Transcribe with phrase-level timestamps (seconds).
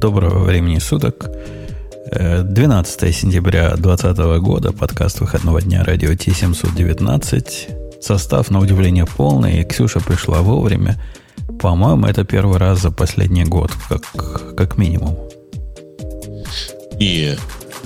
[0.00, 1.28] Доброго времени суток.
[2.12, 8.00] 12 э, сентября 2020 года, подкаст выходного дня радио T719.
[8.00, 11.02] Состав, на удивление, полный, и Ксюша пришла вовремя.
[11.60, 15.18] По-моему, это первый раз за последний год, как, как минимум.
[17.00, 17.36] И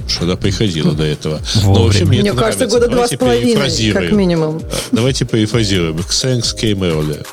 [0.07, 1.41] что-то приходило до этого.
[1.63, 4.61] Но, в общем, мне, мне кажется, года два с половиной, как минимум.
[4.91, 5.97] Давайте перефразируем.
[5.97, 7.27] Thanks came earlier.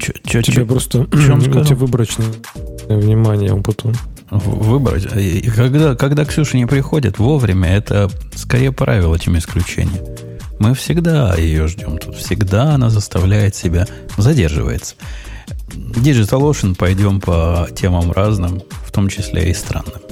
[0.00, 2.26] Ч- ч- Тебе просто у тебя выборочное
[2.96, 3.92] внимание, потом.
[4.30, 5.06] Выбрать.
[5.16, 10.02] И когда, когда Ксюша не приходит вовремя, это скорее правило, чем исключение.
[10.58, 11.98] Мы всегда ее ждем.
[11.98, 14.94] Тут всегда она заставляет себя, задерживается.
[15.70, 20.11] Digital Ocean пойдем по темам разным, в том числе и странным.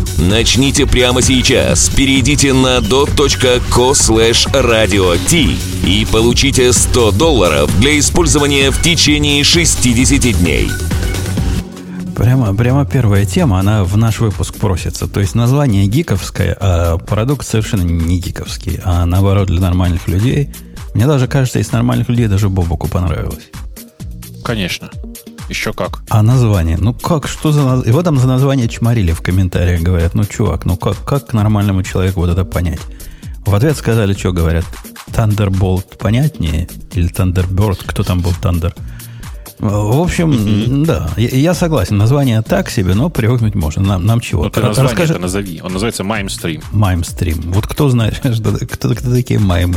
[0.29, 1.89] Начните прямо сейчас.
[1.89, 10.39] Перейдите на dot.co slash radio t и получите 100 долларов для использования в течение 60
[10.39, 10.69] дней.
[12.15, 15.07] Прямо, прямо первая тема, она в наш выпуск просится.
[15.07, 20.51] То есть название гиковское, а продукт совершенно не гиковский, а наоборот для нормальных людей.
[20.93, 23.49] Мне даже кажется, из нормальных людей даже Бобуку понравилось.
[24.43, 24.91] Конечно.
[25.51, 26.01] Еще как.
[26.09, 26.77] А название?
[26.79, 27.83] Ну как, что за...
[27.85, 30.15] Его там за название чморили в комментариях, говорят.
[30.15, 32.79] Ну, чувак, ну как, как нормальному человеку вот это понять?
[33.45, 34.63] В ответ сказали, что говорят?
[35.09, 36.69] Thunderbolt понятнее?
[36.93, 37.83] Или Thunderbird?
[37.85, 38.73] Кто там был Thunder?
[39.59, 40.85] В общем, mm-hmm.
[40.85, 41.97] да, я, я согласен.
[41.97, 43.83] Название так себе, но привыкнуть можно.
[43.83, 44.45] Нам, нам чего?
[44.45, 45.19] Ну, ты название Расскажи...
[45.19, 45.59] назови.
[45.61, 46.63] Он называется MimeStream.
[46.71, 47.51] MimeStream.
[47.51, 49.75] Вот кто знает, что, кто, кто такие маймы?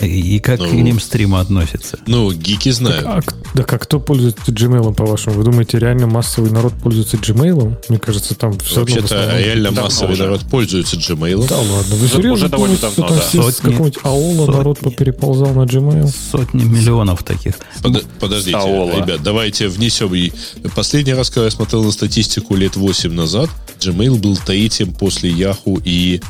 [0.00, 1.98] И как ну, к ним стримы относятся?
[2.06, 3.04] Ну, гики знают.
[3.04, 5.36] Так, а, да как кто пользуется Gmail, по-вашему?
[5.36, 7.76] Вы думаете, реально массовый народ пользуется Gmail?
[7.88, 10.24] Мне кажется, там все Вообще-то реально давно массовый уже.
[10.24, 11.48] народ пользуется Gmail.
[11.48, 13.20] Да ладно, вы серьезно уже довольно давно, да.
[13.22, 16.12] Сотни, какого-нибудь АОЛа народ попереползал на Gmail?
[16.30, 17.54] Сотни миллионов таких.
[17.82, 19.00] Под, подождите, Аола.
[19.00, 20.14] ребят, давайте внесем.
[20.14, 20.32] И
[20.74, 23.50] последний раз, когда я смотрел на статистику лет 8 назад,
[23.80, 26.20] Gmail был третьим после Yahoo и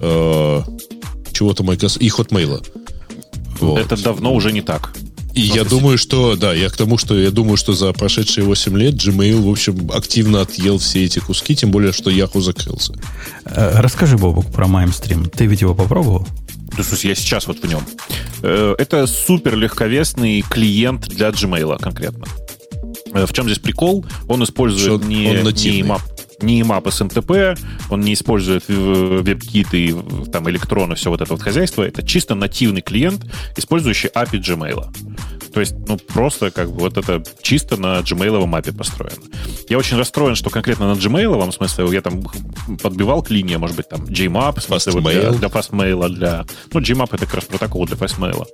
[0.00, 0.62] э,
[1.32, 2.64] чего-то Microsoft и Hotmail.
[3.62, 3.80] Вот.
[3.80, 4.92] Это давно уже не так.
[5.34, 8.76] И я думаю, что, да, я к тому, что я думаю, что за прошедшие 8
[8.76, 12.94] лет Gmail, в общем, активно отъел все эти куски, тем более, что Yahoo закрылся.
[13.46, 15.30] Э, расскажи, Бобок, про MimeStream.
[15.34, 16.26] Ты ведь его попробовал?
[16.76, 17.82] Да, слушай, я сейчас вот в нем.
[18.42, 22.26] Э, это супер легковесный клиент для Gmail конкретно.
[23.14, 24.04] Э, в чем здесь прикол?
[24.28, 26.02] Он использует Что не, он не, map,
[26.42, 27.58] не IMAP SMTP,
[27.90, 31.82] он не использует WebKit и там электроны, все вот это вот хозяйство.
[31.82, 33.24] Это чисто нативный клиент,
[33.56, 35.11] использующий API Gmail.
[35.52, 39.22] То есть, ну, просто как бы вот это чисто на Gmail мапе построено.
[39.68, 42.22] Я очень расстроен, что конкретно на Gmail, в смысле, я там
[42.82, 46.44] подбивал к линии, может быть, там Gmap, в смысле, вот для, для fastmail, для...
[46.72, 48.46] Ну, Gmap это как раз протокол для fastmail.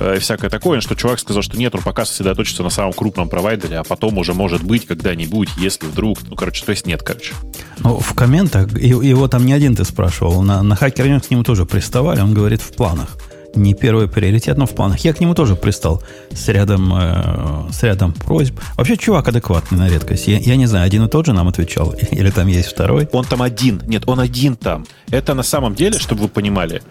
[0.00, 3.28] Э, и всякое такое, что чувак сказал, что нет, он пока сосредоточится на самом крупном
[3.28, 6.18] провайдере, а потом уже может быть когда-нибудь, если вдруг...
[6.28, 7.34] Ну, короче, то есть нет, короче.
[7.78, 11.66] Ну, в комментах, его там не один ты спрашивал, на, на Hacker к нему тоже
[11.66, 13.16] приставали, он говорит в планах
[13.54, 14.98] не первый приоритет, но в планах.
[15.00, 16.02] Я к нему тоже пристал
[16.32, 18.58] с рядом, э, с рядом просьб.
[18.76, 20.28] Вообще, чувак адекватный на редкость.
[20.28, 23.08] Я, я не знаю, один и тот же нам отвечал, или там есть второй.
[23.12, 23.82] Он там один.
[23.86, 24.86] Нет, он один там.
[25.10, 26.82] Это на самом деле, чтобы вы понимали,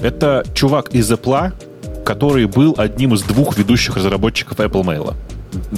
[0.00, 1.52] это чувак из Apple,
[2.04, 5.14] который был одним из двух ведущих разработчиков Apple Mail.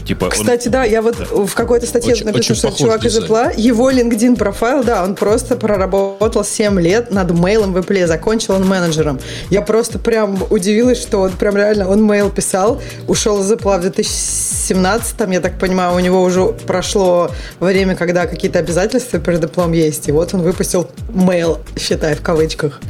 [0.06, 0.72] Типа, Кстати, он...
[0.72, 4.84] да, я вот в какой-то статье очень, написано, что чувак из Apple, его LinkedIn профайл,
[4.84, 9.18] да, он просто проработал 7 лет над мейлом в Apple, закончил он менеджером.
[9.50, 13.80] Я просто прям удивилась, что он прям реально, он мейл писал, ушел из Apple в
[13.82, 17.30] 2017, я так понимаю, у него уже прошло
[17.60, 22.80] время, когда какие-то обязательства перед Apple есть, и вот он выпустил мейл, считай, в кавычках.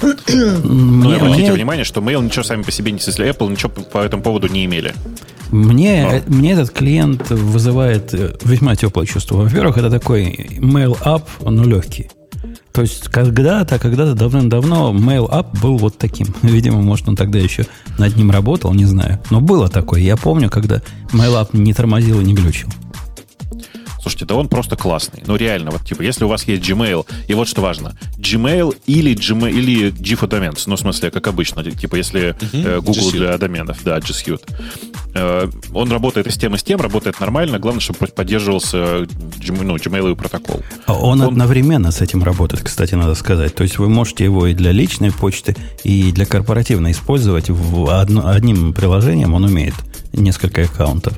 [0.00, 4.48] Ну, обратите внимание, что mail ничего сами по себе, не Apple ничего по этому поводу
[4.48, 4.94] не имели.
[5.52, 6.22] Мне, а.
[6.26, 9.36] мне этот клиент вызывает э, весьма теплое чувство.
[9.36, 12.10] Во-первых, это такой mail up, но легкий.
[12.72, 16.34] То есть когда-то, когда-то давным-давно mail up был вот таким.
[16.42, 17.66] Видимо, может, он тогда еще
[17.98, 19.20] над ним работал, не знаю.
[19.30, 20.00] Но было такое.
[20.00, 20.76] Я помню, когда
[21.12, 22.70] mail up не тормозил и не глючил.
[24.02, 25.22] Слушайте, да он просто классный.
[25.26, 29.14] Ну, реально, вот, типа, если у вас есть Gmail, и вот что важно, Gmail или
[29.14, 32.80] Gmail, или G for Domains, ну, в смысле, как обычно, типа, если uh-huh.
[32.80, 34.42] Google G для доменов, да, G Suite.
[35.14, 39.06] Э, он работает и с тем, и с тем, работает нормально, главное, чтобы поддерживался
[39.46, 40.62] ну, Gmail протокол.
[40.88, 43.54] Он, он одновременно с этим работает, кстати, надо сказать.
[43.54, 45.54] То есть вы можете его и для личной почты,
[45.84, 49.74] и для корпоративной использовать в одно, одним приложением, он умеет
[50.12, 51.16] несколько аккаунтов.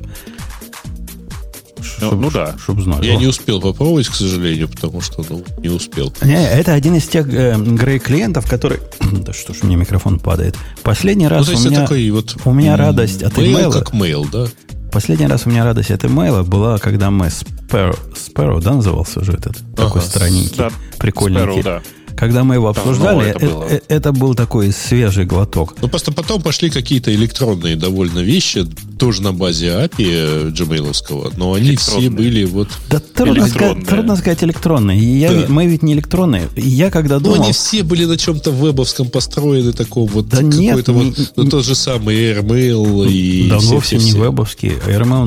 [1.85, 2.55] Чтоб, ну, ну да.
[2.61, 3.03] Чтоб знать.
[3.03, 3.19] Я О.
[3.19, 6.13] не успел попробовать, к сожалению, потому что ну, не успел.
[6.21, 8.79] Не, это один из тех э, грей-клиентов, который...
[9.11, 10.57] да что ж, меня микрофон падает.
[10.83, 13.71] Последний раз ну, у, меня, такой вот у меня радость от email...
[13.71, 14.47] как mail, да?
[14.91, 19.33] Последний раз у меня радость от имейла была, когда мы Sparrow, Sparrow да, назывался уже
[19.33, 19.57] этот?
[19.57, 19.87] Ага.
[19.87, 21.59] Такой странненький, да, прикольненький.
[21.59, 21.81] Sparrow, да.
[22.17, 25.75] Когда мы его обсуждали, это, это, э, это был такой свежий глоток.
[25.81, 28.65] Ну, просто потом пошли какие-то электронные довольно вещи,
[28.97, 32.69] тоже на базе API джемейловского, но они все были вот...
[32.89, 35.19] Да трудно сказать, трудно сказать электронные.
[35.19, 35.45] Я, да.
[35.49, 36.47] Мы ведь не электронные.
[36.55, 37.37] Я когда думал...
[37.37, 41.49] Но они все были на чем-то вебовском построены, таком вот да нет, вот, не, ну,
[41.49, 44.19] тот же самый AirMail и Да, все, вовсе все, не все.
[44.19, 44.69] вебовский.
[44.69, 45.25] AirMail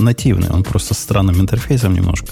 [0.00, 2.28] нативный, он просто с странным интерфейсом немножко.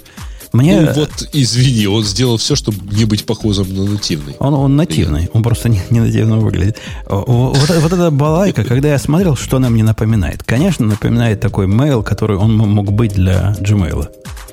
[0.55, 0.81] Мне...
[0.83, 4.37] Ну, вот, извини, он сделал все, чтобы не быть похожим на нативный.
[4.39, 6.79] Он, он нативный, он просто не, не нативно выглядит.
[7.06, 10.45] Вот, вот эта балайка, когда я смотрел, что она мне напоминает.
[10.45, 14.09] Конечно, напоминает такой mail, который он мог быть для Gmail.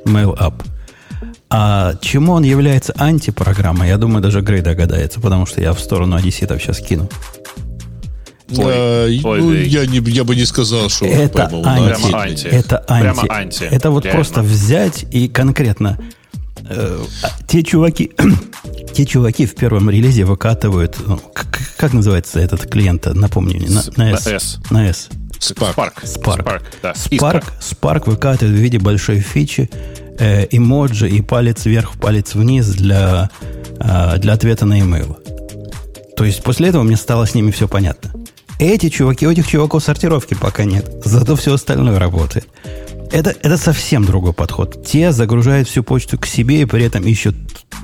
[0.06, 0.54] Mail App.
[1.52, 6.16] А чему он является антипрограммой, я думаю, даже Грей догадается, потому что я в сторону
[6.16, 7.10] одесситов сейчас кину.
[8.58, 12.22] Ой, а, ой, ну, я, не, я бы не сказал, что это поймал, анти, прямо
[12.22, 12.48] анти.
[12.48, 13.04] Это анти.
[13.04, 13.64] Прямо анти.
[13.64, 14.18] Это вот Реально.
[14.18, 15.98] просто взять и конкретно
[16.70, 17.04] э,
[17.48, 18.12] те чуваки,
[18.94, 24.12] те чуваки в первом релизе выкатывают, ну, как, как называется этот клиент, напомню, на, на
[24.12, 24.26] S.
[24.26, 24.60] На S.
[24.70, 25.10] На S.
[25.40, 25.76] Spark.
[25.76, 26.04] Spark.
[26.04, 26.44] Spark.
[26.44, 26.92] Spark, да.
[26.92, 29.70] Spark, Spark выкатывает в виде большой фичи
[30.20, 33.30] э, эмоджи и палец вверх, палец вниз для,
[33.80, 35.18] э, для ответа на email.
[36.16, 38.12] То есть после этого мне стало с ними все понятно.
[38.62, 40.88] Эти чуваки, у этих чуваков сортировки пока нет.
[41.04, 42.48] Зато все остальное работает.
[43.12, 44.86] Это, это совсем другой подход.
[44.86, 47.36] Те загружают всю почту к себе и при этом ищут,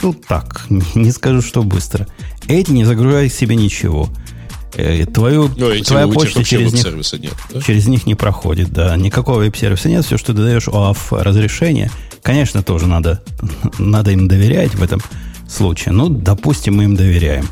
[0.03, 2.05] ну так, не, не скажу, что быстро.
[2.47, 4.07] Эти не загружают к себе ничего.
[4.75, 6.85] Э, твою, Но ну, твоя почта через них,
[7.23, 7.59] нет, да?
[7.59, 8.95] через них не проходит, да.
[8.97, 10.05] Никакого веб-сервиса нет.
[10.05, 11.89] Все, что ты даешь OAuth разрешение,
[12.21, 13.23] конечно, тоже надо,
[13.79, 15.01] надо им доверять в этом
[15.49, 15.93] случае.
[15.93, 17.47] Ну, допустим, мы им доверяем.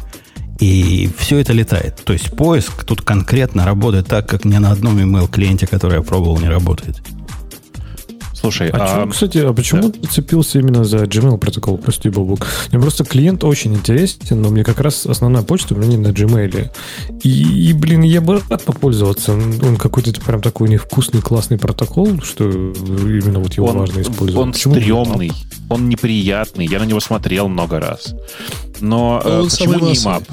[0.60, 2.02] И все это летает.
[2.06, 6.02] То есть поиск тут конкретно работает так, как ни на одном email клиенте, который я
[6.02, 7.02] пробовал, не работает.
[8.46, 9.02] Слушай, а, а...
[9.02, 10.08] Чего, кстати, а почему да.
[10.08, 11.80] цепился именно за Gmail протокол?
[11.80, 12.46] Прости, Бобук.
[12.72, 16.10] Мне просто клиент очень интересен, но мне как раз основная почта у меня не на
[16.10, 16.70] Gmail.
[17.24, 19.34] И, и, блин, я бы рад попользоваться.
[19.34, 24.36] Он какой-то прям такой невкусный, классный протокол, что именно вот его он, важно использовать.
[24.36, 24.76] Он почему?
[24.76, 25.32] стрёмный,
[25.70, 26.68] он неприятный.
[26.68, 28.14] Я на него смотрел много раз.
[28.80, 30.24] Но э, он почему не мап?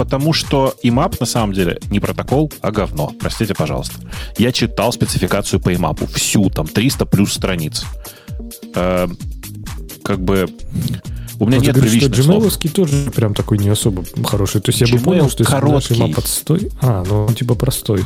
[0.00, 3.12] Потому что IMAP на самом деле не протокол, а говно.
[3.20, 3.96] Простите, пожалуйста.
[4.38, 6.10] Я читал спецификацию по IMAP.
[6.14, 7.84] Всю, там, 300 плюс страниц.
[8.74, 9.06] Э,
[10.02, 10.48] как бы...
[11.38, 14.62] У меня Но нет говоришь, что Gmail тоже прям такой не особо хороший.
[14.62, 15.92] То есть я бы понял, что если короткий.
[15.92, 16.70] IMAP отстой...
[16.80, 18.02] А, ну он типа простой.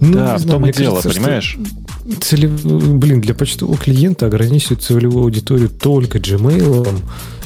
[0.00, 1.56] Ну, да, в том и дело, кажется, понимаешь?
[2.22, 2.64] Целев...
[2.64, 6.88] Блин, для почтового клиента ограничивать целевую аудиторию только Gmail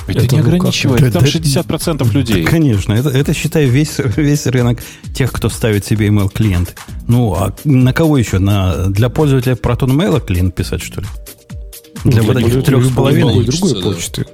[0.08, 1.12] это, это не ну ограничивает, как?
[1.12, 2.44] там 60% людей.
[2.44, 4.82] Да, конечно, это, это считай весь, весь рынок
[5.14, 6.72] тех, кто ставит себе email клиенты.
[7.06, 8.38] Ну, а на кого еще?
[8.38, 11.06] На, для пользователя Proton Mail клиент писать, что ли?
[12.04, 14.26] Для вот этих трех с половиной другой почты.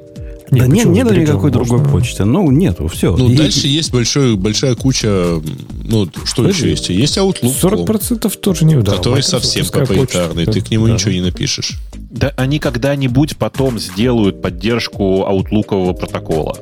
[0.58, 2.24] Да нет, нет никакой другой почты.
[2.24, 3.16] Ну, нету, все.
[3.16, 5.40] Ну, и, дальше есть большой, большая куча...
[5.84, 6.70] Ну, что Подожди.
[6.70, 6.88] еще есть?
[6.88, 7.86] Есть Outlook.
[7.86, 8.98] 40% тоже не ударил.
[8.98, 10.46] Который совсем проприетарный.
[10.46, 10.94] Ты к нему да.
[10.94, 11.78] ничего не напишешь.
[11.94, 16.56] Да они когда-нибудь потом сделают поддержку аутлукового протокола.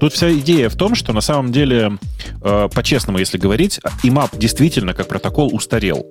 [0.00, 1.98] Тут вся идея в том, что на самом деле,
[2.42, 6.06] э, по-честному, если говорить, IMAP действительно как протокол устарел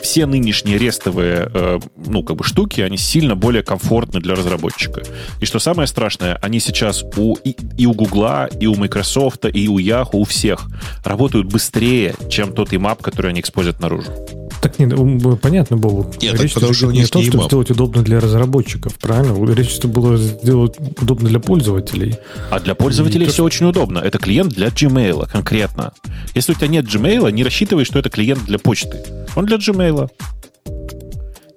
[0.00, 5.02] все нынешние рестовые э, ну, как бы штуки, они сильно более комфортны для разработчика.
[5.40, 9.68] И что самое страшное, они сейчас у, и, и у Гугла, и у Microsoft, и
[9.68, 10.66] у Yahoo, у всех
[11.04, 14.12] работают быстрее, чем тот имап, который они используют наружу.
[14.60, 14.92] Так нет,
[15.40, 16.10] понятно, Бобу.
[16.20, 19.52] Нет, Речь потому что не о том, чтобы сделать удобно для разработчиков, правильно?
[19.52, 22.16] Речь, чтобы было сделать удобно для пользователей.
[22.50, 23.98] А для пользователей и все то, очень удобно.
[23.98, 25.92] Это клиент для Gmail конкретно.
[26.34, 28.98] Если у тебя нет Gmail, не рассчитывай, что это клиент для почты.
[29.36, 30.08] Он для Gmail.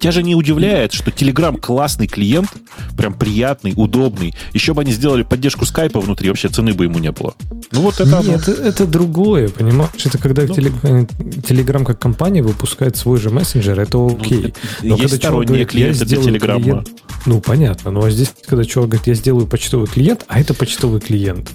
[0.02, 2.50] Тебя же не удивляет, что Telegram классный клиент,
[2.98, 4.34] прям приятный, удобный.
[4.52, 7.36] Еще бы они сделали поддержку скайпа внутри, вообще цены бы ему не было.
[7.72, 8.24] Ну вот это...
[8.24, 9.92] Нет, это, это другое, понимаешь?
[10.04, 14.56] Это когда ну, Telegram как компания выпускает свой же мессенджер, это ну, окей.
[14.82, 16.64] Но есть сторонние говорит, клиенты для Телеграма.
[16.64, 16.90] Клиент,
[17.28, 17.92] Ну, понятно.
[17.92, 21.52] Ну, а здесь, когда чувак говорит, я сделаю почтовый клиент, а это почтовый клиент.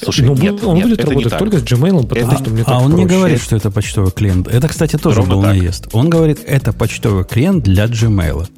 [0.00, 2.62] Слушай, ну, нет, он нет, будет работать не только с Gmail, потому это, что мне
[2.64, 2.96] А он проще.
[2.96, 4.46] не говорит, что это почтовый клиент.
[4.46, 5.50] Это, кстати, тоже Ровно был так.
[5.50, 5.88] наезд.
[5.92, 8.48] Он говорит, это почтовый клиент для Gmail.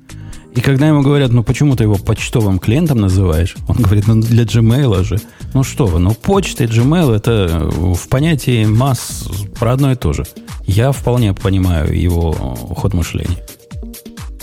[0.54, 4.44] И когда ему говорят, ну почему ты его почтовым клиентом называешь, он говорит, ну для
[4.44, 5.20] Gmail же.
[5.54, 10.12] Ну что вы, ну почта и Gmail это в понятии масс про одно и то
[10.12, 10.26] же.
[10.66, 13.38] Я вполне понимаю его ход мышления.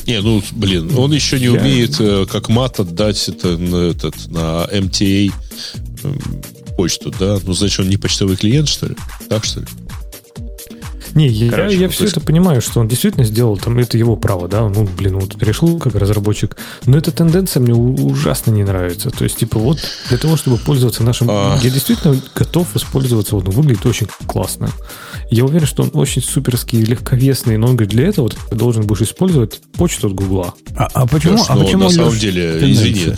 [0.08, 1.51] Не, ну, блин, он еще не Я...
[1.51, 5.34] умеет, э, как мат, отдать это на, этот, на MTA
[6.03, 6.22] эм,
[6.77, 7.38] почту, да?
[7.44, 8.96] Ну, значит, он не почтовый клиент, что ли?
[9.27, 9.65] Так, что ли?
[11.18, 14.16] Не, я, Короче, я, я все это понимаю, что он действительно сделал, там это его
[14.16, 16.56] право, да, ну, блин, вот перешел как разработчик,
[16.86, 19.10] но эта тенденция мне ужасно не нравится.
[19.10, 21.28] То есть, типа, вот для того, чтобы пользоваться нашим...
[21.32, 21.58] А...
[21.64, 24.70] Я действительно готов использоваться, вот он выглядит очень классно.
[25.32, 29.02] Я уверен, что он очень суперский, легковесный, но он говорит, для этого ты должен будешь
[29.02, 30.54] использовать почту от Гугла.
[30.76, 33.16] А, а почему, а почему на самом деле, извини,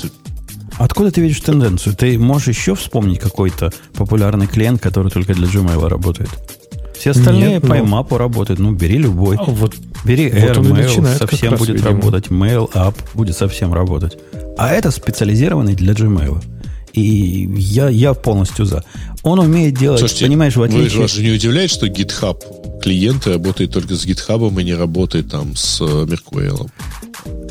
[0.78, 1.94] Откуда ты видишь тенденцию?
[1.98, 6.30] Ты можешь еще вспомнить какой-то популярный клиент, который только для Gmail работает?
[7.00, 7.78] Все остальные Нет, по.
[7.78, 8.60] IMAP работают.
[8.60, 9.38] Ну, бери любой.
[9.38, 11.92] А, вот, бери вот AirMail, совсем будет видимо.
[11.92, 12.28] работать.
[12.28, 14.18] Mail App будет совсем работать.
[14.58, 16.44] А это специализированный для Gmail.
[16.94, 18.84] И я, я полностью за.
[19.24, 20.98] Он умеет делать, Слушайте, понимаешь, в отличие...
[20.98, 25.30] Вы, вас же не удивляет, что GitHub клиенты работает только с GitHub и не работает
[25.30, 26.70] там с Mercurial?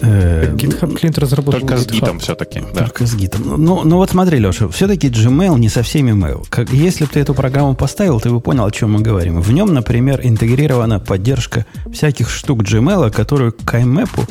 [0.00, 2.62] Э, GitHub клиент разработал Только с гитом все-таки.
[2.74, 2.84] Да.
[2.84, 3.62] Только с гитом.
[3.62, 6.46] Ну, ну вот смотри, Леша, все-таки Gmail не со всеми email.
[6.48, 9.40] Как, если бы ты эту программу поставил, ты бы понял, о чем мы говорим.
[9.40, 14.28] В нем, например, интегрирована поддержка всяких штук Gmail, которую к IMAP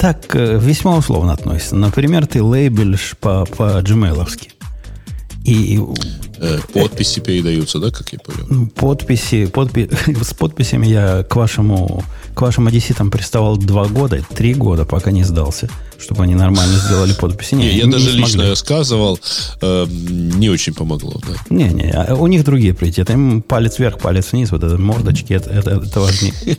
[0.00, 1.76] так э, весьма условно относится.
[1.76, 4.48] Например, ты лейбелишь по, по gmail-овски.
[5.44, 5.78] И,
[6.38, 8.68] э, подписи передаются, да, как я понял?
[8.68, 9.90] Подписи, подпи,
[10.22, 12.02] с подписями я к вашему,
[12.34, 17.12] к вашим одесситам приставал два года, три года, пока не сдался, чтобы они нормально сделали
[17.12, 17.54] подписи.
[17.54, 18.22] Не, не я не даже смогли.
[18.22, 19.20] лично рассказывал,
[19.60, 21.34] э, не очень помогло, да.
[21.54, 23.12] Не, не, а у них другие приоритеты.
[23.12, 26.34] Им палец вверх, палец вниз, вот это мордочки, это, это, это важнее.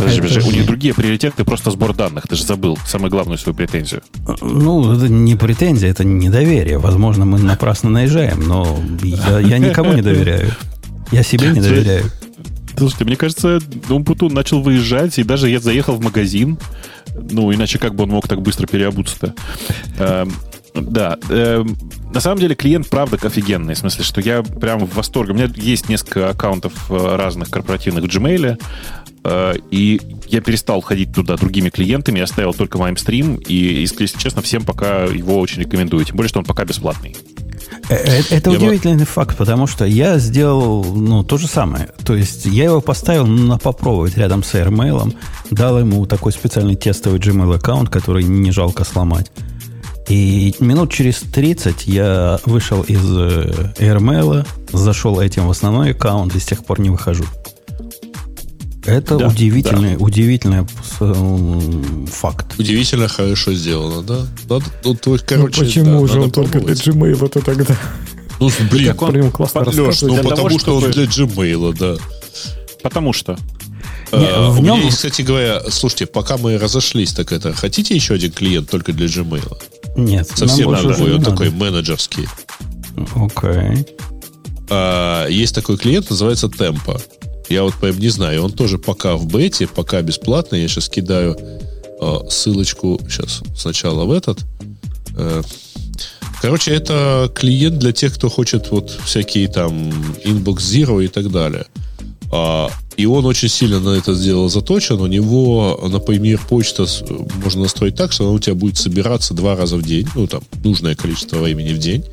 [0.00, 2.26] Подожди, подожди, у них другие приоритеты, просто сбор данных.
[2.28, 4.02] Ты же забыл самую главную свою претензию.
[4.40, 6.78] Ну, это не претензия, это недоверие.
[6.78, 10.50] Возможно, мы напрасно наезжаем, но я, я никому не доверяю.
[11.12, 12.04] Я себе не доверяю.
[12.76, 16.58] Слушайте, мне кажется, Умпутун начал выезжать, и даже я заехал в магазин.
[17.14, 19.34] Ну, иначе как бы он мог так быстро переобуться-то?
[19.98, 20.32] Эм,
[20.74, 21.18] да.
[21.28, 21.64] Э,
[22.12, 23.74] на самом деле клиент, правда, офигенный.
[23.74, 25.32] В смысле, что я прям в восторге.
[25.32, 28.60] У меня есть несколько аккаунтов э, разных корпоративных в Gmail.
[29.24, 34.42] Э, и я перестал ходить туда другими клиентами, я оставил только MimeStream, и, если честно,
[34.42, 37.16] всем пока его очень рекомендую, тем более, что он пока бесплатный.
[37.88, 39.04] Э, э, это я удивительный бы...
[39.04, 41.88] факт, потому что я сделал ну, то же самое.
[42.04, 45.14] То есть я его поставил на попробовать рядом с AirMail,
[45.50, 49.30] дал ему такой специальный тестовый Gmail аккаунт, который не жалко сломать.
[50.08, 56.46] И минут через 30 я вышел из AirMail, зашел этим в основной аккаунт и с
[56.46, 57.24] тех пор не выхожу.
[58.86, 60.04] Это да, удивительный, да.
[60.04, 60.66] удивительный
[62.06, 62.58] факт.
[62.58, 64.26] Удивительно хорошо сделано, да?
[64.48, 67.76] Надо, ну, то, короче, ну, почему да, же он только для Gmail это тогда?
[68.38, 70.86] Ну, блин, как он, он классно Леш, ну потому того, что чтобы...
[70.86, 71.96] он для Gmail, да.
[72.82, 73.36] Потому что.
[74.12, 74.76] Не, а, в нем...
[74.76, 78.92] меня есть, кстати говоря, слушайте, пока мы разошлись, так это, хотите еще один клиент только
[78.92, 79.62] для Gmail?
[79.96, 80.26] Нет.
[80.34, 82.26] Совсем другой, он такой менеджерский.
[83.14, 83.50] Окей.
[83.50, 83.88] Okay.
[84.70, 87.00] А, есть такой клиент, называется Tempo.
[87.50, 88.44] Я вот прям не знаю.
[88.44, 90.62] Он тоже пока в бете, пока бесплатный.
[90.62, 91.36] Я сейчас кидаю
[92.00, 94.38] э, ссылочку сейчас сначала в этот.
[95.16, 95.42] Э,
[96.40, 99.90] короче, это клиент для тех, кто хочет вот всякие там
[100.24, 101.66] Inbox Zero и так далее.
[102.32, 105.00] А, и он очень сильно на это сделал заточен.
[105.00, 106.86] У него, например, почта
[107.42, 110.06] можно настроить так, что она у тебя будет собираться два раза в день.
[110.14, 112.04] Ну, там, нужное количество времени в день.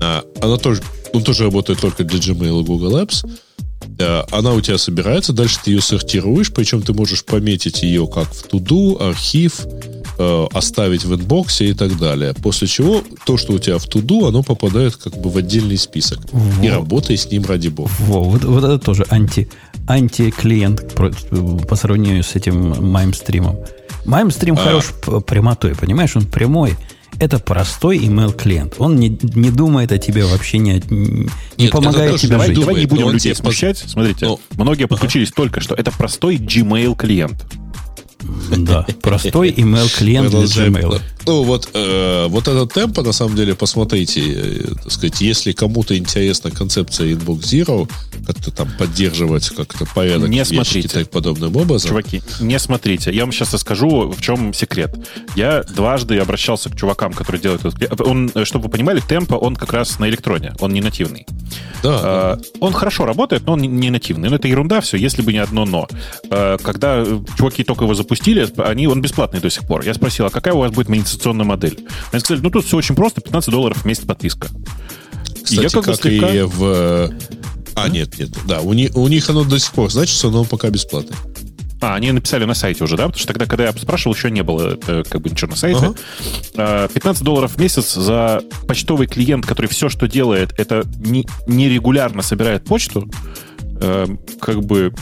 [0.00, 0.80] А, она тоже,
[1.12, 3.28] он тоже работает только для Gmail и Google Apps.
[3.98, 8.32] Э, она у тебя собирается, дальше ты ее сортируешь, причем ты можешь пометить ее как
[8.32, 9.66] в туду, архив,
[10.18, 12.34] э, оставить в инбоксе и так далее.
[12.34, 16.18] После чего то, что у тебя в туду, оно попадает как бы в отдельный список.
[16.30, 16.64] Во.
[16.64, 17.90] И работай с ним ради бога.
[18.00, 19.48] Во, вот, вот это тоже анти,
[19.88, 23.56] анти-клиент по сравнению с этим маймстримом.
[24.04, 24.56] Маймстрим а.
[24.58, 24.92] хорош
[25.26, 26.14] прямотой, понимаешь?
[26.16, 26.76] Он прямой
[27.18, 28.74] это простой email клиент.
[28.78, 32.58] Он не, не думает о тебе вообще, не, не Нет, помогает тебе давай, жить.
[32.60, 33.78] Давай не будем людей смущать.
[33.78, 34.40] Смотрите, но...
[34.56, 35.74] многие подключились только что.
[35.74, 37.46] Это простой Gmail клиент.
[38.56, 41.00] Да, простой email клиент для Gmail.
[41.26, 45.98] Ну, вот, э, вот этот темпо, на самом деле, посмотрите, э, так сказать, если кому-то
[45.98, 47.90] интересна концепция Inbox Zero,
[48.24, 50.88] как-то там поддерживать как-то порядок не смотрите.
[50.88, 51.88] так подобным образом.
[51.88, 53.12] Чуваки, не смотрите.
[53.12, 54.94] Я вам сейчас расскажу, в чем секрет.
[55.34, 58.00] Я дважды обращался к чувакам, которые делают этот...
[58.00, 61.26] Он, чтобы вы понимали, темпо, он как раз на электроне, он не нативный.
[61.82, 62.00] Да.
[62.02, 64.28] А, он хорошо работает, но он не нативный.
[64.28, 65.88] Но это ерунда все, если бы не одно но.
[66.30, 67.04] А, когда
[67.36, 68.15] чуваки только его запустили,
[68.58, 69.82] они, он бесплатный до сих пор.
[69.84, 71.78] Я спросил, а какая у вас будет монетизационная модель?
[72.12, 74.48] Они сказали, ну тут все очень просто, 15 долларов в месяц подписка.
[75.42, 76.34] Кстати, и я как, как слегка...
[76.34, 77.12] и в...
[77.74, 80.70] А, нет, нет, да, у них, у них оно до сих пор значится, но пока
[80.70, 81.18] бесплатное.
[81.80, 83.04] А, они написали на сайте уже, да?
[83.04, 85.94] Потому что тогда, когда я спрашивал, еще не было э, как бы ничего на сайте.
[86.56, 86.88] Ага.
[86.88, 92.64] 15 долларов в месяц за почтовый клиент, который все, что делает, это не, нерегулярно собирает
[92.64, 93.10] почту.
[93.80, 94.06] Э,
[94.40, 94.92] как бы...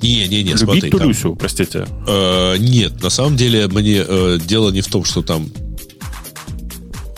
[0.00, 0.90] Не-не-не, Любить смотри.
[0.90, 1.86] Тулюсю, там, простите.
[2.06, 5.48] Э, нет, на самом деле мне э, дело не в том, что там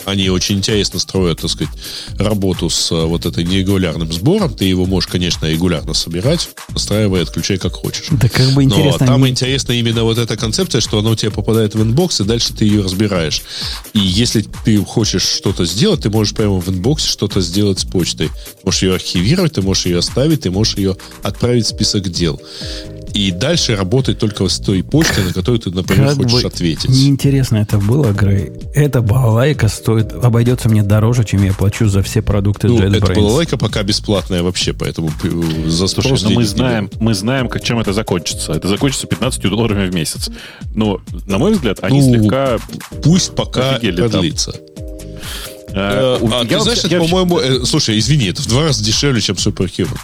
[0.07, 1.73] они очень интересно строят, так сказать,
[2.17, 4.53] работу с э, вот этой нерегулярным сбором.
[4.53, 8.05] Ты его можешь, конечно, регулярно собирать, настраивая, отключай как хочешь.
[8.11, 9.05] Да как бы интересно.
[9.05, 9.31] Но там не...
[9.31, 12.63] интересна именно вот эта концепция, что оно у тебя попадает в inbox, и дальше ты
[12.63, 13.41] ее разбираешь.
[13.91, 17.83] И если ты хочешь что-то сделать, ты можешь прямо в inbox е что-то сделать с
[17.83, 18.29] почтой.
[18.63, 22.41] можешь ее архивировать, ты можешь ее оставить, ты можешь ее отправить в список дел
[23.17, 26.89] и дальше работать только с той почтой, на которую ты, например, как хочешь ответить.
[26.89, 28.51] Неинтересно это было, Грей.
[28.75, 32.97] Эта балалайка стоит, обойдется мне дороже, чем я плачу за все продукты ну, JetBrains.
[32.97, 35.11] Эта балалайка пока бесплатная вообще, поэтому
[35.65, 38.53] за Слушай, но ну мы знаем, мы знаем, как, чем это закончится.
[38.53, 40.29] Это закончится 15 долларами в месяц.
[40.75, 42.59] Но, на мой взгляд, они ну, слегка...
[43.01, 44.51] Пусть пока продлится.
[44.51, 44.61] Там.
[45.77, 49.35] А, а ты знаешь, это, по-моему, э, слушай, извини, это в два раза дешевле, чем
[49.35, 49.97] Superhuman.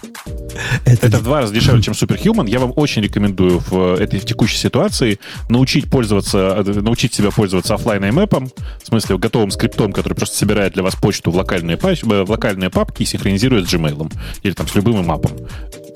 [0.86, 2.50] Это, это в два раза дешевле, чем Superhuman.
[2.50, 7.74] Я вам очень рекомендую в этой в текущей ситуации научить пользоваться, э, научить себя пользоваться
[7.74, 8.52] офлайн мэпом,
[8.84, 13.04] в смысле готовым скриптом, который просто собирает для вас почту в локальные, в локальные папки
[13.04, 14.12] и синхронизирует с Gmail
[14.44, 15.32] или там с любым мапом.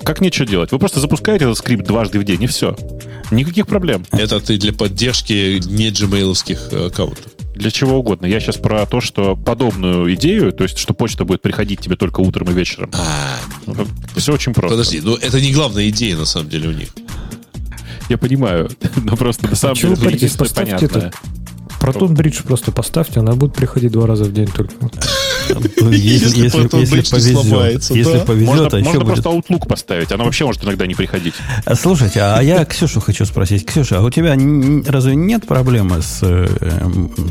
[0.02, 0.72] Как нечего делать?
[0.72, 2.76] Вы просто запускаете этот скрипт дважды в день, и все.
[3.30, 4.06] Никаких проблем.
[4.12, 8.26] Это ты для поддержки не gmailовских э, аккаунтов для чего угодно.
[8.26, 12.20] Я сейчас про то, что подобную идею, то есть, что почта будет приходить тебе только
[12.20, 12.90] утром и вечером.
[12.94, 13.36] А,
[13.66, 13.86] ну,
[14.16, 14.76] все очень просто.
[14.76, 16.88] Подожди, ну это не главная идея, на самом деле, у них.
[18.08, 21.12] Я понимаю, но просто на самом деле это понятно.
[21.80, 24.74] Протон бридж просто поставьте, она будет приходить два раза в день только.
[25.90, 27.90] Если, если, если повезет.
[27.90, 29.06] Если повезет, а еще будет...
[29.06, 30.12] просто Outlook поставить.
[30.12, 31.34] Она вообще может иногда не приходить.
[31.64, 33.64] А, слушайте, а я Ксюшу хочу спросить.
[33.64, 34.36] Ксюша, а у тебя
[34.86, 36.46] разве нет проблемы с, э,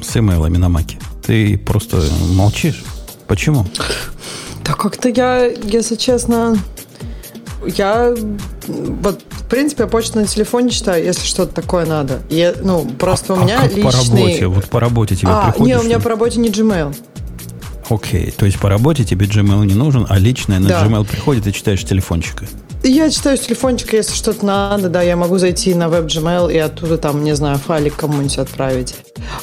[0.03, 0.97] с имейлами на Маке?
[1.25, 2.03] Ты просто
[2.34, 2.84] молчишь.
[3.27, 3.65] Почему?
[4.63, 6.58] Да как-то я, если честно,
[7.65, 8.13] я
[8.67, 12.19] вот, в принципе, я почту на телефоне читаю, если что-то такое надо.
[12.30, 13.84] Я, ну, просто а, у меня а как личный...
[13.84, 14.47] по работе?
[14.47, 15.67] Вот по работе тебе а, приходит?
[15.67, 16.95] Не, у меня по работе не Gmail.
[17.89, 20.84] Окей, то есть по работе тебе Gmail не нужен, а личное на да.
[20.86, 22.45] Gmail приходит и читаешь телефончика.
[22.84, 26.97] Я читаю с телефончика, если что-то надо, да, я могу зайти на веб-Gmail и оттуда
[26.97, 28.95] там, не знаю, файлик кому-нибудь отправить.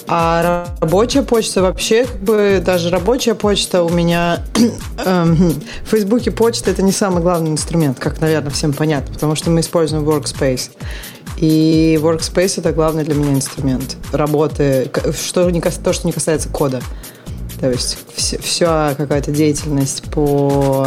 [0.07, 4.41] А рабочая почта вообще, как бы, даже рабочая почта у меня
[5.05, 5.35] эм,
[5.85, 9.61] в Фейсбуке почта это не самый главный инструмент, как, наверное, всем понятно, потому что мы
[9.61, 10.71] используем Workspace.
[11.37, 16.81] И Workspace это главный для меня инструмент работы, что не, то, что не касается кода.
[17.65, 20.87] То есть вся, вся какая-то деятельность по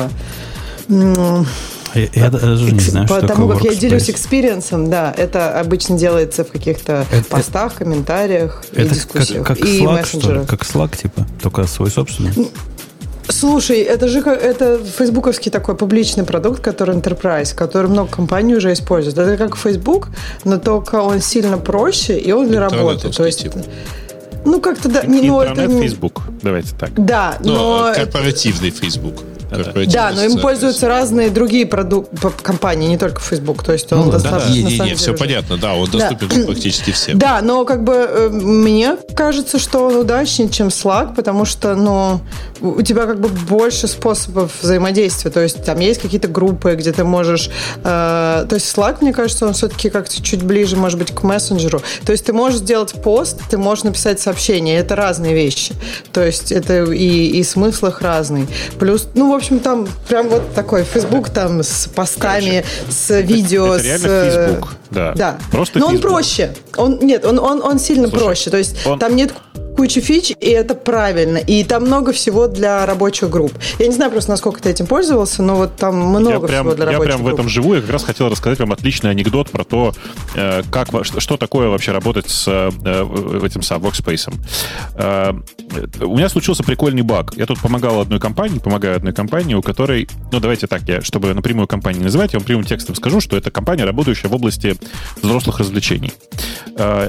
[0.87, 5.97] я, я даже не знаю, По тому, как я делюсь experience ом, да, это обычно
[5.97, 9.43] делается в каких-то это, постах, комментариях это и дискуссиях.
[9.43, 10.47] Как, как и Slack, мессенджерах.
[10.47, 12.31] Как Slack, типа, только свой собственный.
[13.27, 19.17] Слушай, это же это фейсбуковский такой публичный продукт, который enterprise, который много компаний уже используют.
[19.17, 20.09] Это как Facebook,
[20.43, 23.09] но только он сильно проще, и он для работы.
[23.09, 23.63] То есть, типа.
[24.47, 26.91] Ну как-то да, не, ну это Facebook, давайте так.
[26.93, 29.23] Да, но, но корпоративный Facebook.
[29.87, 33.63] Да, но им пользуются разные другие продукты компании, не только Facebook.
[33.63, 34.49] То есть он ну, достаточно...
[34.49, 36.45] Да, не, не, не, все понятно, да, он доступен да.
[36.45, 37.17] практически всем.
[37.17, 42.21] Да, но как бы э, мне кажется, что он удачнее, чем Slack, потому что, ну,
[42.61, 45.31] у тебя как бы больше способов взаимодействия.
[45.31, 47.49] То есть там есть какие-то группы, где ты можешь...
[47.83, 51.81] Э, то есть Slack, мне кажется, он все-таки как-то чуть ближе, может быть, к мессенджеру.
[52.05, 54.77] То есть ты можешь сделать пост, ты можешь написать сообщение.
[54.77, 55.73] Это разные вещи.
[56.11, 58.47] То есть это и, и смысл их разный.
[58.79, 63.75] Плюс, ну, общем, там прям вот такой Facebook там с постами, Короче, с видео.
[63.75, 64.35] Это, это реально с...
[64.35, 65.13] Facebook, да.
[65.15, 65.37] Да.
[65.51, 66.05] Просто Но Facebook.
[66.05, 66.53] он проще.
[66.75, 68.49] Он, нет, он, он, он сильно Слушай, проще.
[68.49, 68.99] То есть он...
[68.99, 69.33] там нет
[69.77, 71.37] куча фич, и это правильно.
[71.37, 73.53] И там много всего для рабочих групп.
[73.77, 76.75] Я не знаю просто, насколько ты этим пользовался, но вот там много я прям, всего
[76.75, 76.91] для рабочих групп.
[76.91, 77.31] Я прям групп.
[77.31, 79.93] в этом живу, я как раз хотел рассказать вам отличный анекдот про то,
[80.35, 82.71] э, как, что, такое вообще работать с э,
[83.45, 84.33] этим сам Workspace.
[84.95, 85.33] Э,
[86.01, 87.35] у меня случился прикольный баг.
[87.35, 91.35] Я тут помогал одной компании, помогаю одной компании, у которой, ну давайте так, я, чтобы
[91.35, 94.75] напрямую компанию называть, я вам прямым текстом скажу, что это компания, работающая в области
[95.21, 96.11] взрослых развлечений.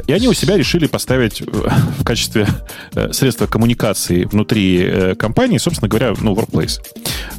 [0.07, 2.46] И они у себя решили поставить в качестве
[2.94, 6.80] Э, средства коммуникации внутри э, компании, собственно говоря, ну, workplace.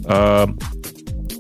[0.06, 0.50] А,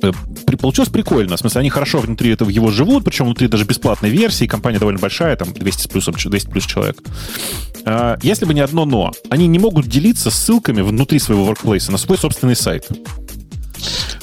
[0.01, 0.11] э,
[0.59, 1.37] получилось прикольно.
[1.37, 4.45] В смысле, они хорошо внутри этого его живут, причем внутри даже бесплатной версии.
[4.45, 7.01] Компания довольно большая, там 200 с плюсом, 200 плюс человек.
[7.85, 11.97] А, если бы не одно но, они не могут делиться ссылками внутри своего workplace на
[11.97, 12.87] свой собственный сайт.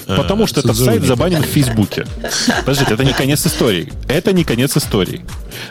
[0.07, 2.07] Потому что этот сайт забанен в Фейсбуке.
[2.61, 3.93] Подождите, это не конец истории.
[4.09, 5.25] Это не конец истории.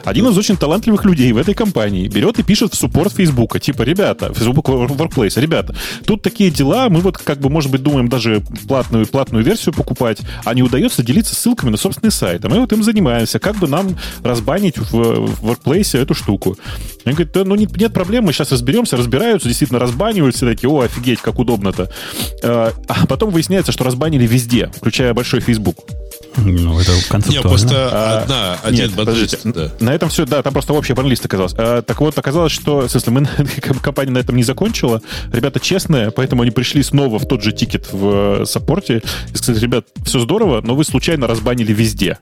[0.03, 3.83] Один из очень талантливых людей в этой компании берет и пишет в суппорт Фейсбука, типа,
[3.83, 8.43] ребята, Facebook Workplace, ребята, тут такие дела, мы вот как бы, может быть, думаем даже
[8.67, 12.43] платную, платную версию покупать, а не удается делиться ссылками на собственный сайт.
[12.45, 16.57] А мы вот им занимаемся, как бы нам разбанить в, в Workplace эту штуку.
[17.05, 20.69] Они говорят, да, ну нет, нет проблем, мы сейчас разберемся, разбираются, действительно разбанивают, все такие,
[20.69, 21.89] о, офигеть, как удобно-то.
[22.43, 25.77] А, а потом выясняется, что разбанили везде, включая большой Facebook.
[26.37, 27.29] Ну, это концептуально.
[27.29, 29.71] Нет, просто а, одна, один нет, подождите, да.
[29.79, 31.55] На этом все, да, там просто общий ban list оказался.
[31.59, 33.27] А, так вот, оказалось, что, в смысле, мы,
[33.81, 35.01] компания на этом не закончила.
[35.31, 39.01] Ребята честные, поэтому они пришли снова в тот же тикет в э, support е
[39.33, 42.17] и сказали, ребят, все здорово, но вы случайно разбанили везде.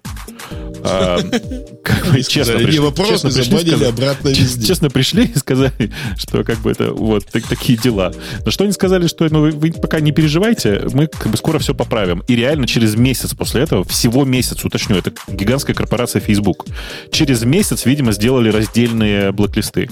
[1.84, 4.67] Как бы, честно, пришли, вопрос, честно пришли, сказали, обратно везде.
[4.67, 8.13] Честно пришли и сказали, что как бы это вот так, такие дела.
[8.46, 11.60] Но что они сказали, что ну, вы, вы пока не переживайте, мы как бы скоро
[11.60, 12.24] все поправим.
[12.28, 16.65] И реально через месяц после этого, всего месяц, уточню, это гигантская корпорация Facebook,
[17.12, 19.89] через месяц, видимо, сделали раздельные блоклисты.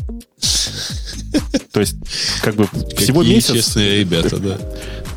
[1.71, 1.95] То есть,
[2.41, 3.53] как бы всего месяц...
[3.53, 4.57] честные ребята, да.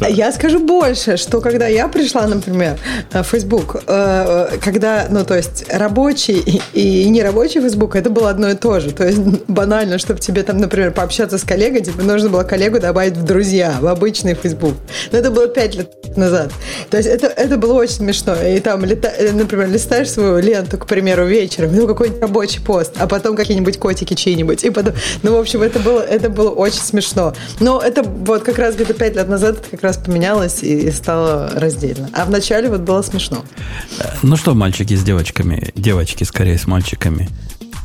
[0.00, 0.08] Да.
[0.08, 2.78] Я скажу больше, что когда я пришла, например,
[3.12, 8.54] в Facebook, э, когда, ну, то есть рабочий и нерабочий Facebook, это было одно и
[8.54, 8.90] то же.
[8.90, 13.16] То есть банально, чтобы тебе там, например, пообщаться с коллегой, тебе нужно было коллегу добавить
[13.16, 14.74] в друзья, в обычный Facebook.
[15.12, 16.52] Но это было пять лет назад.
[16.90, 18.34] То есть это, это было очень смешно.
[18.34, 23.06] И там, э, например, листаешь свою ленту, к примеру, вечером, ну, какой-нибудь рабочий пост, а
[23.06, 24.64] потом какие-нибудь котики чьи-нибудь.
[24.64, 27.34] И потом, ну, в общем, это было, это было очень смешно.
[27.60, 31.50] Но это вот как раз где-то пять лет назад, это как раз поменялось и стало
[31.54, 32.10] раздельно.
[32.12, 33.44] А вначале вот было смешно.
[34.22, 37.28] Ну что, мальчики с девочками, девочки скорее с мальчиками,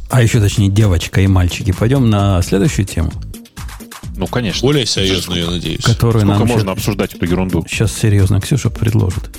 [0.09, 3.11] а еще точнее девочка и мальчики, пойдем на следующую тему.
[4.15, 4.67] Ну, конечно.
[4.67, 5.83] Более серьезно, я надеюсь.
[5.83, 7.65] Которую Сколько нам можно сейчас, обсуждать эту ерунду?
[7.69, 9.29] Сейчас серьезно Ксюша предложит.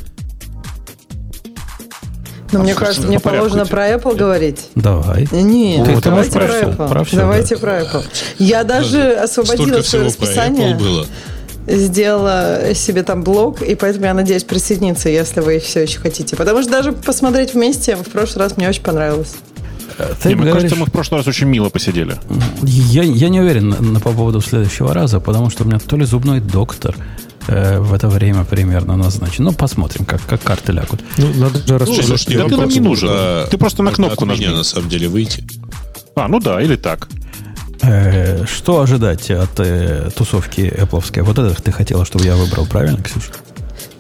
[2.53, 4.69] Но ну, мне кажется, мне положено про Apple говорить.
[4.75, 5.29] Давай.
[5.31, 6.89] Нет, ты, давайте про Apple.
[6.89, 7.61] Про все, давайте да.
[7.61, 8.05] про Apple.
[8.39, 10.75] Я даже освободила свое расписание.
[10.75, 11.07] было
[11.67, 16.35] сделала себе там блог, и поэтому я надеюсь присоединиться, если вы все еще хотите.
[16.35, 19.35] Потому что даже посмотреть вместе в прошлый раз мне очень понравилось.
[20.23, 22.17] Ты не, мне говоришь, кажется, мы в прошлый раз очень мило посидели.
[22.63, 25.97] Я, я не уверен на, на, по поводу следующего раза, потому что у меня то
[25.97, 26.97] ли зубной доктор
[27.51, 29.45] э, в это время примерно назначен.
[29.45, 31.01] Ну, посмотрим, как, как карты лягут.
[31.19, 31.75] Ну, надо же.
[31.79, 31.97] Ну,
[32.39, 33.09] да ты нам не нужен.
[33.11, 34.47] А, ты просто на кнопку нажми.
[34.49, 35.45] на самом деле, выйти.
[36.15, 37.09] А, ну да, или так.
[37.83, 41.23] Э, что ожидать от э, тусовки Apple?
[41.23, 43.33] Вот это ты хотела, чтобы я выбрал, правильно, Ксюша?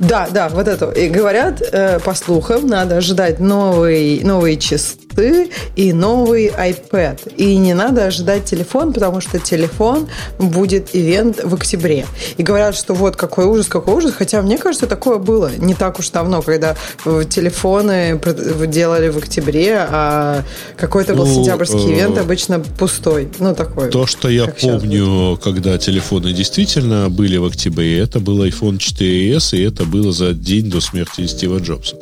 [0.00, 0.90] Да, да, вот это.
[0.92, 7.34] И говорят, э, по слухам, надо ожидать новый, новые часы и новый iPad.
[7.36, 10.08] И не надо ожидать телефон, потому что телефон
[10.38, 12.06] будет ивент в октябре.
[12.38, 14.12] И говорят, что вот какой ужас, какой ужас.
[14.16, 18.18] Хотя, мне кажется, такое было не так уж давно, когда телефоны
[18.66, 20.44] делали в октябре, а
[20.78, 23.28] какой-то был ну, сентябрьский ивент э, обычно пустой.
[23.38, 23.90] Ну, такой.
[23.90, 29.62] То, что я помню, когда телефоны действительно были в октябре, это был iPhone 4s, и
[29.62, 31.96] это было за день до смерти Стива Джобса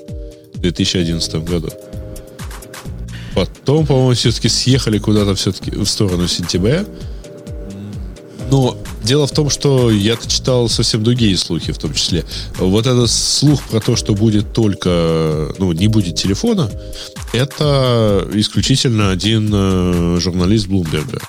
[0.55, 1.71] в 2011 году.
[3.35, 6.85] Потом, по-моему, все-таки съехали куда-то все-таки в сторону сентября.
[8.51, 12.25] Но дело в том, что я-то читал совсем другие слухи, в том числе.
[12.59, 16.71] Вот этот слух про то, что будет только, ну, не будет телефона,
[17.33, 21.21] это исключительно один э, журналист Блумберга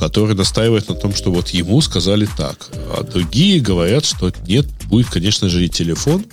[0.00, 2.68] который настаивает на том, что вот ему сказали так.
[2.96, 6.24] А другие говорят, что нет, будет, конечно же, и телефон,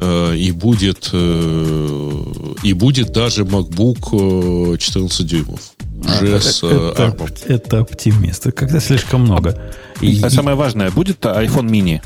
[0.00, 2.24] э, и будет, э,
[2.62, 5.60] и будет даже MacBook 14 э, дюймов.
[6.04, 8.52] Уже а, с это, это оптимист.
[8.52, 9.72] Когда слишком много.
[10.00, 12.02] И, а самое важное, будет iPhone mini?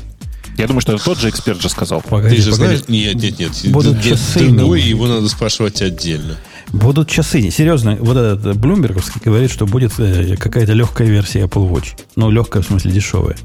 [0.57, 2.01] Я думаю, что это тот же эксперт же сказал.
[2.01, 2.77] Погоди, Ты же погоди.
[2.77, 2.87] знаешь?
[2.87, 3.71] Нет, нет, нет.
[3.71, 4.49] Будут часы.
[4.49, 6.37] Другой, его надо спрашивать отдельно.
[6.73, 7.49] Будут часы.
[7.49, 11.99] Серьезно, вот этот Блумберговский говорит, что будет э, какая-то легкая версия Apple Watch.
[12.15, 13.37] Ну, легкая, в смысле, дешевая.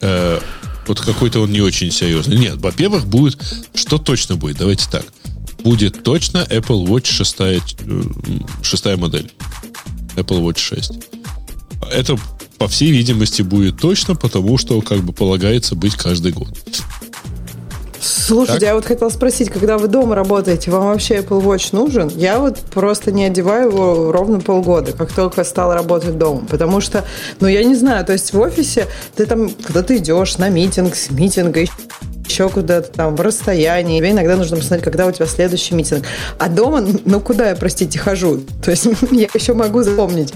[0.00, 0.40] Э,
[0.86, 2.38] вот какой-то он не очень серьезный.
[2.38, 3.38] Нет, во-первых, будет...
[3.74, 4.58] Что точно будет?
[4.58, 5.04] Давайте так.
[5.62, 7.60] Будет точно Apple Watch 6, э,
[8.62, 9.30] шестая модель.
[10.16, 10.92] Apple Watch 6.
[11.92, 12.18] Это,
[12.58, 16.48] по всей видимости, будет точно, потому что, как бы, полагается быть каждый год.
[18.02, 18.68] Слушайте, так?
[18.68, 22.08] я вот хотела спросить, когда вы дома работаете, вам вообще Apple Watch нужен?
[22.08, 26.42] Я вот просто не одеваю его ровно полгода, как только стал работать дома.
[26.48, 27.04] Потому что,
[27.40, 30.96] ну, я не знаю, то есть в офисе ты там, когда ты идешь на митинг,
[30.96, 31.64] с митинга,
[32.32, 33.98] еще куда-то там в расстоянии.
[33.98, 36.04] Тебе иногда нужно посмотреть, когда у тебя следующий митинг.
[36.38, 38.40] А дома, ну куда я, простите, хожу?
[38.64, 40.32] То есть я еще могу запомнить,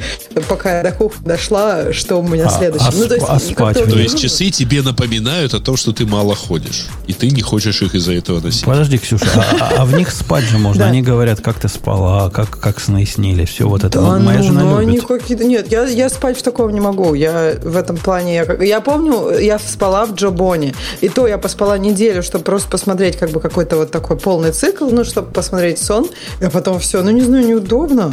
[0.49, 2.91] пока я до кухни дошла, что у меня а, следующее.
[2.93, 3.85] А, ну, то есть, а спать?
[3.85, 6.87] То есть часы тебе напоминают о том, что ты мало ходишь.
[7.07, 8.65] И ты не хочешь их из-за этого носить.
[8.65, 10.85] Подожди, Ксюша, а, а, а в них спать же можно.
[10.87, 14.01] Они говорят, как ты спала, как, как сны снили, все вот это.
[14.01, 14.79] Да, Моя ну, жена любит.
[14.79, 15.45] Они какие-то...
[15.45, 17.15] Нет, я, я спать в таком не могу.
[17.15, 18.35] Я в этом плане...
[18.35, 20.75] Я, я помню, я спала в Джобоне.
[21.01, 24.88] И то я поспала неделю, чтобы просто посмотреть как бы какой-то вот такой полный цикл,
[24.90, 26.09] ну, чтобы посмотреть сон,
[26.40, 28.12] а потом все, ну, не знаю, неудобно.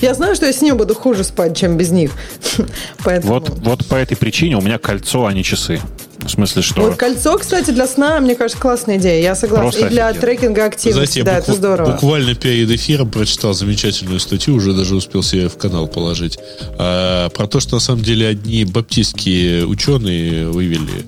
[0.00, 2.10] Я знаю, что я с ним буду хуже спать, чем без них.
[3.04, 3.34] Поэтому...
[3.34, 5.80] Вот, вот по этой причине у меня кольцо, а не часы.
[6.18, 6.82] В смысле, что?
[6.82, 9.20] Вот кольцо, кстати, для сна, мне кажется, классная идея.
[9.20, 9.64] Я согласна.
[9.64, 10.26] Просто и для офигенно.
[10.26, 11.48] трекинга активности, Знаете, да, букв...
[11.48, 11.92] это здорово.
[11.92, 16.38] Буквально перед эфиром прочитал замечательную статью, уже даже успел себе в канал положить,
[16.78, 21.06] а, про то, что на самом деле одни баптистские ученые вывели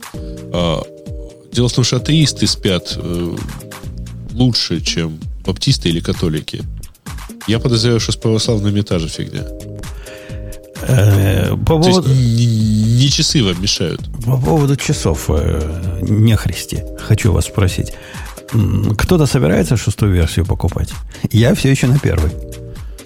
[0.52, 0.82] а,
[1.56, 3.36] Дело в том, что атеисты спят э,
[4.32, 6.62] лучше, чем баптисты или католики.
[7.46, 9.42] Я подозреваю, что с православными та же фигня.
[10.82, 12.02] Э, по поводу...
[12.02, 12.46] То есть не,
[12.96, 14.02] не часы вам мешают.
[14.26, 16.82] По поводу часов э, не христи.
[16.98, 17.94] Хочу вас спросить.
[18.98, 20.90] Кто-то собирается шестую версию покупать?
[21.32, 22.32] Я все еще на первой.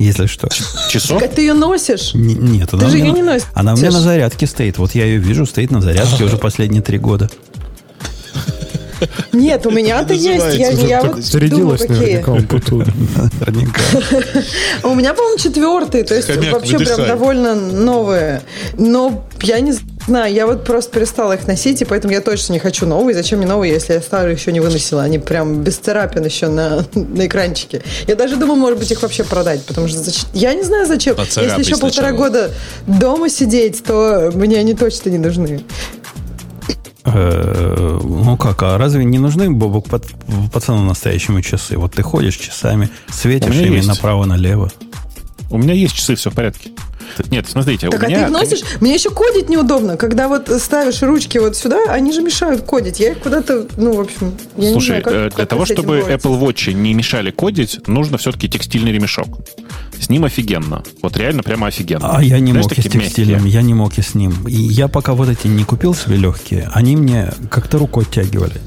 [0.01, 0.49] Если что.
[0.91, 1.23] Часов?
[1.37, 2.17] Ты ее носишь?
[2.17, 2.71] Н- нет.
[2.71, 3.47] Ты же ее не носишь.
[3.55, 4.79] Она у меня на зарядке стоит.
[4.79, 7.31] Вот я ее вижу, стоит на зарядке уже последние три года.
[9.33, 10.55] Нет, у меня-то есть.
[10.55, 12.33] Я, я вот Зарядилась наверняка
[14.85, 16.03] У меня, по-моему, четвертый.
[16.03, 18.43] То есть вообще прям довольно новые.
[18.77, 19.75] Но я не
[20.07, 23.15] знаю, я вот просто перестала их носить, и поэтому я точно не хочу новые.
[23.15, 25.03] Зачем мне новые, если я старые еще не выносила?
[25.03, 27.83] Они прям без царапин еще на, на экранчике.
[28.07, 30.29] Я даже думаю, может быть, их вообще продать, потому что зачем?
[30.35, 31.17] я не знаю зачем.
[31.19, 32.51] Если еще полтора года
[32.87, 35.61] дома сидеть, то мне они точно не нужны.
[37.05, 39.87] Э, ну как, а разве не нужны, Бобок,
[40.53, 41.77] пацану настоящему часы?
[41.77, 44.71] Вот ты ходишь часами, светишь ими направо-налево.
[45.51, 46.71] У меня есть часы, все в порядке.
[47.31, 48.19] Нет, смотрите, так, у а меня...
[48.21, 48.61] ты их носишь?
[48.81, 49.97] Мне еще кодить неудобно.
[49.97, 53.01] Когда вот ставишь ручки вот сюда, они же мешают кодить.
[53.01, 55.65] Я их куда-то, ну, в общем, я Слушай, не знаю, как, э, для как того,
[55.65, 59.27] чтобы Apple Watch не мешали кодить, нужно все-таки текстильный ремешок.
[60.01, 60.83] С ним офигенно.
[61.03, 62.17] Вот реально прямо офигенно.
[62.17, 64.49] А я не Знаешь, мог и с текстилем, я не мог и с ним.
[64.49, 68.61] И я пока вот эти не купил себе легкие, они мне как-то руку оттягивали.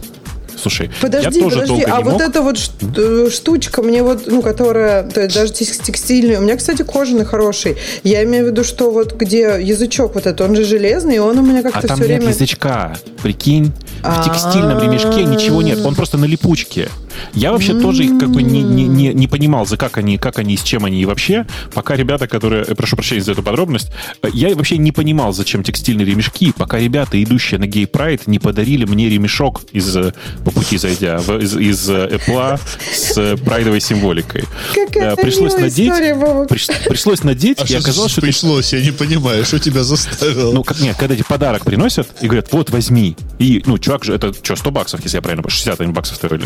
[0.64, 2.22] Слушай, подожди, я тоже подожди, а вот мог.
[2.22, 2.58] эта вот
[2.96, 7.76] э, штучка мне вот, ну, которая, то есть даже текстильный, у меня, кстати, кожаный хороший.
[8.04, 11.38] Я имею в виду, что вот где язычок вот этот, он же железный, и он
[11.38, 12.34] у меня как-то а там все нет время...
[12.34, 16.88] язычка, прикинь, в текстильном ремешке ничего нет, он просто на липучке.
[17.34, 20.40] Я вообще тоже их как бы не, не, не, не понимал, за как они, как
[20.40, 21.46] они, с чем они и вообще.
[21.74, 25.64] Пока ребята, которые, э, прошу прощения за эту подробность, э, я вообще не понимал, зачем
[25.64, 30.52] текстильные ремешки, пока ребята, идущие на Gay Pride, не подарили мне ремешок из, э, по
[30.52, 32.60] пути зайдя, в, из, из Apple
[32.94, 34.44] с прайдовой символикой.
[34.74, 38.22] Какая пришлось надеть, история, приш, пришлось надеть, а и оказалось, что...
[38.22, 40.54] Пришлось, я не понимаю, что тебя заставило.
[40.54, 43.16] Ну, как, нет, когда тебе подарок приносят и говорят, вот, возьми.
[43.40, 46.16] И, ну, чувак же, это что, 100 баксов, если я правильно понимаю, 60 они баксов
[46.18, 46.46] стоили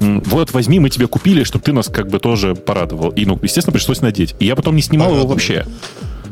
[0.00, 3.10] вот возьми, мы тебе купили, чтобы ты нас как бы тоже порадовал.
[3.10, 4.34] И, ну, естественно, пришлось надеть.
[4.38, 5.24] И я потом не снимал Порадовал.
[5.24, 5.66] его вообще.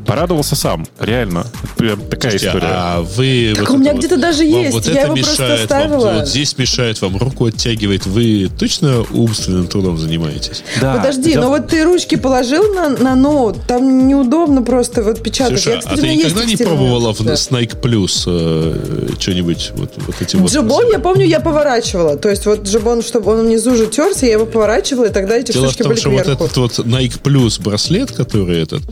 [0.07, 1.47] Порадовался сам, реально.
[1.77, 2.73] Прям такая Слушайте, история.
[2.73, 3.53] А вы...
[3.57, 6.07] Так вот у меня где-то даже есть, вот я это его мешает просто оставила.
[6.07, 8.07] Вам, вот здесь мешает вам, руку оттягивает.
[8.07, 10.65] Вы точно умственным трудом занимаетесь?
[10.81, 10.97] Да.
[10.97, 15.61] Подожди, но вот ты ручки положил на, на ноут, там неудобно просто вот печатать.
[15.61, 20.17] Слушай, я, кстати, а ты никогда не пробовала в Snake Plus э, что-нибудь вот, вот
[20.21, 20.51] эти вот...
[20.51, 22.17] Джибон, я помню, я поворачивала.
[22.17, 25.53] То есть вот джибон, чтобы он внизу же терся, я его поворачивала, и тогда эти
[25.53, 26.31] Дело штучки в том, были что кверху.
[26.31, 28.83] вот этот вот Nike Plus браслет, который этот,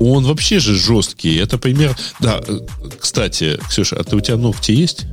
[0.00, 1.38] он вообще же жесткий.
[1.38, 1.96] Это пример...
[2.20, 2.40] Да,
[2.98, 5.06] кстати, Ксюша, а ты у тебя ногти есть?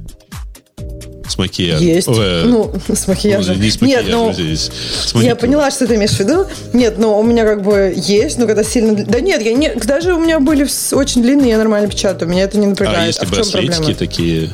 [1.28, 1.86] С макияжем.
[1.86, 2.08] Есть.
[2.08, 3.58] Ой, ну, с макияжем.
[3.58, 4.71] Ну, не с макияжем, Нет, ну, здесь.
[5.04, 6.45] С я поняла, что ты имеешь в виду.
[6.71, 8.95] Нет, но у меня как бы есть, но когда сильно...
[8.95, 9.73] Да нет, я не...
[9.76, 12.32] даже у меня были очень длинные, я нормально печатаю.
[12.32, 13.00] Меня это не напрягает.
[13.00, 14.52] А если а браслетики такие?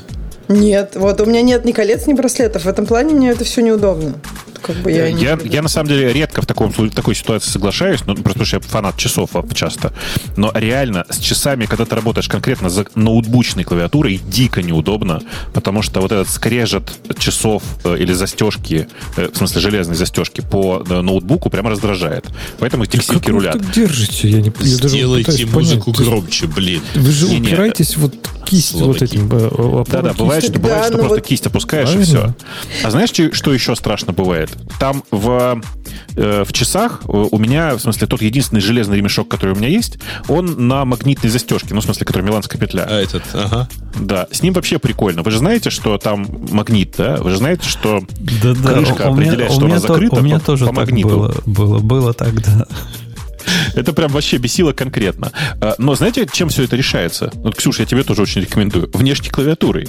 [0.47, 2.65] Нет, вот у меня нет ни колец, ни браслетов.
[2.65, 4.15] В этом плане мне это все неудобно
[4.63, 8.01] как бы я, я, я на самом деле редко в таком, в такой ситуации соглашаюсь,
[8.05, 9.93] ну, просто потому что я фанат часов часто.
[10.37, 15.21] Но реально с часами, когда ты работаешь конкретно за ноутбучной клавиатурой, дико неудобно,
[15.53, 20.83] потому что вот этот скрежет часов э, или застежки, э, в смысле железной застежки по
[20.87, 22.25] э, ноутбуку прямо раздражает.
[22.59, 23.53] Поэтому эти сильки рулят.
[23.53, 24.29] Как держите?
[24.29, 26.09] Я не, я Сделайте музыку понять.
[26.09, 26.81] громче, блин.
[26.95, 29.29] Вы же не, упираетесь не, вот кисть Слова вот этим.
[29.29, 31.25] Да-да, бывает, что, бывает, что просто вот...
[31.25, 32.03] кисть опускаешь Правильно.
[32.03, 32.35] и все.
[32.83, 34.51] А знаешь, что еще страшно бывает?
[34.79, 35.61] Там в,
[36.15, 39.99] э, в часах у меня, в смысле, тот единственный железный ремешок, который у меня есть,
[40.27, 42.85] он на магнитной застежке, ну, в смысле, который миланская петля.
[42.89, 43.67] А этот, ага.
[43.99, 45.23] Да, с ним вообще прикольно.
[45.23, 47.17] Вы же знаете, что там магнит, да?
[47.17, 48.03] Вы же знаете, что
[48.41, 50.71] да, да, крышка у определяет, меня, что она то, закрыта у меня по, тоже по
[50.71, 51.09] магниту.
[51.09, 52.67] Было, было, было так, да.
[53.75, 55.31] Это прям вообще бесило конкретно.
[55.61, 57.31] А, но знаете, чем все это решается?
[57.35, 58.89] Вот, Ксюша, я тебе тоже очень рекомендую.
[58.93, 59.87] Внешней клавиатурой.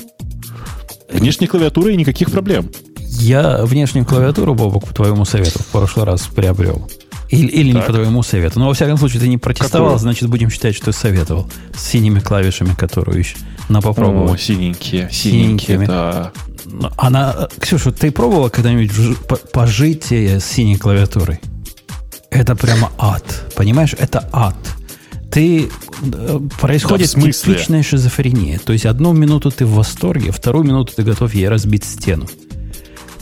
[1.10, 2.70] Внешней клавиатурой никаких проблем.
[3.18, 6.88] Я внешнюю клавиатуру, Бобок, по твоему совету в прошлый раз приобрел.
[7.30, 8.60] Или, или не по твоему совету.
[8.60, 9.98] Но, во всяком случае, ты не протестовал, Какую?
[10.00, 11.48] значит, будем считать, что советовал.
[11.74, 13.36] С синими клавишами, которые еще
[13.68, 14.40] на попробовать.
[14.40, 15.86] О, синенькие, синенькие, синенькими.
[15.86, 16.32] да.
[16.96, 18.92] Она, Ксюша, ты пробовала когда-нибудь
[19.52, 21.40] пожить с синей клавиатурой?
[22.30, 23.52] Это прямо ад.
[23.54, 24.56] Понимаешь, это ад.
[25.30, 25.68] Ты
[26.02, 28.58] э, происходит да, типичная шизофрения.
[28.58, 32.26] То есть одну минуту ты в восторге, вторую минуту ты готов ей разбить стену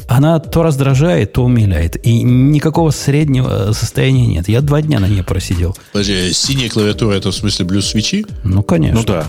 [0.08, 2.04] она то раздражает, то умиляет.
[2.04, 4.48] И никакого среднего состояния нет.
[4.48, 5.76] Я два дня на ней просидел.
[5.92, 8.26] Подожди, синяя клавиатура это в смысле блюз свечи?
[8.44, 9.00] Ну, конечно.
[9.00, 9.26] Ну да.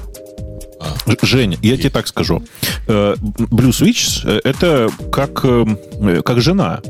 [0.80, 1.26] А.
[1.26, 2.44] Жень, я тебе так скажу.
[2.88, 6.82] Blue Switch э, это как, э, как жена.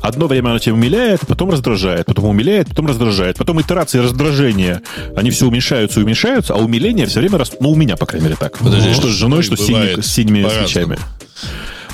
[0.00, 3.38] Одно время она тебя умиляет, потом раздражает, потом умиляет, потом раздражает.
[3.38, 4.82] Потом итерации раздражения,
[5.16, 7.60] они все уменьшаются и уменьшаются, а умиление все время растут.
[7.60, 8.58] Ну, у меня, по крайней мере, так.
[8.58, 10.98] Подожди, что с женой, что с, синими, с синими свечами.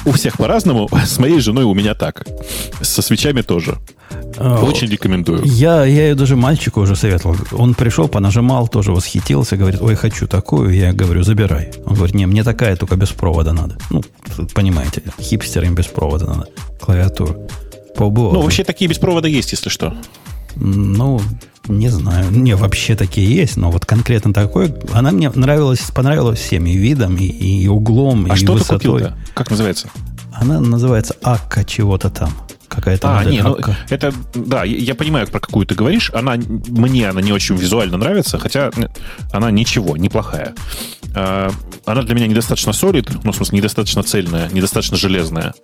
[0.04, 0.88] У всех по-разному.
[1.06, 2.26] С моей женой у меня так.
[2.80, 3.78] Со свечами тоже.
[4.38, 5.42] А, Очень рекомендую.
[5.44, 7.36] Я, я ее даже мальчику уже советовал.
[7.52, 10.70] Он пришел, понажимал, тоже восхитился, говорит, ой, хочу такую.
[10.74, 11.72] Я говорю, забирай.
[11.86, 13.76] Он говорит, не, мне такая только без провода надо.
[13.90, 14.02] Ну,
[14.54, 16.48] понимаете, хипстерам без провода надо.
[16.80, 17.48] Клавиатуру.
[17.96, 18.32] Побыло.
[18.32, 19.94] Ну, вообще такие без провода есть, если что.
[20.60, 21.20] Ну,
[21.68, 22.30] не знаю.
[22.30, 27.26] Не, вообще такие есть, но вот конкретно такой, она мне нравилась, понравилась всеми видом, и,
[27.26, 28.78] и углом, а и что высотой.
[28.78, 29.18] ты купил-то?
[29.34, 29.88] Как называется?
[30.32, 32.30] Она называется Акка чего-то там.
[32.68, 33.56] Какая-то а, не, ну,
[33.88, 36.10] это, да, я понимаю, про какую ты говоришь.
[36.14, 38.70] Она, мне она не очень визуально нравится, хотя
[39.32, 40.54] она ничего, неплохая.
[41.14, 41.50] А,
[41.86, 45.54] она для меня недостаточно солид, ну, в смысле, недостаточно цельная, недостаточно железная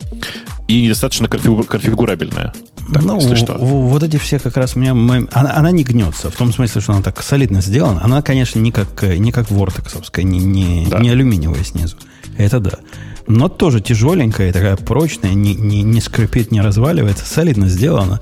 [0.68, 2.54] и недостаточно конфигурабельная.
[2.92, 3.54] Так, ну, если что.
[3.54, 4.92] вот эти все как раз у меня...
[5.32, 8.02] Она, она не гнется, в том смысле, что она так солидно сделана.
[8.04, 10.98] Она, конечно, не как, не как вортексовская, не, не, да.
[10.98, 11.96] не алюминиевая снизу.
[12.36, 12.78] Это да.
[13.26, 18.20] Но тоже тяжеленькая, такая прочная, не, не, не скрипит, не разваливается, солидно сделана.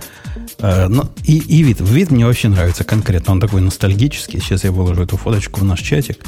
[0.59, 1.81] Э, но и, и вид.
[1.81, 3.33] Вид мне вообще нравится конкретно.
[3.33, 4.41] Он такой ностальгический.
[4.41, 6.19] Сейчас я выложу эту фоточку в наш чатик.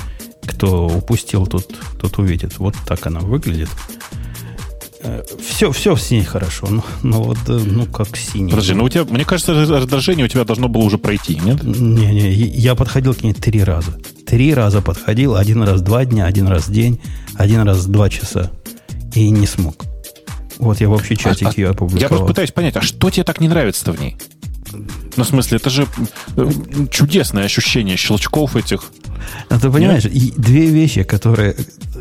[0.44, 2.58] Кто упустил, тот, тот увидит.
[2.58, 3.68] Вот так она выглядит.
[5.46, 8.50] Все, все в синий хорошо, но, но вот, э, ну, как синий.
[8.50, 11.62] Подожди, ну у тебя, мне кажется, раздражение у тебя должно было уже пройти, нет?
[11.62, 13.98] Не-не, я подходил к ней три раза.
[14.26, 17.00] Три раза подходил, один раз два дня, один раз день,
[17.34, 18.50] один раз два часа.
[19.14, 19.84] И не смог.
[20.58, 22.00] Вот я вообще чатик а, ее опубликовал.
[22.00, 24.16] Я просто пытаюсь понять, а что тебе так не нравится-то в ней?
[25.16, 25.86] Ну, в смысле, это же
[26.36, 26.50] э,
[26.90, 28.84] чудесное ощущение щелчков этих.
[29.50, 31.56] Ну, ты понимаешь, и две вещи, которые...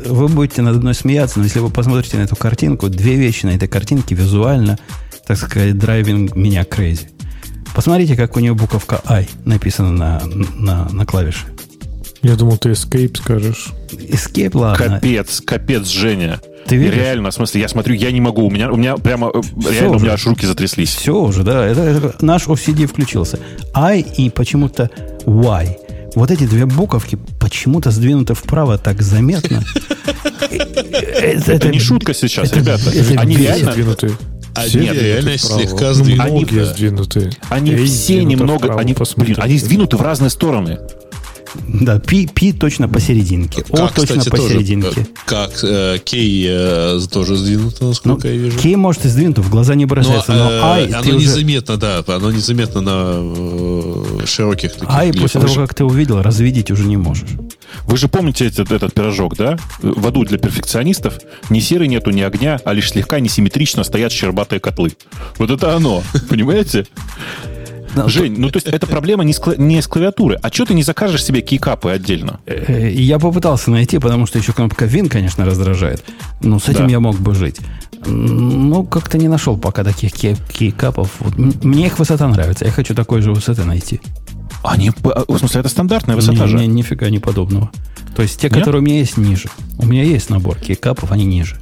[0.06, 3.50] Вы будете над одной смеяться, но если вы посмотрите на эту картинку, две вещи на
[3.50, 4.78] этой картинке визуально,
[5.26, 7.08] так сказать, драйвинг меня crazy.
[7.74, 10.22] Посмотрите, как у нее буковка I написана на,
[10.54, 11.46] на, на клавише.
[12.24, 13.68] Я думал, ты escape скажешь.
[13.90, 14.98] Escape, ладно.
[14.98, 16.40] Капец, капец, Женя.
[16.66, 16.94] Ты видишь?
[16.94, 18.46] Реально, в смысле, я смотрю, я не могу.
[18.46, 19.98] У меня, у меня прямо, э, Все реально, уже.
[19.98, 20.94] у меня аж руки затряслись.
[20.94, 21.66] Все уже, да.
[21.66, 23.38] Это, это наш OCD включился.
[23.74, 24.88] I и почему-то
[25.26, 25.76] Y.
[26.14, 29.62] Вот эти две буковки почему-то сдвинуты вправо так заметно.
[30.50, 32.90] Это не шутка сейчас, ребята.
[33.18, 33.72] Они реально...
[33.72, 34.12] Сдвинуты.
[34.54, 36.22] Они все реально слегка сдвинуты.
[36.22, 37.30] Они, сдвинуты.
[37.50, 38.78] Они все немного...
[38.78, 40.78] Они, блин, они сдвинуты в разные стороны.
[41.68, 43.64] Да, пи, пи точно посерединке.
[43.70, 44.88] О как, точно кстати, посерединке.
[44.88, 48.58] Тоже, как э, кей э, тоже сдвинуто, насколько ну, я вижу.
[48.58, 50.86] Кей может и сдвинуто, в глаза не бросается, но, но ай...
[50.86, 51.80] Оно незаметно, уже...
[51.80, 56.84] да, оно незаметно на э, широких таких Ай после того, как ты увидел, развидеть уже
[56.84, 57.30] не можешь.
[57.86, 59.58] Вы же помните этот, этот пирожок, да?
[59.80, 61.18] В аду для перфекционистов
[61.50, 64.92] ни серы нету, ни огня, а лишь слегка несимметрично стоят щербатые котлы.
[65.38, 66.86] Вот это оно, понимаете?
[68.06, 70.38] Жень, ну то есть это проблема не с, не с клавиатуры.
[70.42, 72.40] А что ты не закажешь себе кейкапы отдельно?
[72.46, 76.04] Э, я попытался найти, потому что еще кнопка Win, конечно, раздражает.
[76.40, 76.92] Но с этим да.
[76.92, 77.58] я мог бы жить.
[78.06, 81.10] Ну, как-то не нашел пока таких кейкапов.
[81.20, 82.64] Вот, мне их высота нравится.
[82.64, 84.00] Я хочу такой же высоты найти.
[84.62, 86.56] Они, в смысле, это стандартная высота не, же?
[86.58, 87.70] Не, нифига не подобного.
[88.14, 88.58] То есть те, Нет?
[88.58, 89.48] которые у меня есть, ниже.
[89.78, 91.56] У меня есть набор кейкапов, они ниже.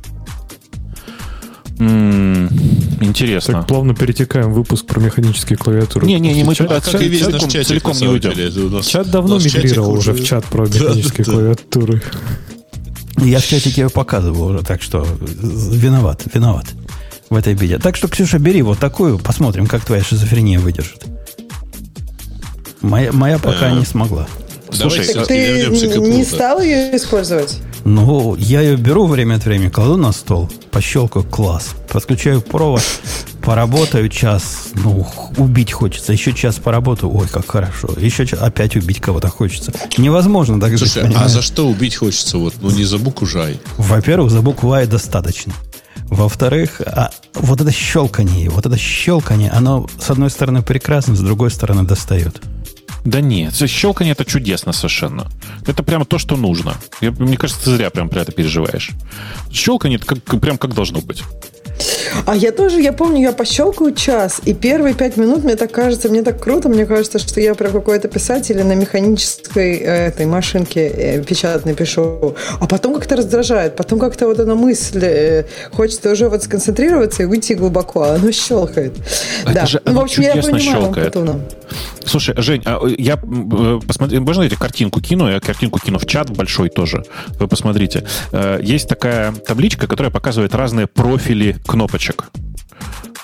[1.79, 3.55] Интересно.
[3.55, 6.07] Так плавно перетекаем в выпуск про механические клавиатуры.
[6.07, 8.83] Не-не-не, мы туда чат, весь наш чат, целиком не уйдем.
[8.83, 12.03] Чат давно мигрировал уже в чат про механические клавиатуры.
[13.19, 16.67] Я в чатике показывал уже, так что виноват, виноват
[17.31, 17.79] в этой беде.
[17.79, 21.05] Так что, Ксюша, бери вот такую, посмотрим, как твоя шизофрения выдержит.
[22.81, 24.27] Моя, моя пока не смогла.
[24.71, 27.59] Слушай, так ты не стал ее использовать?
[27.85, 31.71] Ну, я ее беру время от времени, кладу на стол, пощелкаю, класс.
[31.89, 32.83] Подключаю провод,
[33.43, 35.07] поработаю час, ну,
[35.37, 36.13] убить хочется.
[36.13, 37.89] Еще час поработаю, ой, как хорошо.
[37.97, 39.73] Еще час, опять убить кого-то хочется.
[39.99, 42.39] Невозможно так Слушай, жить, а за что убить хочется?
[42.39, 43.61] Вот, ну, не за букву жай.
[43.79, 45.53] Во-первых, за букву Ай достаточно.
[46.07, 51.51] Во-вторых, а вот это щелканье, вот это щелканье, оно с одной стороны прекрасно, с другой
[51.51, 52.41] стороны достает.
[53.05, 55.31] Да нет, щелканье это чудесно совершенно.
[55.67, 56.77] Это прямо то, что нужно.
[57.01, 58.91] Я, мне кажется, ты зря прям про это переживаешь.
[59.51, 61.23] Щелканье это как, прям как должно быть.
[62.27, 66.09] А я тоже, я помню, я пощелкаю час, и первые пять минут мне так кажется,
[66.09, 70.89] мне так круто, мне кажется, что я про какой-то писатель на механической э, этой машинке
[70.89, 72.37] э, печатной пишу.
[72.61, 77.27] А потом как-то раздражает, потом как-то вот эта мысль, э, хочется уже вот сконцентрироваться и
[77.27, 78.93] уйти глубоко, а оно щелкает.
[79.45, 79.67] Это да.
[79.67, 81.17] же, ну, в общем, я понимаю, щелкает.
[82.05, 85.31] Слушай, Жень, а я посмотри, можно я картинку кину?
[85.31, 87.05] Я картинку кину в чат большой тоже.
[87.39, 88.05] Вы посмотрите.
[88.61, 92.31] Есть такая табличка, которая показывает разные профили кнопочек.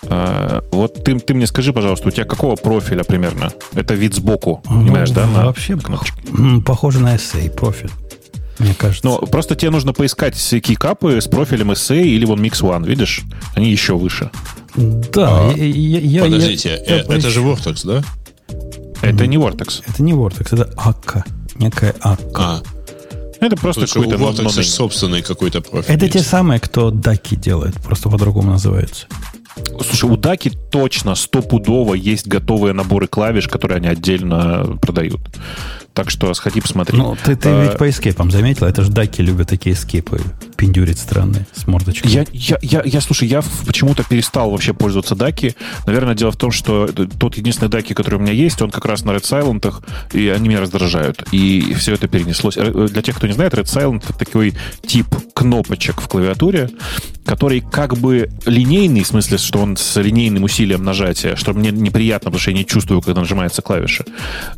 [0.04, 3.50] А, вот ты, ты мне скажи, пожалуйста, у тебя какого профиля примерно?
[3.74, 5.26] Это вид сбоку, ну, понимаешь, да?
[5.26, 6.22] На вообще кнопочки.
[6.64, 7.90] похоже на SA профиль.
[8.58, 9.06] Мне кажется.
[9.06, 13.22] Но просто тебе нужно поискать кейкапы с профилем SA или вон Mix One, видишь?
[13.54, 14.30] Они еще выше.
[14.74, 18.02] Да, а, я, я, Подождите, я, я, это же Vortex, да?
[19.00, 19.82] Это не Vortex.
[19.86, 21.24] Это не Vortex, это АККА.
[21.56, 22.42] Некая АККА.
[22.42, 22.62] А,
[23.40, 24.16] это просто какой-то...
[24.16, 25.94] У Vortex собственный какой-то профиль.
[25.94, 26.18] Это есть.
[26.18, 29.06] те самые, кто даки делает, просто по-другому называются.
[29.80, 35.20] Слушай, у Даки точно стопудово есть готовые наборы клавиш, которые они отдельно продают.
[35.98, 36.96] Так что сходи посмотри.
[36.96, 40.20] Ну, ты, ты а, ведь по эскейпам заметил, это же даки любят такие эскейпы
[40.56, 42.08] пиндюрить странные с мордочкой.
[42.08, 45.56] Я, я, я, я, слушай, я почему-то перестал вообще пользоваться даки.
[45.86, 49.04] Наверное, дело в том, что тот единственный даки, который у меня есть, он как раз
[49.04, 49.74] на Red Silent,
[50.12, 51.24] и они меня раздражают.
[51.32, 52.56] И все это перенеслось.
[52.56, 54.54] Э, для тех, кто не знает, Red Silent это такой
[54.86, 56.70] тип кнопочек в клавиатуре,
[57.24, 62.30] который как бы линейный, в смысле, что он с линейным усилием нажатия, что мне неприятно,
[62.30, 64.04] потому что я не чувствую, когда нажимается клавиша.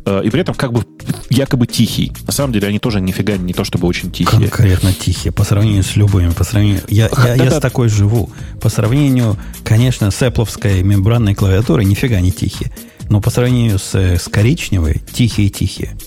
[0.05, 0.85] Э, и при этом как бы
[1.31, 2.11] якобы тихий.
[2.27, 4.49] На самом деле они тоже нифига не то, чтобы очень тихие.
[4.49, 5.31] Конкретно тихие.
[5.31, 6.31] По сравнению с любыми.
[6.31, 6.81] По сравнению...
[6.87, 8.29] Я, я, я с такой живу.
[8.61, 12.71] По сравнению, конечно, с Apple мембранной клавиатурой нифига не тихие.
[13.09, 15.97] Но по сравнению с, с коричневой, тихие-тихие.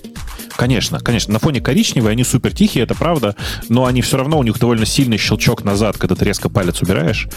[0.56, 1.32] Конечно, конечно.
[1.32, 3.34] На фоне коричневой они супер тихие, это правда,
[3.68, 7.28] но они все равно, у них довольно сильный щелчок назад, когда ты резко палец убираешь.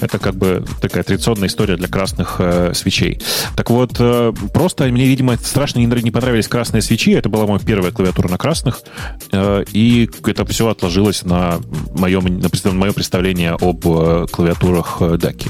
[0.00, 3.20] Это как бы такая традиционная история для красных э, свечей.
[3.56, 7.12] Так вот, э, просто мне, видимо, страшно не, не понравились красные свечи.
[7.12, 8.82] Это была моя первая клавиатура на красных.
[9.32, 11.60] Э, и это все отложилось на
[11.94, 15.48] моем, на мое представление об э, клавиатурах э, Даки.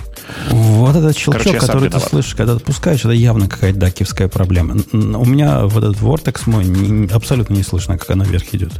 [0.51, 4.77] Вот этот щелчок, Короче, который ты слышишь, когда ты пускаешь, это явно какая-то дакивская проблема.
[4.93, 8.73] У меня вот этот Vortex мой абсолютно не слышно, как она вверх идет.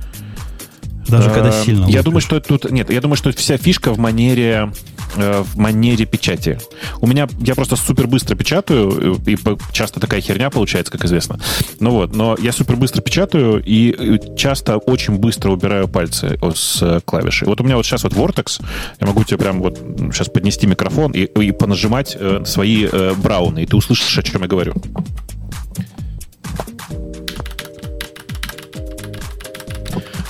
[1.09, 1.87] Даже когда э, сильно.
[1.87, 2.91] Я думаю, что тут нет.
[2.91, 4.71] Я думаю, что вся фишка в манере
[5.17, 6.59] в манере печати.
[7.01, 9.37] У меня я просто супер быстро печатаю и
[9.73, 11.39] часто такая херня получается, как известно.
[11.81, 17.45] Ну вот, но я супер быстро печатаю и часто очень быстро убираю пальцы с клавиши.
[17.47, 18.63] Вот у меня вот сейчас вот Vortex,
[19.01, 19.79] я могу тебе прям вот
[20.13, 22.87] сейчас поднести микрофон и, и понажимать э, свои
[23.17, 24.75] брауны, и ты услышишь, о чем я говорю.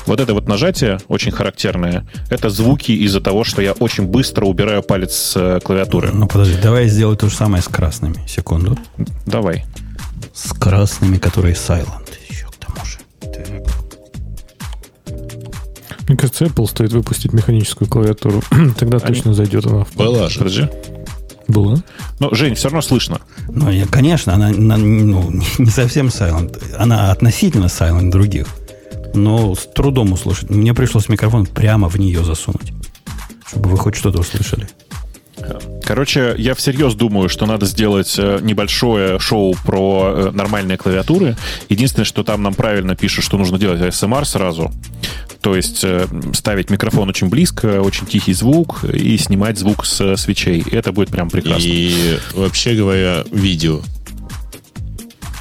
[0.06, 2.06] Вот это вот нажатие очень характерное.
[2.28, 6.10] Это звуки из-за того, что я очень быстро убираю палец с э, клавиатуры.
[6.12, 8.16] Ну, подожди, давай я сделаю то же самое с красными.
[8.26, 8.78] Секунду.
[9.26, 9.64] Давай.
[10.34, 12.98] С красными, которые silent еще к тому же.
[13.20, 13.62] Так.
[16.06, 18.42] Мне кажется, Apple стоит выпустить механическую клавиатуру.
[18.78, 19.14] Тогда Они...
[19.14, 20.38] точно зайдет она в Была же.
[20.38, 20.68] Подожди.
[21.48, 21.82] Было.
[22.20, 23.20] Ну, Жень, все равно слышно.
[23.48, 26.62] Ну, я, конечно, она, она ну, не совсем silent.
[26.76, 28.46] Она относительно silent других
[29.14, 30.50] но с трудом услышать.
[30.50, 32.72] Мне пришлось микрофон прямо в нее засунуть,
[33.46, 34.68] чтобы вы хоть что-то услышали.
[35.84, 41.36] Короче, я всерьез думаю, что надо сделать э, небольшое шоу про э, нормальные клавиатуры.
[41.68, 44.72] Единственное, что там нам правильно пишут, что нужно делать ASMR сразу.
[45.40, 50.64] То есть э, ставить микрофон очень близко, очень тихий звук и снимать звук с свечей.
[50.70, 51.66] Это будет прям прекрасно.
[51.66, 53.80] И вообще говоря, видео.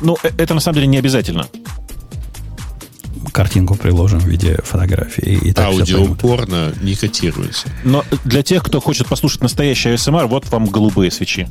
[0.01, 1.47] Ну, это на самом деле не обязательно
[3.33, 5.39] картинку приложим в виде фотографии.
[5.43, 7.67] И так Аудио порно не котируется.
[7.83, 11.49] Но для тех, кто хочет послушать настоящий ASMR, вот вам голубые свечи.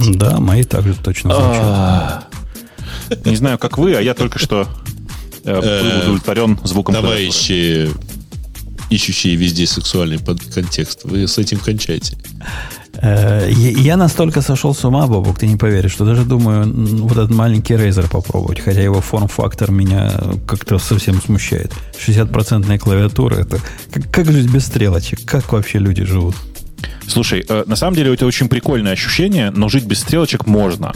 [0.00, 2.24] Да, мои также точно а.
[3.08, 3.26] звучат.
[3.26, 4.68] Не знаю, как вы, а я только что
[5.44, 7.90] э, был э, удовлетворен звуком Товарищи,
[8.90, 12.16] ищущие везде сексуальный контекст, вы с этим кончаете.
[13.00, 16.66] Э, я настолько сошел с ума, Бобок, ты не поверишь, что даже думаю
[17.02, 20.12] вот этот маленький Razer попробовать, хотя его форм-фактор меня
[20.46, 21.72] как-то совсем смущает.
[21.98, 23.58] 60% клавиатура, это
[23.92, 25.20] как, как жить без стрелочек?
[25.24, 26.34] Как вообще люди живут?
[27.06, 30.92] Слушай, э, на самом деле это очень прикольное ощущение, но жить без стрелочек можно.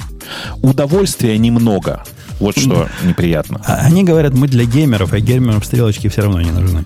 [0.61, 2.05] Удовольствия немного.
[2.41, 3.63] Вот что неприятно.
[3.65, 6.85] А они говорят, мы для геймеров, а геймерам стрелочки все равно не нужны.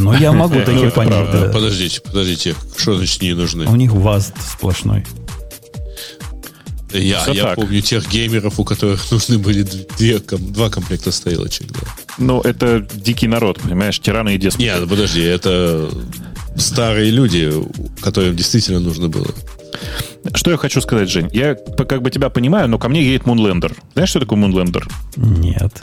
[0.00, 1.52] Но я могу такие ну, понять.
[1.52, 2.54] Подождите, подождите.
[2.76, 3.66] Что значит не нужны?
[3.66, 5.04] У них ВАЗ сплошной.
[6.92, 9.62] Я, я помню тех геймеров, у которых нужны были
[9.96, 11.68] две, два комплекта стрелочек.
[11.72, 11.80] Да.
[12.18, 14.64] Ну, это дикий народ, понимаешь, тираны и деспоты.
[14.64, 15.88] Нет, подожди, это
[16.56, 17.52] старые люди,
[18.00, 19.28] которым действительно нужно было.
[20.34, 21.30] Что я хочу сказать, Жень?
[21.32, 23.74] Я как бы тебя понимаю, но ко мне едет Moonlander.
[23.94, 24.90] Знаешь, что такое Moonlander?
[25.16, 25.80] Нет.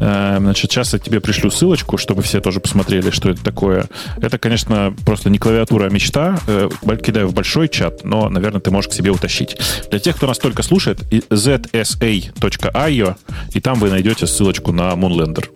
[0.00, 3.86] Э, значит, сейчас я тебе пришлю ссылочку, чтобы все тоже посмотрели, что это такое.
[4.20, 6.38] Это, конечно, просто не клавиатура, а мечта.
[6.46, 6.68] Э,
[7.02, 9.56] кидаю в большой чат, но, наверное, ты можешь к себе утащить.
[9.90, 13.16] Для тех, кто нас только слушает, zsa.io,
[13.52, 15.48] и там вы найдете ссылочку на Moonlander.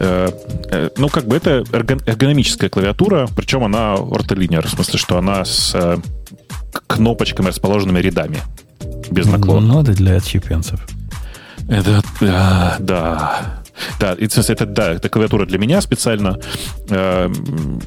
[0.00, 0.28] Э,
[0.96, 6.00] ну, как бы это эргономическая клавиатура, причем она ортолинер, в смысле, что она с
[6.86, 8.38] кнопочками, расположенными рядами,
[9.10, 9.66] без наклона.
[9.66, 10.80] Ну, это для чипенцев.
[11.68, 13.58] Это, да, да.
[14.00, 16.38] Да, и, это, да, это клавиатура для меня специально.
[16.90, 17.30] Э,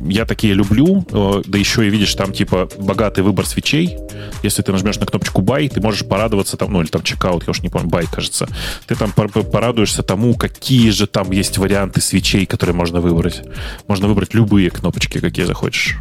[0.06, 1.06] я такие люблю.
[1.12, 3.98] Э, да еще и видишь там, типа, богатый выбор свечей.
[4.44, 7.52] Если ты нажмешь на кнопочку buy, ты можешь порадоваться там, ну, или там чекаут, я
[7.52, 8.48] уж не помню, buy, кажется.
[8.88, 13.42] Ты там порадуешься тому, какие же там есть варианты свечей, которые можно выбрать.
[13.88, 15.98] Можно выбрать любые кнопочки, какие захочешь.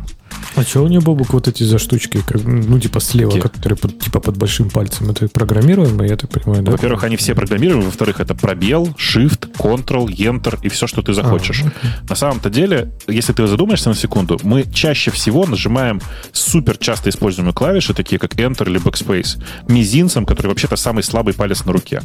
[0.57, 3.41] А что у него, Бобок, вот эти за штучки, ну, типа слева, Где?
[3.41, 6.73] которые под, типа под большим пальцем, это программируемые, я так понимаю, да?
[6.73, 11.65] Во-первых, они все программируемые, во-вторых, это пробел, Shift, Ctrl, Enter и все, что ты захочешь.
[11.83, 12.09] А.
[12.09, 16.01] На самом-то деле, если ты задумаешься на секунду, мы чаще всего нажимаем
[16.33, 21.65] супер часто используемые клавиши, такие как Enter или Backspace, мизинцем, который вообще-то самый слабый палец
[21.65, 22.03] на руке.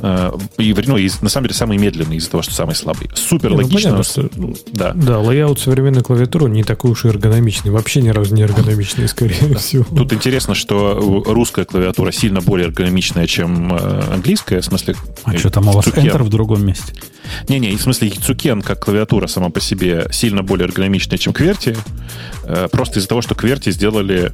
[0.00, 3.10] Э, и, ну, и на самом деле самый медленный из-за того, что самый слабый.
[3.14, 3.90] Супер ну, логично.
[3.90, 4.30] Ну, понятно, что,
[4.72, 4.92] да.
[4.94, 7.70] да, layout современной клавиатуры не такой уж и эргономичный.
[7.70, 9.84] Вообще ни разу не эргономичный, скорее всего.
[9.84, 14.60] Тут интересно, что русская клавиатура сильно более эргономичная, чем э, английская.
[14.60, 14.94] В смысле,
[15.24, 16.92] а что там у вас Enter в другом месте?
[17.48, 21.76] Не-не, в смысле ЙЦУКЕН как клавиатура сама по себе сильно более эргономичная, чем QWERTY.
[22.44, 24.32] Э, просто из-за того, что QWERTY сделали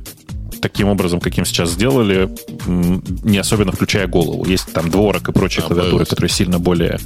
[0.64, 2.30] таким образом, каким сейчас сделали,
[2.66, 4.46] не особенно включая голову.
[4.46, 6.98] Есть там Dvorak и прочие а, клавиатуры, которые сильно более...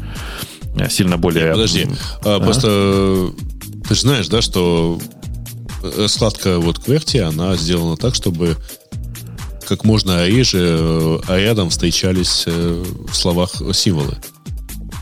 [0.76, 1.46] Э, сильно более...
[1.46, 1.88] Нет, подожди,
[2.24, 3.32] а, просто
[3.88, 5.00] ты же знаешь, да, что
[6.06, 8.56] складка вот QWERTY, она сделана так, чтобы
[9.68, 14.16] как можно реже, а рядом встречались э, в словах символы.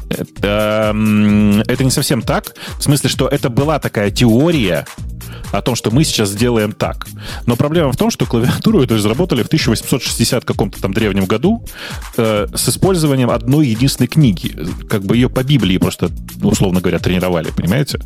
[0.09, 0.95] Это,
[1.69, 2.55] это не совсем так.
[2.79, 4.87] В смысле, что это была такая теория,
[5.53, 7.07] о том, что мы сейчас сделаем так.
[7.47, 11.65] Но проблема в том, что клавиатуру эту разработали в 1860 каком-то там древнем году
[12.17, 14.57] э, с использованием одной единственной книги.
[14.89, 16.11] Как бы ее по Библии просто,
[16.43, 18.01] условно говоря, тренировали, понимаете?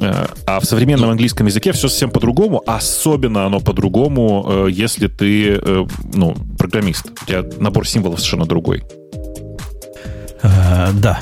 [0.00, 1.12] Э, а в современном ну.
[1.12, 7.10] английском языке все совсем по-другому, особенно оно по-другому, э, если ты э, ну, программист.
[7.22, 8.82] У тебя набор символов совершенно другой.
[10.42, 11.20] Да,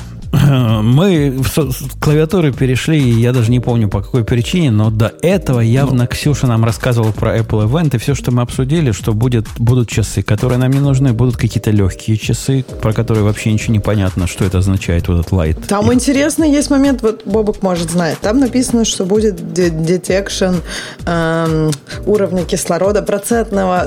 [0.81, 6.03] мы с клавиатуры перешли, я даже не помню по какой причине, но до этого явно
[6.03, 6.07] ну.
[6.07, 10.21] Ксюша нам рассказывала про Apple Event, и все, что мы обсудили, что будет, будут часы,
[10.21, 14.45] которые нам не нужны, будут какие-то легкие часы, про которые вообще ничего не понятно, что
[14.45, 15.67] это означает, вот этот light.
[15.67, 15.95] Там и...
[15.95, 20.61] интересный есть момент, вот Бобок может знать, там написано, что будет detection
[21.05, 21.71] эм,
[22.05, 23.85] уровня кислорода процентного,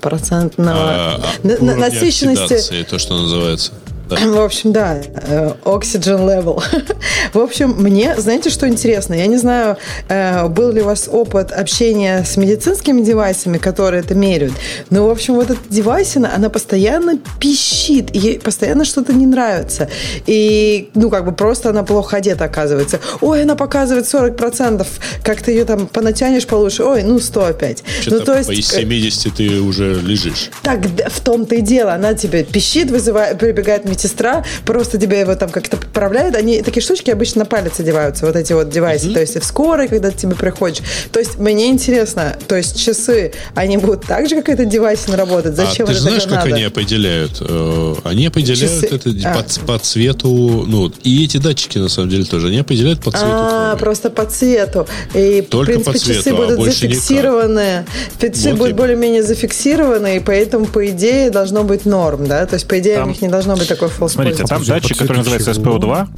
[0.00, 2.84] процентного а, а, насыщенности.
[2.88, 3.72] То, что называется.
[4.08, 6.62] В общем, да, э, oxygen level.
[7.32, 9.14] В общем, мне, знаете, что интересно?
[9.14, 9.76] Я не знаю,
[10.08, 14.54] э, был ли у вас опыт общения с медицинскими девайсами, которые это меряют,
[14.90, 19.88] но, в общем, вот эта девайсина, она постоянно пищит, ей постоянно что-то не нравится.
[20.26, 23.00] И, ну, как бы просто она плохо одета, оказывается.
[23.20, 24.86] Ой, она показывает 40%,
[25.22, 27.84] как ты ее там понатянешь получше, ой, ну, 100 опять.
[28.06, 28.48] Ну, то есть...
[28.48, 30.50] По 70 ты уже лежишь.
[30.62, 31.92] Так, в том-то и дело.
[31.92, 36.36] Она тебе пищит, вызывает, прибегает медсестра, просто тебя его там как-то поправляет.
[36.36, 39.08] Они, такие штучки обычно на палец одеваются, вот эти вот девайсы.
[39.08, 39.14] Mm-hmm.
[39.14, 40.84] То есть и в скорой, когда ты тебе приходишь.
[41.12, 45.56] То есть мне интересно, то есть часы, они будут так же, как этот девайс работать?
[45.56, 46.54] Зачем а ты это знаешь, как надо?
[46.54, 47.38] они определяют?
[47.40, 48.94] Э, они определяют часы...
[48.94, 49.42] это а.
[49.42, 50.28] по, по цвету,
[50.66, 53.26] ну, и эти датчики, на самом деле, тоже, они определяют по цвету.
[53.26, 53.80] А, крови.
[53.80, 54.86] просто по цвету.
[55.14, 57.84] И, Только в принципе, по цвету, часы а будут зафиксированы.
[58.20, 58.34] Никак.
[58.34, 62.46] Часы вот будут более-менее зафиксированы, и поэтому, по идее, должно быть норм, да?
[62.46, 64.98] То есть, по идее, там, у них не должно быть такой false Смотрите, там датчик,
[64.98, 66.08] который называется SPO2,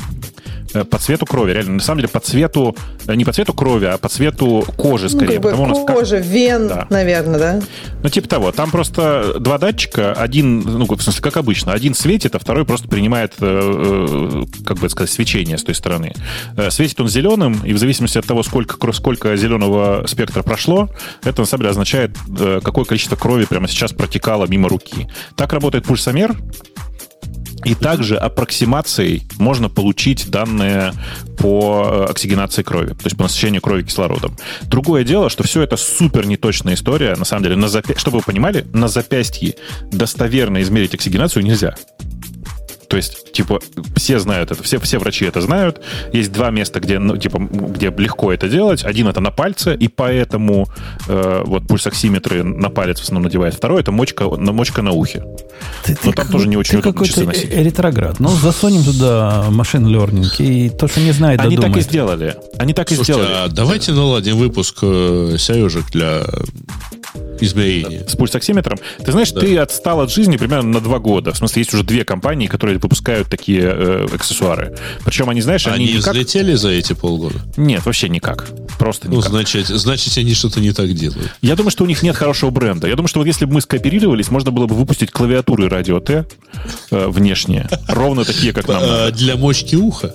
[0.72, 1.74] Э, по цвету крови, реально.
[1.74, 5.18] На самом деле по цвету, э, не по цвету крови, а по цвету кожи ну,
[5.18, 5.40] скорее.
[5.40, 6.26] Ну, как бы кожа, как...
[6.26, 6.86] вен, да.
[6.90, 7.62] наверное, да?
[8.02, 8.52] Ну, типа того.
[8.52, 12.88] Там просто два датчика, один, ну, в смысле, как обычно, один светит, а второй просто
[12.88, 16.14] принимает, э, как бы сказать, свечение с той стороны.
[16.70, 20.88] Светит он зеленым, и в зависимости от того, сколько, сколько зеленого спектра прошло,
[21.24, 22.16] это на самом деле означает,
[22.62, 25.08] какое количество крови прямо сейчас протекало мимо руки.
[25.36, 26.36] Так работает пульсомер,
[27.64, 30.92] и также аппроксимацией можно получить данные
[31.38, 34.36] по э, оксигенации крови, то есть по насыщению крови кислородом.
[34.62, 37.16] Другое дело, что все это супер неточная история.
[37.16, 37.94] На самом деле, на запя...
[37.96, 39.54] чтобы вы понимали, на запястье
[39.90, 41.74] достоверно измерить оксигенацию нельзя.
[42.90, 43.60] То есть, типа,
[43.94, 45.80] все знают это, все, все врачи это знают.
[46.12, 48.84] Есть два места, где, ну, типа, где легко это делать.
[48.84, 50.68] Один это на пальце, и поэтому
[51.06, 53.54] э, вот пульсоксиметры на палец в основном надевают.
[53.54, 55.22] Второй это мочка, на, мочка на ухе.
[55.84, 57.52] Ты, Но ты там тоже не очень удобно часы носить.
[57.52, 58.18] ретроград.
[58.18, 62.34] Ну, засунем туда машин learning, и то, что не знает, Они так и сделали.
[62.58, 63.32] Они так Слушайте, и сделали.
[63.32, 66.24] А давайте наладим выпуск э, Сережек для
[67.40, 68.06] измерения.
[68.06, 68.78] С пульсоксиметром.
[69.04, 69.40] Ты знаешь, да.
[69.40, 71.32] ты отстал от жизни примерно на два года.
[71.32, 74.76] В смысле, есть уже две компании, которые выпускают такие э, аксессуары.
[75.04, 76.14] Причем они, знаешь, они, они никак...
[76.14, 77.36] взлетели за эти полгода?
[77.56, 78.48] Нет, вообще никак.
[78.78, 79.30] Просто ну, никак.
[79.30, 81.30] Ну, значит, значит, они что-то не так делают.
[81.42, 82.88] Я думаю, что у них нет хорошего бренда.
[82.88, 86.26] Я думаю, что вот если бы мы скооперировались, можно было бы выпустить клавиатуры радио Т
[86.90, 87.68] э, внешние.
[87.88, 89.12] Ровно такие, как нам надо.
[89.12, 90.14] Для мочки уха?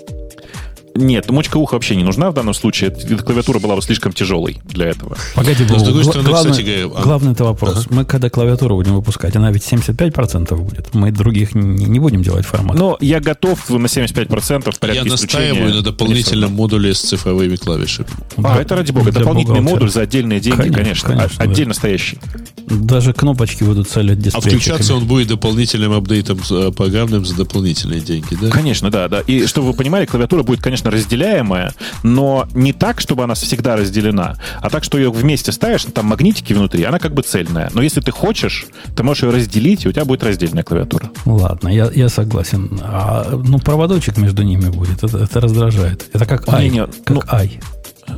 [0.95, 2.89] Нет, мочка уха вообще не нужна в данном случае.
[2.89, 5.17] Эта клавиатура была бы слишком тяжелой для этого.
[5.35, 7.85] Погоди, Бог, гла- стороны, главный, кстати, говоря, главный это вопрос.
[7.85, 7.85] Ага.
[7.89, 10.93] Мы когда клавиатуру будем выпускать, она ведь 75% будет.
[10.93, 12.77] Мы других не, не будем делать формат.
[12.77, 18.07] Но я готов на 75% в порядке Я настаиваю на дополнительном модуле с цифровыми клавишами.
[18.37, 19.11] А, это ради бога.
[19.11, 21.09] Дополнительный модуль за отдельные деньги, конечно.
[21.09, 21.77] конечно, конечно отдельно да.
[21.79, 22.19] стоящий.
[22.67, 24.43] Даже кнопочки будут целить дисплей.
[24.43, 28.49] А включаться он будет дополнительным апдейтом э, программным за дополнительные деньги, да?
[28.49, 29.19] Конечно, да, да.
[29.21, 31.73] И чтобы вы понимали, клавиатура будет, конечно, разделяемая,
[32.03, 36.53] но не так, чтобы она всегда разделена, а так, что ее вместе ставишь, там магнитики
[36.53, 37.69] внутри, она как бы цельная.
[37.73, 38.65] Но если ты хочешь,
[38.95, 41.09] ты можешь ее разделить, и у тебя будет раздельная клавиатура.
[41.25, 42.79] Ладно, я, я согласен.
[42.81, 45.03] А, ну, проводочек между ними будет.
[45.03, 46.09] Это, это раздражает.
[46.13, 46.69] Это как ай.
[46.69, 47.59] Не, не, как ну, ай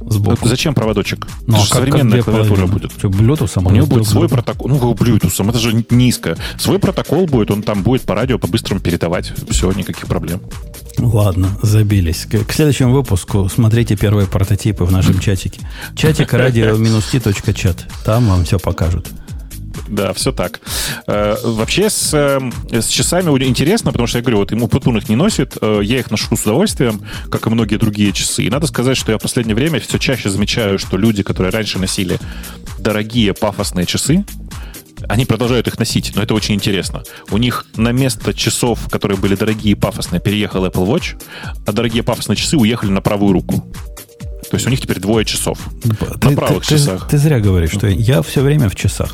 [0.08, 0.48] сбоку.
[0.48, 1.28] Зачем проводочек?
[1.46, 2.92] Ну, это а современная как клавиатура будет.
[2.92, 3.62] Что, Bluetooth?
[3.66, 4.70] У него будет свой протокол.
[4.70, 6.38] Ну, как Bluetooth, это же низко.
[6.58, 9.34] Свой протокол будет, он там будет по радио по-быстрому передавать.
[9.50, 10.42] Все, никаких проблем.
[10.98, 12.26] Ладно, забились.
[12.26, 15.62] К следующему выпуску смотрите первые прототипы в нашем чатике.
[15.96, 17.86] Чатик радио-t.чат.
[18.04, 19.08] Там вам все покажут.
[19.88, 20.60] Да, все так.
[21.08, 22.40] Э, вообще с, э,
[22.72, 26.00] с часами интересно, потому что я говорю, вот ему Путун их не носит, э, я
[26.00, 27.02] их ношу с удовольствием,
[27.32, 28.44] как и многие другие часы.
[28.44, 31.80] И надо сказать, что я в последнее время все чаще замечаю, что люди, которые раньше
[31.80, 32.20] носили
[32.80, 34.26] дорогие пафосные часы,
[35.08, 37.04] они продолжают их носить, но это очень интересно.
[37.30, 41.22] У них на место часов, которые были дорогие и пафосные, переехал Apple Watch,
[41.66, 43.64] а дорогие пафосные часы уехали на правую руку.
[44.50, 45.60] То есть у них теперь двое часов.
[45.84, 47.06] Ты, на правых ты, часах.
[47.06, 49.14] Ты, ты зря говоришь, что я все время в часах.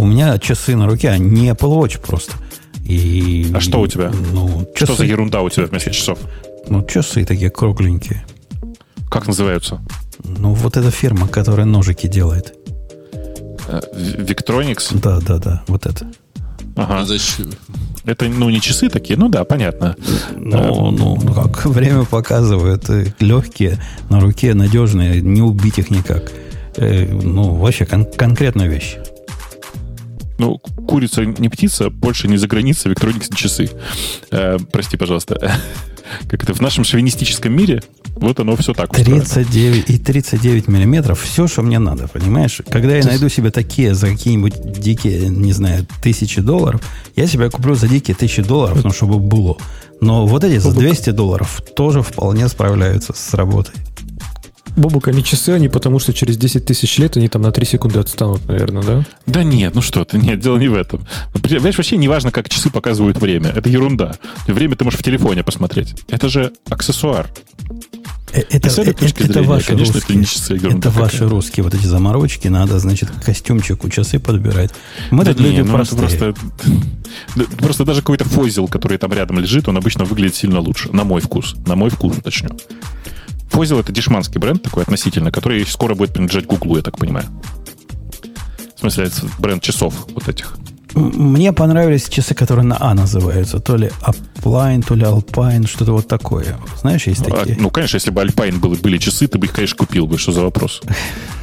[0.00, 2.32] У меня часы на руке, а не Apple Watch просто.
[2.86, 4.10] И, а что у тебя?
[4.32, 4.94] Ну, часы.
[4.94, 6.18] Что за ерунда у тебя вместо часов?
[6.70, 8.24] Ну, часы такие кругленькие.
[9.10, 9.78] Как называются?
[10.24, 12.54] Ну, вот эта фирма, которая ножики делает.
[13.68, 14.98] Э, Victronics?
[14.98, 16.10] Да, да, да, вот это.
[16.76, 17.00] Ага.
[17.00, 17.50] А зачем?
[18.06, 19.96] Это, ну, не часы такие, ну да, понятно.
[20.34, 23.78] Ну, ну, ну как время показывает, э, легкие,
[24.08, 26.32] на руке надежные, не убить их никак.
[26.76, 28.96] Э, ну, вообще кон- конкретная вещь.
[30.40, 33.68] Ну, курица не птица, больше не за границей, Виктроникс не часы.
[34.30, 35.38] Э, прости, пожалуйста.
[36.30, 37.82] Как это в нашем шовинистическом мире
[38.16, 42.62] Вот оно все так 39 и 39 миллиметров, все, что мне надо, понимаешь?
[42.70, 46.80] Когда я найду себе такие за какие-нибудь дикие, не знаю, тысячи долларов,
[47.16, 49.58] я себе куплю за дикие тысячи долларов, ну, чтобы было.
[50.00, 53.74] Но вот эти за 200 долларов тоже вполне справляются с работой.
[54.76, 57.98] Бобук, они часы, они потому что через 10 тысяч лет они там на 3 секунды
[57.98, 59.06] отстанут, наверное, да?
[59.26, 61.06] Да нет, ну что ты, нет, дело не в этом.
[61.32, 63.50] Понимаешь, вообще не важно, как часы показывают время.
[63.50, 64.16] Это ерунда.
[64.46, 65.94] Время ты можешь в телефоне посмотреть.
[66.08, 67.28] Это же аксессуар.
[68.32, 70.56] Э, это, это, это, это ваши конечно, русские.
[70.56, 72.48] Это, это ваши русские вот эти заморочки.
[72.48, 74.70] Надо, значит, костюмчику часы подбирать.
[75.10, 76.08] Мы да тут не, люди ну простые.
[76.08, 76.34] Просто,
[77.58, 80.90] просто даже какой-то фозил, который там рядом лежит, он обычно выглядит сильно лучше.
[80.92, 81.56] На мой вкус.
[81.66, 82.50] На мой вкус, уточню.
[83.50, 87.26] Фозил это дешманский бренд такой относительно, который скоро будет принадлежать Гуглу, я так понимаю.
[88.76, 90.56] В смысле, это бренд часов вот этих.
[90.94, 93.60] Мне понравились часы, которые на А называются.
[93.60, 96.56] То ли Appline, то ли Alpine, что-то вот такое.
[96.80, 97.56] Знаешь, есть а, такие?
[97.60, 100.18] ну, конечно, если бы Alpine были, были часы, ты бы их, конечно, купил бы.
[100.18, 100.82] Что за вопрос?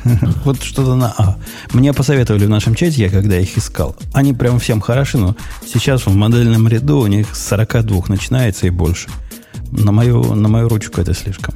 [0.45, 1.37] Вот что-то на А.
[1.73, 3.95] Мне посоветовали в нашем чате, я когда их искал.
[4.13, 5.35] Они прям всем хороши, но
[5.65, 9.09] сейчас в модельном ряду у них с 42 начинается и больше.
[9.71, 11.53] На мою, на мою ручку это слишком.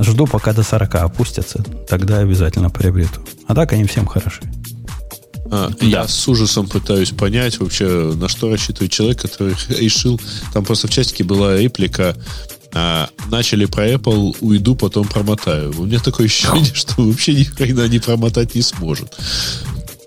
[0.00, 1.64] Жду, пока до 40 опустятся.
[1.88, 3.20] Тогда обязательно приобрету.
[3.46, 4.42] А так они всем хороши.
[5.50, 5.86] А, да.
[5.86, 10.20] Я с ужасом пытаюсь понять вообще, на что рассчитывает человек, который решил...
[10.52, 12.16] Там просто в чатике была реплика
[12.74, 15.72] а, начали про Apple, уйду, потом промотаю.
[15.78, 19.16] У меня такое ощущение, что вообще никогда не промотать не сможет.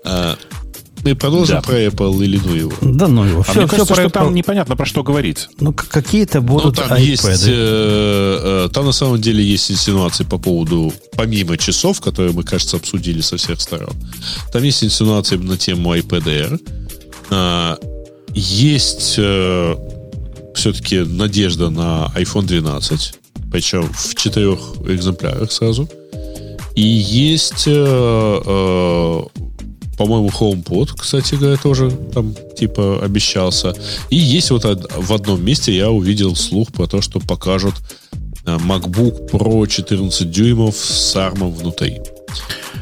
[0.04, 0.36] А,
[1.04, 1.62] мы продолжим да.
[1.62, 2.72] про Apple или ну его?
[2.80, 3.42] Да ну его.
[3.42, 4.24] Все, а мне все кажется, про что Apple.
[4.24, 5.48] там непонятно про что говорить.
[5.60, 7.02] Ну, какие-то будут ну, там iPad.
[7.02, 12.42] есть, э, э, Там на самом деле есть инсинуации по поводу, помимо часов, которые мы,
[12.42, 13.94] кажется, обсудили со всех сторон,
[14.52, 16.60] там есть инсинуации на тему iPad Air.
[17.30, 17.76] Э,
[18.34, 19.76] есть э,
[20.54, 23.14] все-таки надежда на iPhone 12,
[23.50, 25.88] причем в четырех экземплярах сразу.
[26.76, 29.22] И есть э, э,
[30.00, 33.74] по-моему, HomePod, кстати говоря, тоже там типа обещался.
[34.08, 37.74] И есть вот в одном месте я увидел слух про то, что покажут
[38.46, 42.00] э, MacBook Pro 14 дюймов с ARM внутри.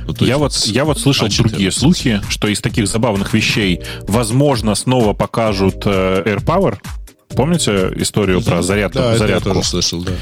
[0.07, 1.39] Ну, я, вот, я вот слышал А14.
[1.43, 6.79] другие слухи, что из таких забавных вещей, возможно, снова покажут э, AirPower,
[7.37, 8.99] Помните историю про зарядку?
[8.99, 9.49] Да, зарядку?
[9.49, 10.13] я тоже слышал, да.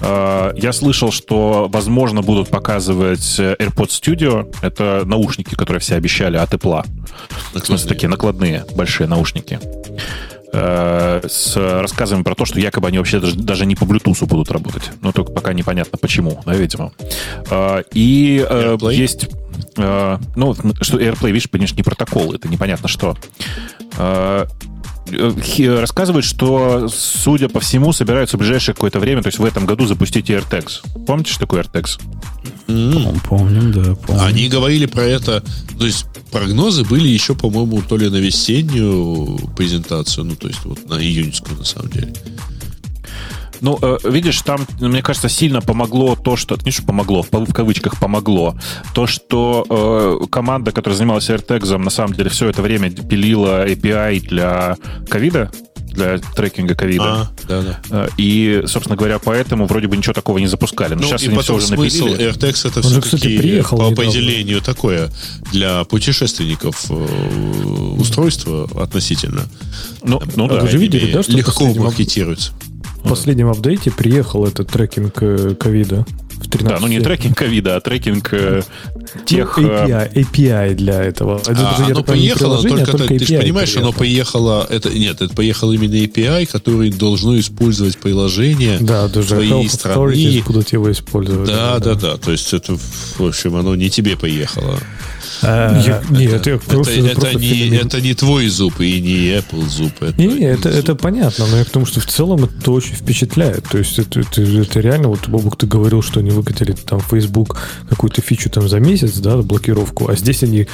[0.00, 4.54] А, я слышал, что, возможно, будут показывать AirPods Studio.
[4.62, 6.76] Это наушники, которые все обещали от Apple.
[6.76, 7.62] Накладные.
[7.62, 9.60] В смысле, такие накладные, большие наушники
[10.52, 14.50] а, с рассказами про то, что якобы они вообще даже, даже не по Bluetooth будут
[14.50, 14.90] работать.
[15.00, 16.92] Но только пока непонятно почему, да, видимо.
[17.48, 18.94] А, и AirPlay?
[18.94, 19.28] есть...
[19.76, 23.16] Ну, что AirPlay, видишь, конечно, не протокол, это непонятно что.
[25.08, 29.66] Э, рассказывают, что, судя по всему, собираются в ближайшее какое-то время, то есть в этом
[29.66, 31.04] году запустить AirTags.
[31.06, 32.00] Помните, что такое AirTags?
[32.66, 33.20] Mm.
[33.28, 34.24] Помним, да, помним.
[34.24, 35.44] Они говорили про это,
[35.78, 40.88] то есть прогнозы были еще, по-моему, то ли на весеннюю презентацию, ну, то есть вот
[40.88, 42.12] на июньскую, на самом деле.
[43.60, 46.58] Ну, э, видишь, там, мне кажется, сильно помогло то, что...
[46.64, 48.56] Не что помогло, в кавычках помогло.
[48.94, 54.20] То, что э, команда, которая занималась AirTags, на самом деле все это время пилила API
[54.20, 54.76] для
[55.08, 55.50] ковида,
[55.96, 57.04] для трекинга ковида.
[57.04, 57.80] А, да, да.
[57.90, 60.94] Э, и, собственно говоря, поэтому вроде бы ничего такого не запускали.
[60.94, 62.30] Но ну, сейчас они все уже смысл напилили.
[62.30, 65.10] AirTags это все-таки по определению такое
[65.52, 66.94] для путешественников э,
[67.98, 69.48] устройство относительно.
[70.02, 72.52] Ну, ну да, вы же видели, да, что легко маркетируется
[73.06, 76.04] последнем апдейте приехал этот трекинг э, ковида.
[76.34, 78.62] В 13 да, ну не трекинг ковида, а трекинг э,
[79.24, 79.56] тех...
[79.56, 81.38] Ну, API, э, API для этого.
[81.38, 83.88] Это, а, оно поехало, только, а только ты, ты же понимаешь, приехало.
[83.88, 84.66] оно поехало...
[84.68, 90.42] Это, нет, это поехало именно API, который должно использовать приложение да, даже твоей страны.
[90.46, 91.48] будут его использовать.
[91.48, 92.16] Да, да, да, да.
[92.18, 94.78] То есть это, в общем, оно не тебе поехало.
[95.42, 99.92] А, нет, это, просто, это, это, не, это не твой зуб и не Apple зуб.
[100.00, 100.78] Это не, не, это, зуб.
[100.78, 103.64] это понятно, но я к тому, что в целом это очень впечатляет.
[103.68, 107.58] То есть это, это, это реально, вот, Бобук, ты говорил, что они выкатили там Facebook
[107.88, 110.66] какую-то фичу там за месяц, да, блокировку, а здесь они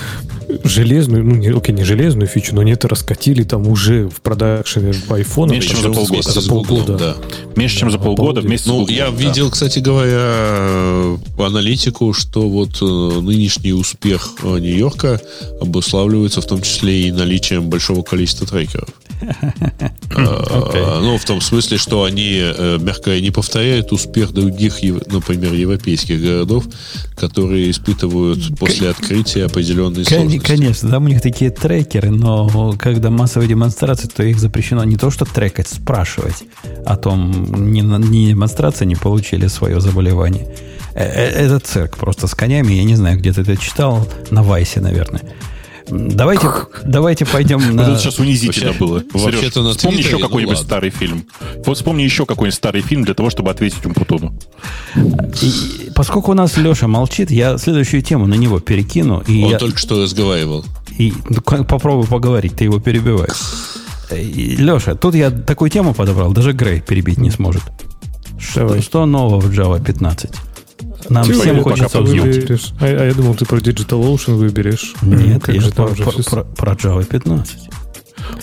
[0.65, 4.93] железную, ну, не, окей, не железную фичу, но они это раскатили там уже в продакшене
[4.93, 5.51] в iPhone.
[5.51, 6.31] Меньше, чем за полгода.
[6.31, 6.99] За полгода.
[6.99, 7.17] Да.
[7.57, 13.73] Меньше, чем за полгода вместе Ну, я видел, кстати говоря, аналитику, что вот э, нынешний
[13.73, 15.21] успех э, Нью-Йорка
[15.61, 18.89] обуславливается в том числе и наличием большого количества трекеров.
[20.15, 26.21] А, ну, в том смысле, что они, э, мягко не повторяют успех других, например, европейских
[26.21, 26.67] городов,
[27.17, 30.47] которые испытывают после открытия определенные сложности.
[30.47, 35.11] Конечно, там у них такие трекеры, но когда массовые демонстрации, то их запрещено не то,
[35.11, 36.45] что трекать, спрашивать
[36.85, 40.47] о том, не, не демонстрация не получили свое заболевание.
[40.95, 42.73] Э, э, это цирк просто с конями.
[42.73, 44.07] Я не знаю, где ты это читал.
[44.31, 45.23] На Вайсе, наверное.
[45.89, 46.47] Давайте,
[46.85, 47.83] давайте пойдем на...
[47.83, 49.03] Это сейчас унизительно было.
[49.13, 51.27] Вообще-то на Вспомни еще какой-нибудь ну, старый фильм.
[51.67, 54.35] Вот вспомни еще какой-нибудь старый фильм для того, чтобы ответить Умпутуну.
[54.97, 59.23] И, поскольку у нас Леша молчит, я следующую тему на него перекину.
[59.27, 59.59] И Он я...
[59.59, 60.65] только что разговаривал.
[60.99, 63.41] И ну, попробуй поговорить, ты его перебиваешь.
[64.11, 67.63] И, Леша, тут я такую тему подобрал, даже Грей перебить не сможет.
[68.39, 70.31] Что, что нового в Java 15?
[71.09, 72.73] Нам Чего всем хочется выберешь?
[72.81, 74.95] А, а я думал, ты про DigitalOcean выберешь.
[75.03, 77.71] Нет, как я же про, про, про, про Java 15.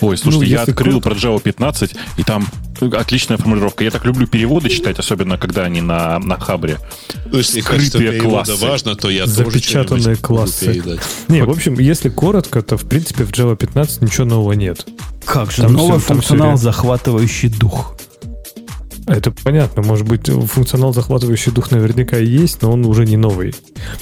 [0.00, 1.10] Ой, слушай, ну, я открыл круто.
[1.10, 2.46] про Java 15, и там
[2.92, 3.84] отличная формулировка.
[3.84, 6.78] Я так люблю переводы читать, особенно когда они на, на хабре.
[7.26, 8.54] Ну, если Скрытые классы.
[8.56, 10.82] важно, то я Запечатанные классы.
[11.28, 14.86] Не, в общем, если коротко, то в принципе в Java 15 ничего нового нет.
[15.24, 15.62] Как же?
[15.62, 17.96] Там Новый все, функционал, захватывающий дух.
[19.10, 19.82] Это понятно.
[19.82, 23.52] Может быть, функционал захватывающий дух наверняка и есть, но он уже не новый.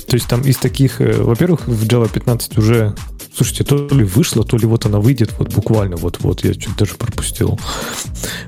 [0.06, 1.00] То есть там из таких...
[1.00, 2.94] Э, во-первых, в Java 15 уже
[3.38, 6.94] Слушайте, то ли вышло, то ли вот она выйдет вот буквально вот-вот, я чуть даже
[6.96, 7.56] пропустил.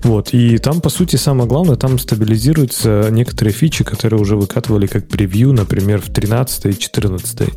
[0.03, 5.07] Вот, и там, по сути, самое главное, там стабилизируются некоторые фичи, которые уже выкатывали как
[5.07, 7.51] превью, например, в 13 и 14.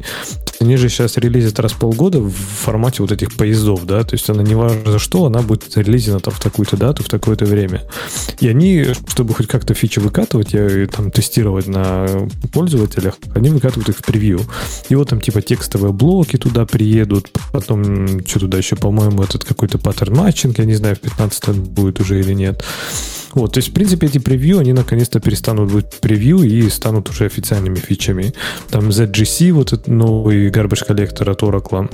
[0.64, 4.30] Они же сейчас релизят раз в полгода в формате вот этих поездов, да, то есть
[4.30, 7.82] она не важно за что, она будет релизена там в такую-то дату, в такое-то время.
[8.39, 12.07] И они, чтобы хоть как-то фичи выкатывать, я там тестировать на
[12.53, 14.39] пользователях, они выкатывают их в превью.
[14.88, 19.80] И вот там типа текстовые блоки туда приедут, потом что туда еще, по-моему, этот какой-то
[19.80, 22.64] pattern matching, я не знаю, в 15 будет уже или нет.
[23.34, 27.26] Вот, то есть, в принципе, эти превью, они наконец-то перестанут быть превью и станут уже
[27.26, 28.34] официальными фичами.
[28.70, 31.89] Там ZGC, вот этот новый garbage коллектор от Oracle,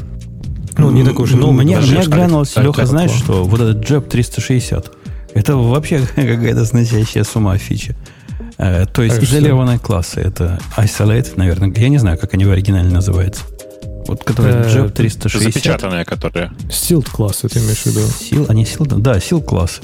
[0.78, 1.66] ну, не такой уж новый.
[1.66, 4.92] Мне, мне глянулось, Леха, знаешь, что вот этот JEP 360,
[5.34, 7.96] это вообще какая-то сносящая с ума фича.
[8.58, 10.22] Э, то есть изолированные классы.
[10.22, 11.72] Это Isolate, наверное.
[11.76, 13.44] Я не знаю, как они в оригинале называются.
[14.08, 15.54] Вот который э, JEP 360.
[15.54, 16.52] Запечатанные, которые.
[16.70, 18.02] Sealed классы, ты имеешь в виду?
[18.02, 19.82] Seal, они sealed, да, sealed классы.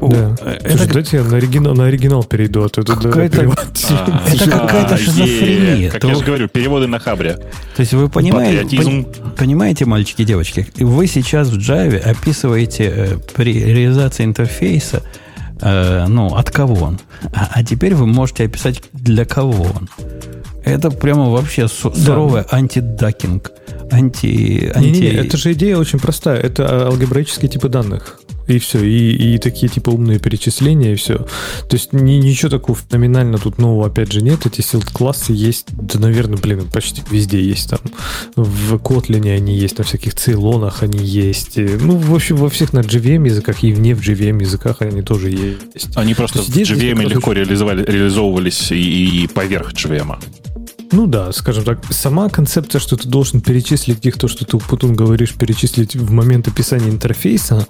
[0.00, 0.36] Да.
[0.44, 0.70] Это...
[0.70, 3.52] Слушай, дайте я на оригинал, на оригинал перейду, а то это какая-то,
[3.90, 5.90] а, это какая-то шизофрения.
[5.90, 7.34] Как я же говорю, переводы на Хабре.
[7.76, 9.06] То есть вы понимаете,
[9.36, 15.02] понимаете, мальчики и девочки, вы сейчас в Java описываете э, при реализации интерфейса,
[15.60, 17.00] э, ну, от кого он.
[17.34, 19.88] А, а теперь вы можете описать, для кого он.
[20.64, 22.56] Это прямо вообще суровый да.
[22.56, 23.52] анти duck typing.
[23.90, 24.86] Анти, анти...
[24.86, 26.38] Не, не, это же идея очень простая.
[26.38, 31.18] Это алгебраические типы данных и все, и, и такие типа умные перечисления, и все.
[31.18, 34.46] То есть ни, ничего такого феноменально тут нового опять же нет.
[34.46, 37.80] Эти sealed классы есть, да, наверное, блин, почти везде есть там.
[38.36, 41.56] В Kotlin они есть, на всяких цейлонах они есть.
[41.56, 45.30] Ну, в общем, во всех на JVM языках и вне в JVM языках они тоже
[45.30, 45.96] есть.
[45.96, 50.16] Они просто в JVM легко реализовали, реализовывались и, и поверх JVM.
[50.90, 54.94] Ну да, скажем так, сама концепция, что ты должен перечислить их, то, что ты потом
[54.94, 57.66] говоришь, перечислить в момент описания интерфейса,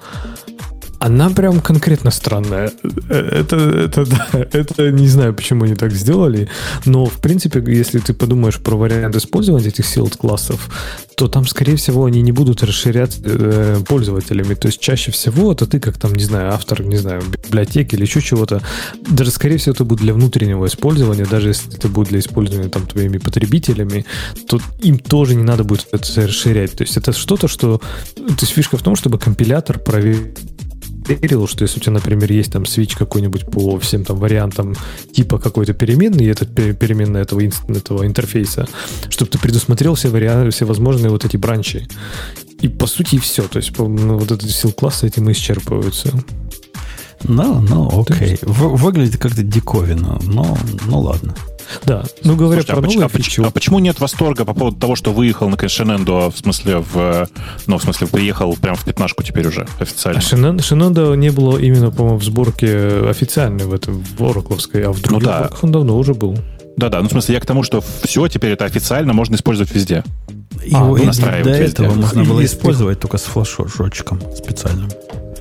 [0.98, 2.72] она прям конкретно странная.
[3.08, 6.48] Э, это, это, да, это не знаю, почему они так сделали,
[6.84, 10.70] но, в принципе, если ты подумаешь про вариант использования этих силд классов,
[11.16, 14.54] то там, скорее всего, они не будут расширять э, пользователями.
[14.54, 18.02] То есть чаще всего это ты, как там, не знаю, автор, не знаю, библиотеки или
[18.02, 18.62] еще чего-то.
[19.08, 22.86] Даже, скорее всего, это будет для внутреннего использования, даже если это будет для использования там
[22.86, 24.04] твоими потребителями,
[24.48, 26.72] то им тоже не надо будет это расширять.
[26.76, 27.80] То есть это что-то, что...
[28.14, 30.28] То есть фишка в том, чтобы компилятор проверил
[31.08, 34.74] проверил, что если у тебя, например, есть там свич какой-нибудь по всем там вариантам
[35.12, 38.68] типа какой-то переменной, и это переменная этого, этого интерфейса,
[39.08, 41.88] чтобы ты предусмотрел все варианты, все возможные вот эти бранчи.
[42.60, 43.42] И по сути и все.
[43.48, 46.12] То есть ну, вот этот сил класса этим исчерпываются.
[47.24, 48.38] Ну, ну, окей.
[48.42, 51.34] Выглядит как-то диковина, но ну ладно.
[51.84, 53.44] Да, ну говоря Слушайте, про а, новую а, фичу...
[53.44, 57.28] а почему нет восторга по поводу того, что выехал на Шинендо, в смысле, в,
[57.66, 60.20] ну, в смысле, приехал прямо в пятнашку теперь уже официально?
[60.20, 65.00] А Шинендо не было именно, по-моему, в сборке официальной, в этом, в Оракловской, а в
[65.00, 65.50] других ну, да.
[65.62, 66.38] он давно уже был.
[66.76, 70.04] Да-да, ну в смысле, я к тому, что все теперь это официально можно использовать везде.
[70.64, 71.72] Его а, настраивать до везде.
[71.72, 74.88] этого можно было использовать только с флешочком специальным.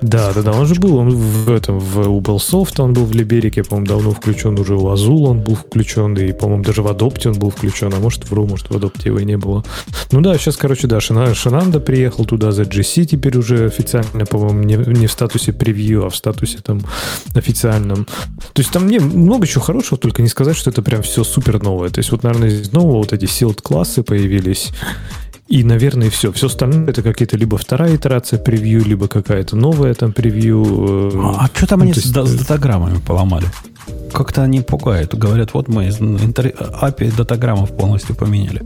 [0.01, 3.63] Да, да, да, он же был, он в этом, в Ubisoft он был в Либерике,
[3.63, 7.39] по-моему, давно включен, уже у Azul он был включен, и, по-моему, даже в Adopt он
[7.39, 9.63] был включен, а может, вру, может, в Adopt его и не было.
[10.11, 14.75] Ну да, сейчас, короче, да, Шинанда приехал туда за GC, теперь уже официально, по-моему, не,
[14.75, 16.81] не в статусе превью, а в статусе там
[17.33, 18.05] официальном.
[18.53, 21.61] То есть там не, много чего хорошего, только не сказать, что это прям все супер
[21.61, 21.89] новое.
[21.89, 24.71] То есть вот, наверное, из нового вот эти sealed классы появились,
[25.47, 26.31] и, наверное, все.
[26.31, 31.11] Все остальное это какие-то либо вторая итерация превью, либо какая-то новая там превью.
[31.13, 32.05] Э, а, а что там ну, они есть...
[32.05, 33.45] с, с датаграммами поломали?
[34.11, 35.15] Как-то они пугают.
[35.15, 36.47] Говорят, вот мы из интер...
[36.47, 38.63] API датаграммов полностью поменяли.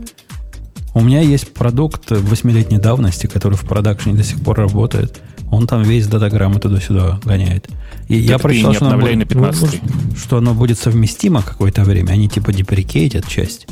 [0.94, 5.20] У меня есть продукт восьмилетней давности, который в продакшене до сих пор работает.
[5.50, 7.68] Он там весь датаграммы туда-сюда гоняет.
[8.08, 12.12] И так я прочитал, что, оно будет, на что оно будет совместимо какое-то время.
[12.12, 13.66] Они типа деприкейтят часть.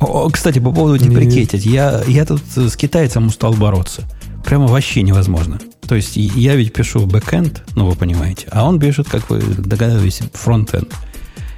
[0.00, 1.66] О, кстати, по поводу деприкетить.
[1.66, 4.04] Я, я тут с китайцем устал бороться.
[4.44, 5.58] Прямо вообще невозможно.
[5.88, 10.20] То есть я ведь пишу бэкэнд, ну вы понимаете, а он пишет, как вы догадываетесь,
[10.34, 10.92] фронтенд.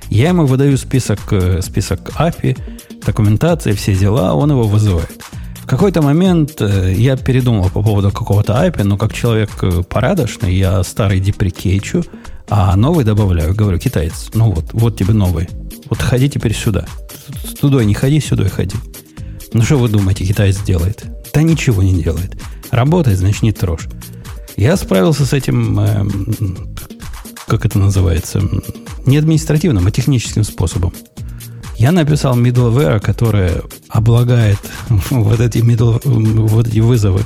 [0.09, 2.57] Я ему выдаю список, э, список API,
[3.05, 5.22] документации, все дела, он его вызывает.
[5.62, 10.55] В какой-то момент э, я передумал по поводу какого-то API, но как человек э, порядочный,
[10.55, 12.05] я старый деприкейчу,
[12.49, 13.55] а новый добавляю.
[13.55, 15.49] Говорю, китаец, ну вот, вот тебе новый.
[15.88, 16.86] Вот ходи теперь сюда.
[17.61, 18.76] Туда не ходи, сюда ходи.
[19.53, 21.05] Ну что вы думаете, китаец делает?
[21.32, 22.41] Да ничего не делает.
[22.70, 23.88] Работает, значит, не трожь.
[24.57, 26.07] Я справился с этим, э,
[27.47, 28.43] как это называется,
[29.07, 30.93] не административным, а техническим способом.
[31.76, 34.59] Я написал middleware, которое облагает
[35.11, 37.22] вот эти, middle, вот эти вызовы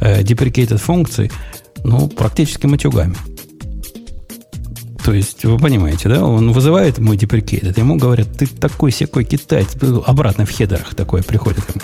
[0.00, 1.30] э, deprecated функций,
[1.84, 3.14] ну, практически матюгами.
[5.04, 6.24] То есть, вы понимаете, да?
[6.24, 9.68] Он вызывает мой деприкейт, ему говорят, ты такой секой китаец,
[10.06, 11.80] обратно в хедерах такое приходит ему.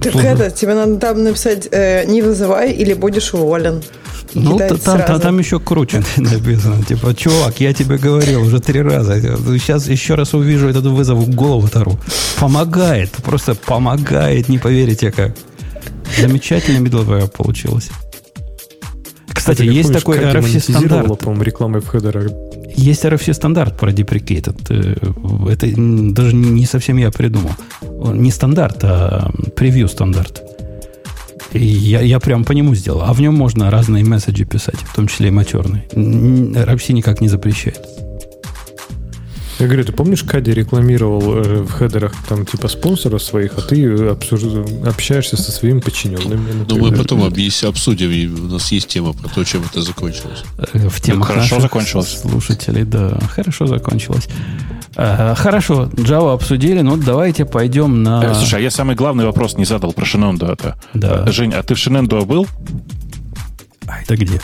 [0.00, 3.82] Так это, тебе надо там написать, э, не вызывай или будешь уволен.
[4.34, 6.82] Ну, там, там, там еще круче написано.
[6.84, 9.20] Типа, чувак, я тебе говорил уже три раза.
[9.20, 11.98] Сейчас еще раз увижу этот вызов, в голову тару.
[12.38, 15.34] Помогает, просто помогает, не поверите как.
[16.18, 17.90] Замечательно middleware получилось.
[19.50, 21.18] Кстати, есть такой RFC стандарт.
[21.18, 22.30] по-моему, рекламой в хедерах.
[22.76, 24.56] Есть RFC стандарт про deprecated.
[24.70, 25.66] Э, это
[26.12, 27.52] даже не совсем я придумал.
[28.14, 30.42] Не стандарт, а превью стандарт.
[31.52, 33.02] И я, я прям по нему сделал.
[33.02, 35.84] А в нем можно разные месседжи писать, в том числе и матерные.
[35.92, 37.80] RFC никак не запрещает.
[39.58, 44.08] Я говорю, ты помнишь, Кади рекламировал э, в хедерах там типа спонсоров своих, а ты
[44.08, 44.42] обсуж...
[44.84, 46.66] общаешься со своими подчиненными.
[46.68, 47.62] Ну, мы потом объяс...
[47.62, 50.42] обсудим, у нас есть тема про то, чем это закончилось.
[50.72, 52.20] Э, в тему хорошо закончилось.
[52.20, 54.28] Слушателей, да, хорошо закончилось.
[54.96, 58.34] Э, хорошо, Java обсудили, ну давайте пойдем на...
[58.34, 60.76] Слушай, а я самый главный вопрос не задал про Шиненду это.
[60.94, 61.30] Да.
[61.30, 62.46] Жень, а ты в Шиненду был?
[63.86, 64.40] А это где?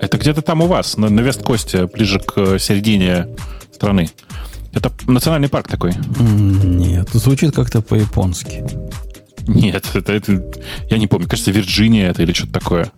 [0.00, 3.28] Это где-то там у вас, на, на Весткосте, ближе к середине
[3.82, 4.08] страны.
[4.72, 5.92] Это национальный парк такой.
[6.18, 8.64] Нет, звучит как-то по-японски.
[9.48, 10.44] Нет, это, это
[10.88, 11.28] я не помню.
[11.28, 12.92] Кажется, Вирджиния это или что-то такое.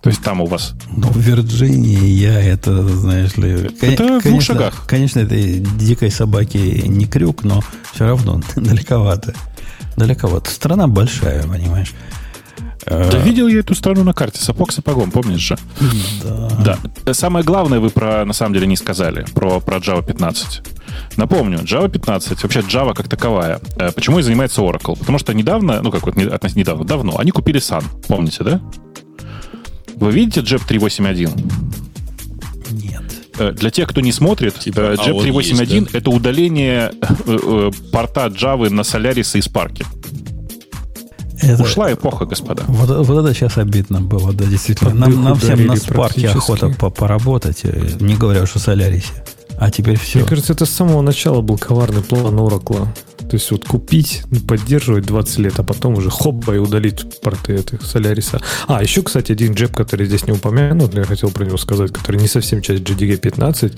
[0.00, 0.72] То есть там у вас.
[0.96, 3.50] Ну, в Вирджинии я это, знаешь ли...
[3.50, 4.86] Это конечно, в двух шагах.
[4.86, 7.62] Конечно, это дикой собаки не крюк, но
[7.92, 9.34] все равно далековато.
[9.98, 10.50] Далековато.
[10.50, 11.92] Страна большая, понимаешь.
[12.86, 15.58] Да видел я эту страну на карте, сапог сапогом, помнишь же?
[16.64, 16.78] Да.
[17.04, 17.14] да.
[17.14, 20.62] Самое главное вы про, на самом деле, не сказали, про, про Java 15.
[21.16, 23.60] Напомню, Java 15, вообще Java как таковая.
[23.76, 24.98] Э, почему и занимается Oracle?
[24.98, 28.60] Потому что недавно, ну как вот относительно недавно, давно, они купили Sun, помните, да?
[29.96, 31.30] Вы видите JEP 381?
[32.70, 33.02] Нет.
[33.38, 35.98] Э, для тех, кто не смотрит, типа, JEP а 381 есть, да?
[35.98, 36.92] это удаление
[37.26, 39.84] э, порта Java на Solaris и Spark.
[41.42, 42.64] Это, Ушла эпоха, господа.
[42.66, 44.94] Вот, вот это сейчас обидно было, да, действительно.
[44.94, 49.24] Нам, нам всем на спарке охота по поработать, э, не говоря уж о Солярисе.
[49.58, 50.20] А теперь все.
[50.20, 52.86] Мне кажется, это с самого начала был коварный план Oracle.
[53.18, 57.82] То есть вот купить, поддерживать 20 лет, а потом уже хопба и удалить порты этих
[57.82, 58.40] Соляриса.
[58.66, 61.92] А, еще, кстати, один джеб, который здесь не упомянут, но я хотел про него сказать,
[61.92, 63.74] который не совсем часть JDK 15,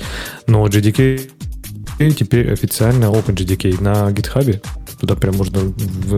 [0.47, 1.31] но JDK
[2.11, 4.63] теперь официально OpenJDK на GitHub.
[5.03, 5.59] Туда прям можно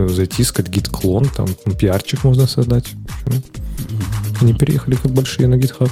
[0.09, 2.85] зайти, сказать git клон, там пиарчик можно создать.
[4.39, 5.89] Они переехали как большие на GitHub.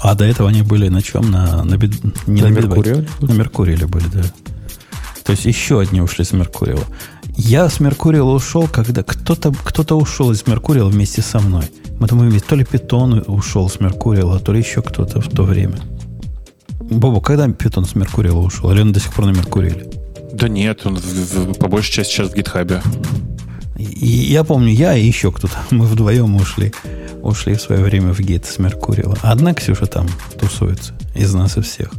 [0.00, 1.32] А до этого они были на чем?
[1.32, 3.08] На, на, бит, не на, на Меркурии?
[3.20, 4.22] На Меркурии были, да.
[5.24, 6.84] То есть еще одни ушли с Меркуриала.
[7.34, 11.64] Я с Меркуриала ушел, когда кто-то кто ушел из Меркуриала вместе со мной.
[11.98, 15.80] Мы думаем, то ли Питон ушел с Меркуриала, то ли еще кто-то в то время.
[16.78, 18.70] Бобу, когда Питон с Меркуриала ушел?
[18.70, 19.97] Или он до сих пор на Меркуриале?
[20.32, 22.82] Да нет, он в, в, по большей части сейчас в гитхабе.
[23.76, 26.72] Я помню, я и еще кто-то, мы вдвоем ушли.
[27.22, 29.16] ушли в свое время в гит с Меркурила.
[29.22, 30.06] Одна Ксюша там
[30.38, 31.90] тусуется из нас и всех.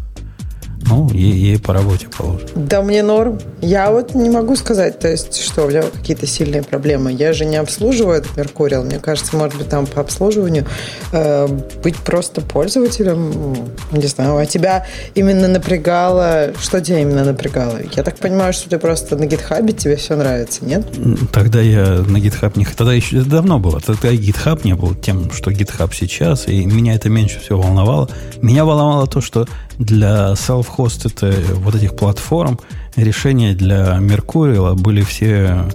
[0.90, 2.50] Ну, ей, ей по работе положено.
[2.56, 3.40] Да, мне норм.
[3.62, 7.12] Я вот не могу сказать, то есть, что у меня какие-то сильные проблемы.
[7.12, 8.84] Я же не обслуживаю этот Меркурил.
[8.84, 10.66] Мне кажется, может быть, там по обслуживанию
[11.12, 11.48] э,
[11.84, 13.56] быть просто пользователем,
[13.92, 16.54] не знаю, а тебя именно напрягало...
[16.60, 17.78] Что тебя именно напрягало?
[17.96, 20.88] Я так понимаю, что ты просто на гитхабе, тебе все нравится, нет?
[21.32, 22.66] Тогда я на гитхаб не...
[22.66, 23.80] Тогда еще давно было.
[23.80, 28.10] Тогда гитхаб не был тем, что гитхаб сейчас, и меня это меньше всего волновало.
[28.42, 29.48] Меня волновало то, что
[29.80, 32.60] для self-hosted вот этих платформ
[32.96, 35.66] решения для Mercurial были все,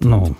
[0.00, 0.36] ну,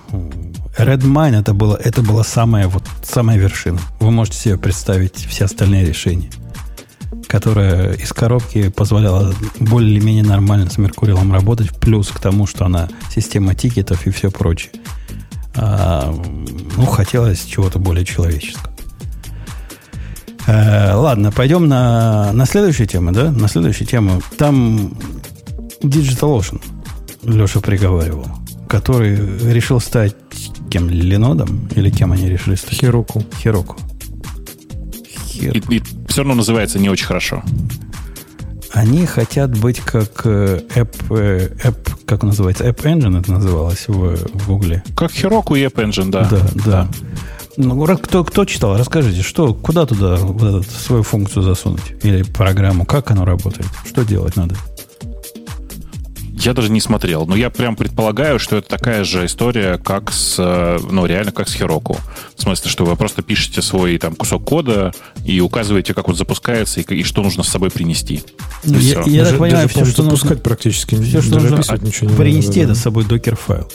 [0.79, 3.81] Redmine это было, это была самая, вот, самая вершина.
[4.01, 6.31] Вы можете себе представить все остальные решения,
[7.27, 13.55] которая из коробки позволяла более-менее нормально с Меркуриалом работать, плюс к тому, что она система
[13.57, 14.71] тикетов и все прочее.
[15.55, 16.15] А,
[16.77, 18.72] ну, хотелось чего-то более человеческого.
[20.47, 23.31] Э, ладно, пойдем на, на следующую тему, да?
[23.31, 24.21] На следующую тему.
[24.37, 24.93] Там
[25.83, 26.61] DigitalOcean,
[27.25, 28.27] Леша приговаривал,
[28.69, 29.17] который
[29.53, 30.17] решил стать
[30.71, 30.89] кем?
[30.89, 31.69] Ленодом?
[31.77, 32.75] Или кем они решили стать?
[32.75, 33.23] Хироку.
[33.43, 33.77] Хироку.
[35.27, 35.57] Хир...
[35.57, 37.43] И, и все равно называется не очень хорошо.
[38.73, 44.17] Они хотят быть как э, App, э, App как называется, App Engine это называлось в,
[44.17, 44.83] в Гугле.
[44.97, 46.25] Как Heroku и App Engine, да.
[46.25, 46.63] Да, да.
[46.65, 46.89] да.
[47.57, 51.95] Ну, кто, кто читал, расскажите, что, куда туда вот эту свою функцию засунуть?
[52.03, 53.67] Или программу, как оно работает?
[53.87, 54.57] Что делать надо?
[56.45, 60.37] Я даже не смотрел, но я прям предполагаю, что это такая же история, как с,
[60.39, 61.97] э, ну, реально как с Heroku.
[62.35, 64.93] В смысле, что вы просто пишете свой там кусок кода
[65.25, 68.25] и указываете, как он запускается и, и что нужно с собой принести.
[68.65, 72.11] И я, я так понимаю, все, что запускать нужно, практически все, что нужно, а, ничего
[72.11, 73.71] не принести надо, это с собой докер файл.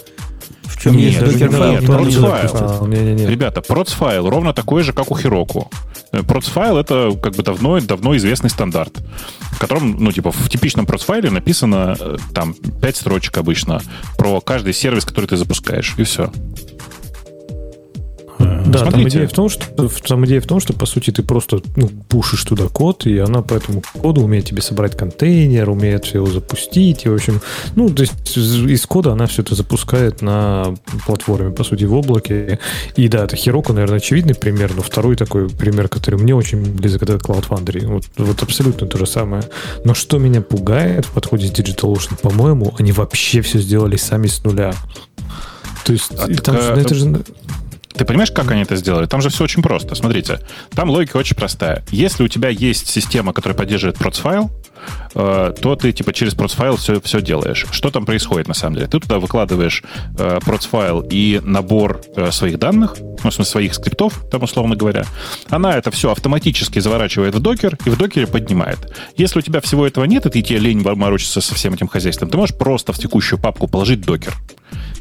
[0.67, 1.85] В чем нет, есть докер-файл?
[1.85, 2.87] Процфайл.
[3.27, 5.67] Ребята, процфайл ровно такой же, как у Heroku.
[6.11, 8.99] Э, процфайл— это как бы давно, давно известный стандарт,
[9.51, 13.81] в котором, ну, типа, в типичном процфайле написано э, там пять строчек обычно
[14.17, 16.31] про каждый сервис, который ты запускаешь, и все.
[18.67, 18.91] Да, Смотрите.
[18.91, 21.89] там идея, в том, что, там идея в том, что, по сути, ты просто ну,
[22.09, 26.27] пушишь туда код, и она по этому коду умеет тебе собрать контейнер, умеет все его
[26.27, 27.41] запустить, и, в общем,
[27.75, 32.59] ну, то есть из кода она все это запускает на платформе, по сути, в облаке.
[32.95, 37.03] И да, это Heroku, наверное, очевидный пример, но второй такой пример, который мне очень близок,
[37.03, 37.85] это Cloud Foundry.
[37.85, 39.43] Вот, вот абсолютно то же самое.
[39.85, 44.43] Но что меня пугает в подходе с DigitalOcean, по-моему, они вообще все сделали сами с
[44.43, 44.73] нуля.
[45.85, 47.23] То есть, а там, так, ну, это же...
[47.97, 49.07] Ты понимаешь, как они это сделали?
[49.07, 49.95] Там же все очень просто.
[49.95, 50.39] Смотрите,
[50.71, 51.83] там логика очень простая.
[51.89, 54.51] Если у тебя есть система, которая поддерживает процфайл,
[55.15, 57.65] э, то ты типа через процфайл все, все делаешь.
[57.71, 58.87] Что там происходит на самом деле?
[58.87, 59.83] Ты туда выкладываешь
[60.17, 65.03] э, процфайл и набор э, своих данных, ну, в смысле, своих скриптов, там условно говоря.
[65.49, 68.93] Она это все автоматически заворачивает в докер и в докере поднимает.
[69.15, 72.29] Если у тебя всего этого нет, и ты тебе лень морочиться со всем этим хозяйством,
[72.29, 74.35] ты можешь просто в текущую папку положить докер.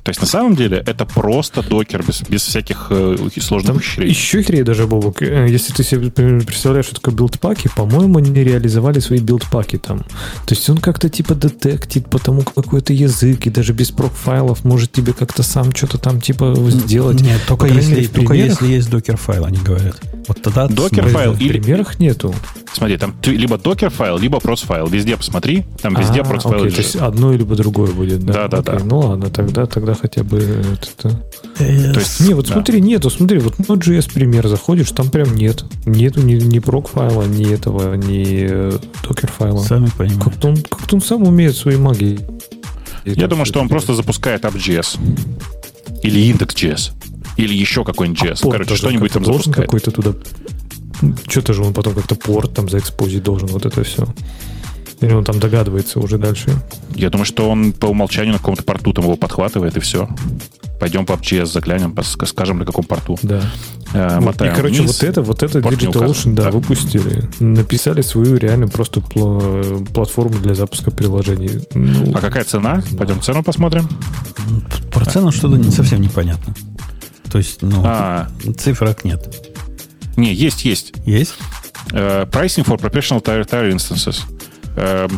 [0.06, 4.10] То есть на самом деле это просто докер без, без всяких э, сложных Там ухищрений.
[4.10, 5.20] Еще хитрее даже, Бобок.
[5.20, 9.72] Э, если ты себе представляешь, что такое buildpack и, по-моему, они не реализовали свои buildpack
[9.72, 9.98] и там.
[10.46, 14.64] То есть он как-то типа детектит по тому какой-то язык, и даже без Procfile ов
[14.64, 17.20] может тебе как-то сам что-то там типа сделать.
[17.20, 20.00] Нет, только, если, мере, только если есть Dockerfile, они говорят.
[20.28, 22.32] Вот тогда Dockerfile в примерах нету.
[22.72, 24.86] Смотри, там либо Dockerfile, либо Procfile.
[24.86, 26.60] Везде посмотри, там везде а, Procfile.
[26.60, 28.46] Окей, то есть одно либо другое будет, да?
[28.46, 28.84] Да, да, да.
[28.84, 31.08] Ну ладно, тогда, тогда хотя бы это...
[31.58, 31.92] Yes.
[31.92, 32.52] То есть, не, вот да.
[32.52, 35.64] смотри, нету, смотри, вот Node.js пример заходишь, там прям нет.
[35.84, 38.70] Нету ни, ни прок файла, ни этого, ни
[39.06, 39.62] докер файла.
[39.62, 40.22] Сами понимаете.
[40.22, 42.20] Как-то он, как он сам умеет свои магии.
[43.04, 44.98] Я думаю, что он просто запускает app.js.
[46.02, 46.92] Или index.js.
[47.36, 48.48] Или еще какой-нибудь JS.
[48.48, 50.12] А Короче, что-нибудь там должен какой-то туда...
[51.28, 54.06] Что-то же он потом как-то порт там заэкспозить должен, вот это все.
[55.00, 56.50] Или он там догадывается уже дальше?
[56.94, 60.08] Я думаю, что он по умолчанию на каком-то порту там его подхватывает, и все.
[60.80, 63.18] Пойдем по OPGS заглянем, скажем, на каком порту.
[63.22, 63.42] Да.
[63.94, 67.28] Э, ну, и, короче, вниз, вот это, вот это DigitalOcean, да, да, выпустили.
[67.40, 71.62] Написали свою реально просто платформу для запуска приложений.
[71.74, 72.82] Ну, а какая цена?
[72.98, 73.88] Пойдем цену посмотрим.
[74.92, 76.54] Про цену что-то не совсем непонятно.
[77.30, 78.28] То есть, ну, а,
[78.58, 79.52] цифрок нет.
[80.16, 80.94] Не, есть, есть.
[81.04, 81.34] Есть?
[81.92, 84.24] Uh, pricing for professional tire, tire instances.
[84.76, 85.10] Uh,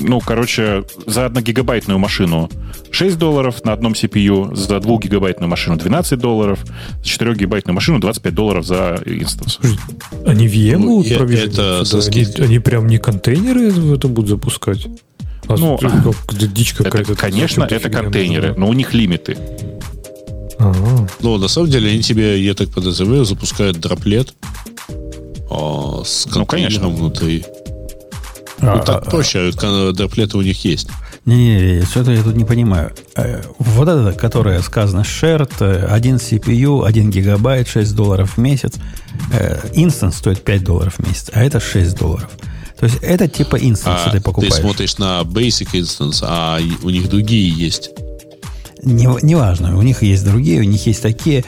[0.00, 2.50] ну, короче, за одногигабайтную машину
[2.90, 6.64] 6 долларов на одном CPU, за 2-гигабайтную машину 12 долларов,
[7.02, 9.58] за 4-гигабайтную машину 25 долларов за инстанс.
[10.26, 11.58] Они VM ну, проводить?
[11.58, 14.86] Это они, они прям не контейнеры это будут запускать?
[15.46, 17.12] А ну, как, дичь какая-то.
[17.12, 19.36] Это, конечно, это контейнеры, но у них лимиты.
[20.58, 21.06] А-а-а.
[21.20, 24.34] Ну, на самом деле, они тебе, я так подозреваю, запускают дроплет
[25.50, 27.44] а, с контейнером ну, внутри.
[28.60, 29.50] А, ну, так проще,
[29.92, 30.88] droplet ы у них есть.
[31.24, 32.92] Не-не-не, что-то я тут не понимаю.
[33.16, 38.74] Э, вот это, которое сказано, shared, 1 CPU, 1 гигабайт, 6 долларов в месяц.
[39.72, 42.30] Instance стоит 5 долларов в месяц, а это 6 долларов.
[42.78, 44.54] То есть это типа instance а, ты покупаешь.
[44.54, 47.90] Ты смотришь на Basic Instance, а у них другие есть.
[48.82, 51.44] Не, неважно, у них есть другие, у них есть такие.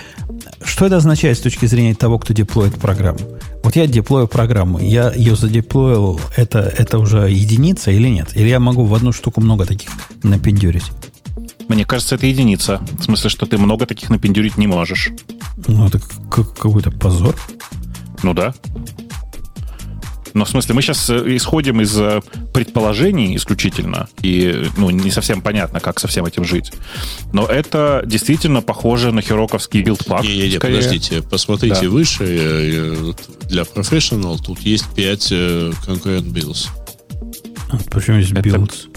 [0.65, 3.19] Что это означает с точки зрения того, кто деплоит программу?
[3.67, 8.29] Вот я деплою программу, я ее задеплоил, это, это уже единица или нет?
[8.37, 9.91] Или я могу в одну штуку много таких
[10.23, 10.85] напендюрить?
[11.67, 12.81] Мне кажется, это единица.
[12.97, 15.11] В смысле, что ты много таких напендюрить не можешь.
[15.67, 17.35] Ну, это какой-то позор.
[18.23, 18.55] Ну да.
[20.37, 22.21] Но в смысле, мы сейчас э, исходим из э,
[22.53, 26.73] предположений исключительно, и ну, не совсем понятно, как со всем этим жить.
[27.33, 30.25] Но это действительно похоже на хероковский билдплаг.
[30.25, 31.89] Не-не-не, подождите, посмотрите да.
[31.89, 32.25] выше.
[32.29, 33.13] Э,
[33.49, 36.69] для Professional тут есть 5 concurrent builds.
[37.71, 38.91] А, почему здесь builds?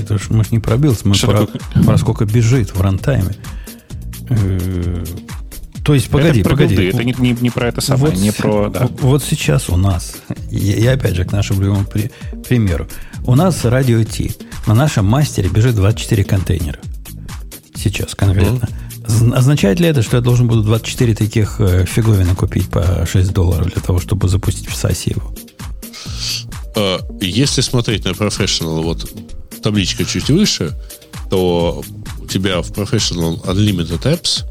[0.00, 3.34] Это ж мы же не про builds, мы про, про сколько бежит в рантайме.
[5.90, 6.76] То есть, погоди, это погоди.
[6.76, 8.68] Голды, это не, не, не про это самое, вот, не про...
[8.68, 8.88] Да.
[9.00, 10.18] Вот сейчас у нас,
[10.48, 12.12] я, я опять же к нашему любимому при,
[12.48, 12.86] примеру,
[13.26, 14.30] у нас радио Ти.
[14.68, 16.78] На нашем мастере бежит 24 контейнера.
[17.74, 18.68] Сейчас конкретно.
[19.02, 19.34] Mm-hmm.
[19.34, 23.72] Означает ли это, что я должен буду 24 таких э, фиговины купить по 6 долларов
[23.72, 25.34] для того, чтобы запустить в САСе его?
[26.76, 29.12] Э, если смотреть на Professional, вот
[29.60, 30.70] табличка чуть выше,
[31.30, 31.82] то
[32.20, 34.44] у тебя в Professional Unlimited Apps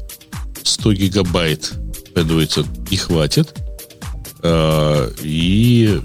[0.62, 1.72] 100 гигабайт,
[2.14, 3.54] оказывается, не хватит.
[4.42, 6.00] А, и,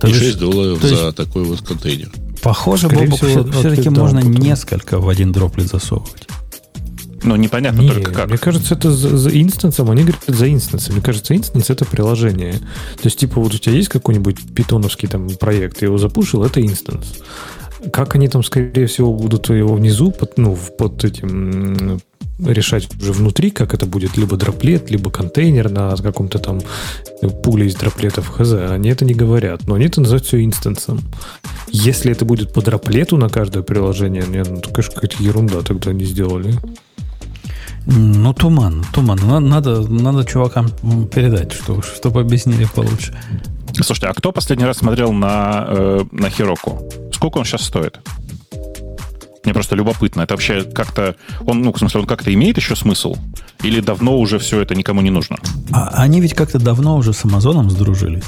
[0.00, 2.10] то и 6 есть, долларов то за такой вот контейнер.
[2.42, 4.34] Похоже, Бобук, все, все-таки можно потом.
[4.34, 6.28] несколько в один droplet засовывать.
[7.22, 8.28] Ну, непонятно не, только как.
[8.28, 10.94] Мне кажется, это за, за instance ом, они говорят за instance ом.
[10.94, 12.52] Мне кажется, instance это приложение.
[12.52, 16.60] То есть, типа, вот у тебя есть какой-нибудь питоновский там проект, ты его запушил, это
[16.60, 17.14] instance.
[17.92, 22.00] Как они там, скорее всего, будут его внизу, под, ну, под этим
[22.38, 26.60] решать уже внутри, как это будет, либо droplet, либо контейнер на каком-то там
[27.42, 28.52] пуле из дроплетов хз.
[28.52, 31.00] Они это не говорят, но они это называют все инстансом.
[31.68, 36.04] Если это будет по дроплету на каждое приложение, нет, ну, конечно, какая-то ерунда тогда они
[36.04, 36.54] сделали.
[37.86, 39.18] Ну, туман, туман.
[39.48, 40.70] Надо, надо чувакам
[41.12, 43.14] передать, что, чтобы объяснили получше.
[43.74, 46.88] Слушайте, а кто последний раз смотрел на, э, на Хироку?
[47.12, 47.98] Сколько он сейчас стоит?
[49.44, 50.22] Мне просто любопытно.
[50.22, 51.16] Это вообще как-то...
[51.46, 53.16] Он, ну, в смысле, он как-то имеет еще смысл?
[53.62, 55.36] Или давно уже все это никому не нужно?
[55.70, 58.24] А они ведь как-то давно уже с Амазоном сдружились.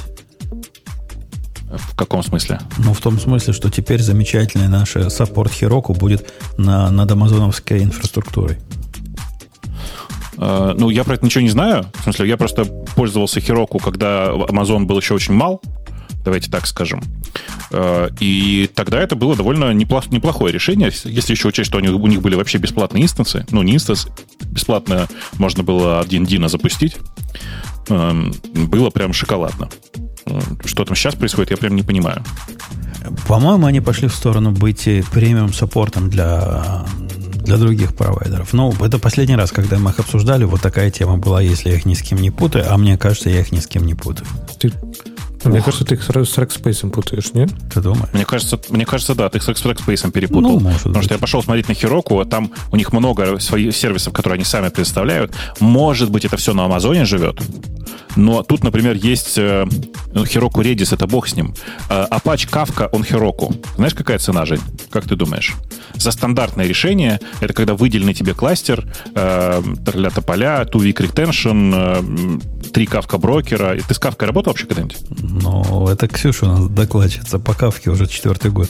[1.69, 2.59] В каком смысле?
[2.77, 8.57] Ну, в том смысле, что теперь замечательный наш саппорт Хироку будет на, над амазоновской инфраструктурой.
[10.37, 11.87] Uh, ну, я про это ничего не знаю.
[11.95, 12.65] В смысле, я просто
[12.95, 15.61] пользовался Хироку, когда Amazon был еще очень мал
[16.27, 17.01] давайте так скажем.
[17.71, 22.35] Э, и тогда это было довольно неплохое решение, если еще учесть, что у них были
[22.35, 23.45] вообще бесплатные инстансы.
[23.51, 24.09] Ну, не инстанс,
[24.41, 26.97] бесплатно можно было один Дина запустить.
[27.87, 29.69] Эм, было прям шоколадно.
[30.25, 32.21] Э, что там сейчас происходит, я прям не понимаю.
[33.25, 34.83] По-моему, они пошли в сторону быть
[35.13, 36.85] премиум саппортом для,
[37.45, 38.51] для других провайдеров.
[38.51, 41.85] Ну, это последний раз, когда мы их обсуждали, вот такая тема была, если я их
[41.85, 44.27] ни с кем не путаю, а мне кажется, я их ни с кем не путаю.
[44.59, 44.73] Ты
[45.49, 47.49] мне кажется, ты их с Rackspace путаешь, нет?
[47.73, 48.09] Ты думаешь?
[48.13, 50.53] Мне кажется, мне кажется, да, ты их с Rackspace перепутал.
[50.53, 51.03] Ну, может потому быть.
[51.05, 54.45] что я пошел смотреть на Хироку, а там у них много своих сервисов, которые они
[54.45, 55.33] сами предоставляют.
[55.59, 57.41] Может быть, это все на Амазоне живет.
[58.17, 59.65] Но тут, например, есть э,
[60.11, 61.53] ну, Heroku Redis, это бог с ним.
[61.89, 63.55] Э, Apache Kafka, он Heroku.
[63.75, 64.61] Знаешь, какая цена, Жень?
[64.89, 65.53] Как ты думаешь?
[65.95, 69.61] За стандартное решение, это когда выделенный тебе кластер, э,
[69.93, 73.75] для тополя, two week retention, э, три кавка брокера.
[73.87, 74.97] Ты с Kafka работал вообще когда-нибудь?
[75.09, 78.69] Ну, это Ксюша у нас докладчица по Кавке уже четвертый год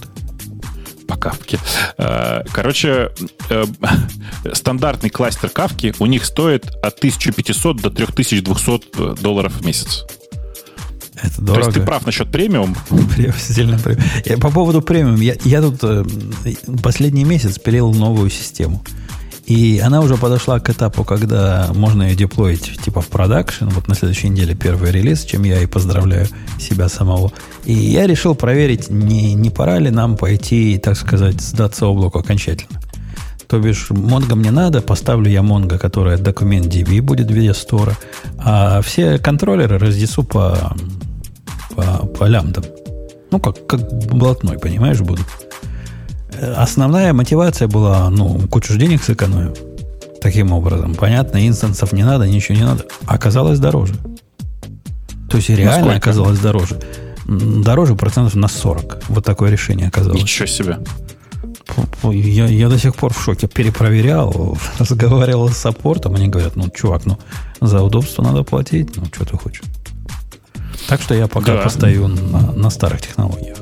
[1.09, 1.59] по кавке.
[1.97, 3.11] Э, короче,
[3.49, 3.65] э,
[4.53, 10.05] стандартный кластер кавки у них стоит от 1500 до 3200 долларов в месяц.
[11.21, 11.63] Это дорого.
[11.63, 12.77] То есть ты прав насчет премиум?
[13.37, 14.39] Сильно премиум.
[14.39, 15.19] По поводу премиум.
[15.19, 16.05] Я, я тут э,
[16.81, 18.83] последний месяц пилил новую систему.
[19.47, 23.65] И она уже подошла к этапу, когда можно ее деплоить типа в продакшн.
[23.69, 26.27] Вот на следующей неделе первый релиз, чем я и поздравляю
[26.59, 27.31] себя самого.
[27.63, 32.81] И я решил проверить, не, не пора ли нам пойти, так сказать, сдаться облаку окончательно.
[33.47, 37.95] То бишь, Mongo мне надо, поставлю я Mongo, которая документ DB будет в виде стора,
[38.37, 40.75] а все контроллеры разнесу по,
[41.73, 42.65] по, по лямдам.
[43.31, 45.25] Ну, как, как блатной, понимаешь, будут.
[46.55, 49.53] Основная мотивация была, ну, кучу денег сэкономим.
[50.21, 50.95] Таким образом.
[50.95, 52.85] Понятно, инстансов не надо, ничего не надо.
[53.05, 53.93] Оказалось дороже.
[55.29, 55.97] То есть реально Насколько?
[55.97, 56.79] оказалось дороже.
[57.25, 59.09] Дороже процентов на 40.
[59.09, 60.21] Вот такое решение оказалось.
[60.21, 60.79] Ничего себе.
[62.03, 63.47] Я, я до сих пор в шоке.
[63.47, 66.15] Перепроверял, разговаривал с саппортом.
[66.15, 67.17] Они говорят, ну, чувак, ну,
[67.59, 68.95] за удобство надо платить.
[68.95, 69.63] Ну, что ты хочешь.
[70.87, 71.61] Так что я пока да.
[71.63, 73.57] постою на, на старых технологиях.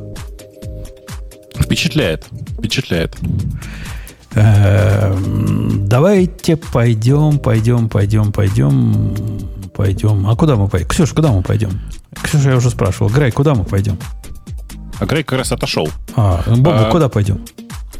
[1.65, 2.27] Впечатляет.
[2.57, 3.15] Впечатляет.
[4.35, 9.15] Эм, давайте пойдем, пойдем, пойдем, пойдем,
[9.73, 10.27] пойдем.
[10.27, 10.87] А куда мы пойдем?
[10.89, 11.81] Ксюша, куда мы пойдем?
[12.21, 13.09] Ксюша, я уже спрашивал.
[13.09, 13.97] Грей, куда мы пойдем?
[14.99, 15.89] А Грей как раз отошел.
[16.15, 17.43] А, Бобу, а, куда пойдем?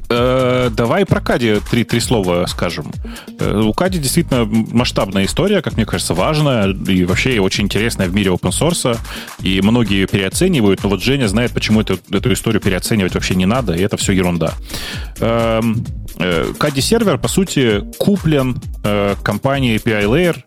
[0.10, 2.92] Э, давай про Кади три, три слова скажем.
[3.40, 8.14] Э, у Кади действительно масштабная история, как мне кажется, важная и вообще очень интересная в
[8.14, 8.98] мире open source.
[9.42, 13.46] И многие ее переоценивают, но вот Женя знает, почему эту, эту историю переоценивать вообще не
[13.46, 14.54] надо, и это все ерунда.
[15.20, 15.86] Эм,
[16.18, 18.62] э, Кади сервер, по сути, куплен
[19.24, 20.44] компанией API Layer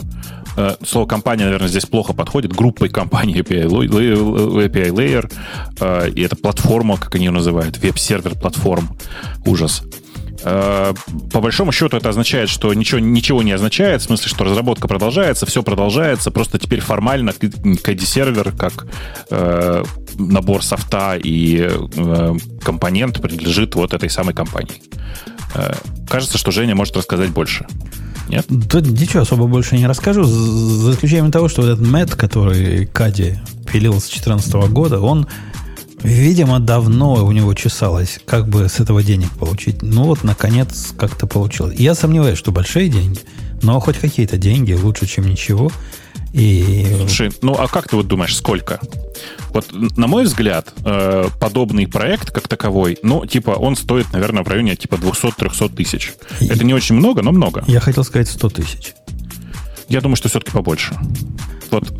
[0.58, 5.32] Э, слово компания, наверное, здесь плохо подходит, группой компаний API, API Layer,
[5.80, 8.96] э, и это платформа, как они ее называют, веб-сервер платформ.
[9.46, 9.82] Ужас.
[10.42, 10.94] Э,
[11.32, 15.46] по большому счету это означает, что ничего, ничего не означает, в смысле, что разработка продолжается,
[15.46, 18.88] все продолжается, просто теперь формально KD-сервер как
[19.30, 19.84] э,
[20.18, 24.82] набор софта и э, компонент принадлежит вот этой самой компании.
[25.54, 25.72] Э,
[26.08, 27.64] кажется, что Женя может рассказать больше.
[28.28, 28.46] Нет?
[28.48, 33.38] Да ничего особо больше не расскажу, за исключением того, что вот этот Мэтт, который Кади
[33.70, 35.26] пилил с 2014 года, он,
[36.02, 39.82] видимо, давно у него чесалось, как бы с этого денег получить.
[39.82, 41.78] Ну вот, наконец, как-то получилось.
[41.78, 43.20] Я сомневаюсь, что большие деньги,
[43.62, 45.70] но хоть какие-то деньги лучше, чем ничего.
[46.32, 46.86] И...
[46.98, 48.80] Слушай, ну а как ты вот думаешь, сколько?
[49.50, 54.48] Вот, на мой взгляд, э, подобный проект как таковой, ну, типа, он стоит, наверное, в
[54.48, 56.12] районе типа 200-300 тысяч.
[56.40, 56.46] И...
[56.46, 57.64] Это не очень много, но много.
[57.66, 58.94] Я хотел сказать 100 тысяч.
[59.88, 60.94] Я думаю, что все-таки побольше.
[61.70, 61.92] Вот,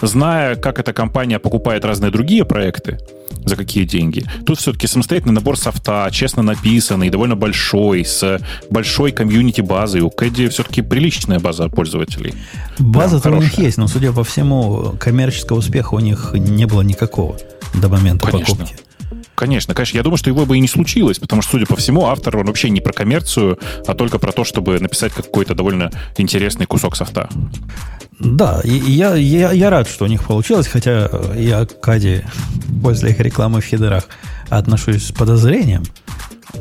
[0.00, 2.98] зная, как эта компания покупает разные другие проекты,
[3.44, 4.24] за какие деньги.
[4.46, 8.40] Тут все-таки самостоятельный набор софта, честно написанный, довольно большой, с
[8.70, 10.00] большой комьюнити-базой.
[10.00, 12.34] У Кэдди все-таки приличная база пользователей.
[12.78, 17.36] База-то у них есть, но, судя по всему, коммерческого успеха у них не было никакого
[17.74, 18.56] до момента Конечно.
[18.56, 18.76] покупки.
[19.42, 19.96] Конечно, конечно.
[19.96, 22.46] Я думаю, что его бы и не случилось, потому что, судя по всему, автор он
[22.46, 23.58] вообще не про коммерцию,
[23.88, 27.28] а только про то, чтобы написать какой-то довольно интересный кусок софта.
[28.20, 32.24] Да, я, я, я рад, что у них получилось, хотя я к Каде
[32.84, 34.04] после их рекламы в хедерах
[34.48, 35.82] отношусь с подозрением.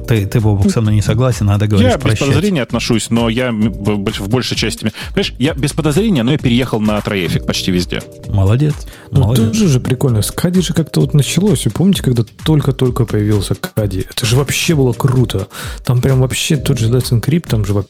[0.07, 2.22] Ты, ты Бобук, со мной не согласен, надо говорить Я прощать.
[2.22, 4.91] без подозрения отношусь, но я в, в большей части...
[5.09, 8.01] Понимаешь, я без подозрения, но я переехал на троефик почти везде.
[8.27, 8.73] Молодец.
[9.11, 9.51] Ну, молодец.
[9.51, 10.22] тоже же прикольно.
[10.22, 11.65] С Кади же как-то вот началось.
[11.65, 14.05] Вы помните, когда только-только появился Кади?
[14.09, 15.47] Это же вообще было круто.
[15.84, 17.88] Там прям вообще тот же Let's Encrypt, там же Вообще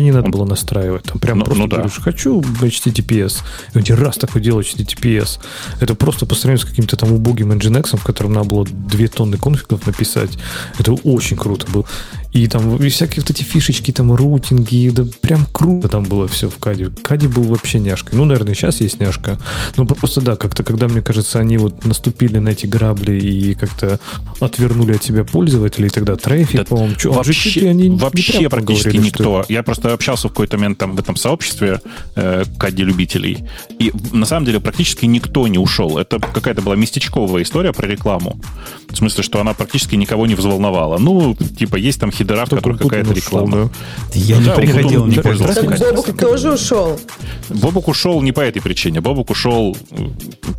[0.00, 1.04] не надо было настраивать.
[1.04, 1.76] Там прям ну, просто ну, да.
[1.76, 3.42] говоришь, хочу HTTPS.
[3.74, 5.38] И тебе раз такой делает HTTPS.
[5.80, 9.36] Это просто по сравнению с каким-то там убогим Nginx, в котором надо было 2 тонны
[9.36, 10.30] конфигов написать.
[10.78, 11.84] Это очень круто было.
[12.32, 16.48] И там и всякие вот эти фишечки, там рутинги, да прям круто там было все
[16.48, 16.90] в Каде.
[17.02, 18.18] Каде был вообще няшкой.
[18.18, 19.38] Ну, наверное, сейчас есть няшка.
[19.76, 24.00] Но просто да, как-то, когда, мне кажется, они вот наступили на эти грабли и как-то
[24.40, 29.42] отвернули от себя пользователей, тогда трафик, да, по-моему, что, вообще, они вообще практически говорили, никто.
[29.42, 29.52] Что...
[29.52, 31.80] Я просто общался в какой-то момент там в этом сообществе
[32.16, 33.44] э, Каде любителей.
[33.78, 35.98] И на самом деле практически никто не ушел.
[35.98, 38.40] Это какая-то была местечковая история про рекламу.
[38.88, 40.96] В смысле, что она практически никого не взволновала.
[40.98, 43.70] Ну, типа, есть там хидера, в которых какая-то реклама.
[44.14, 45.62] Я не приходил, не пользовался.
[45.62, 47.00] Бобук тоже ушел.
[47.48, 49.00] Бобук ушел не по этой причине.
[49.00, 49.76] Бобук ушел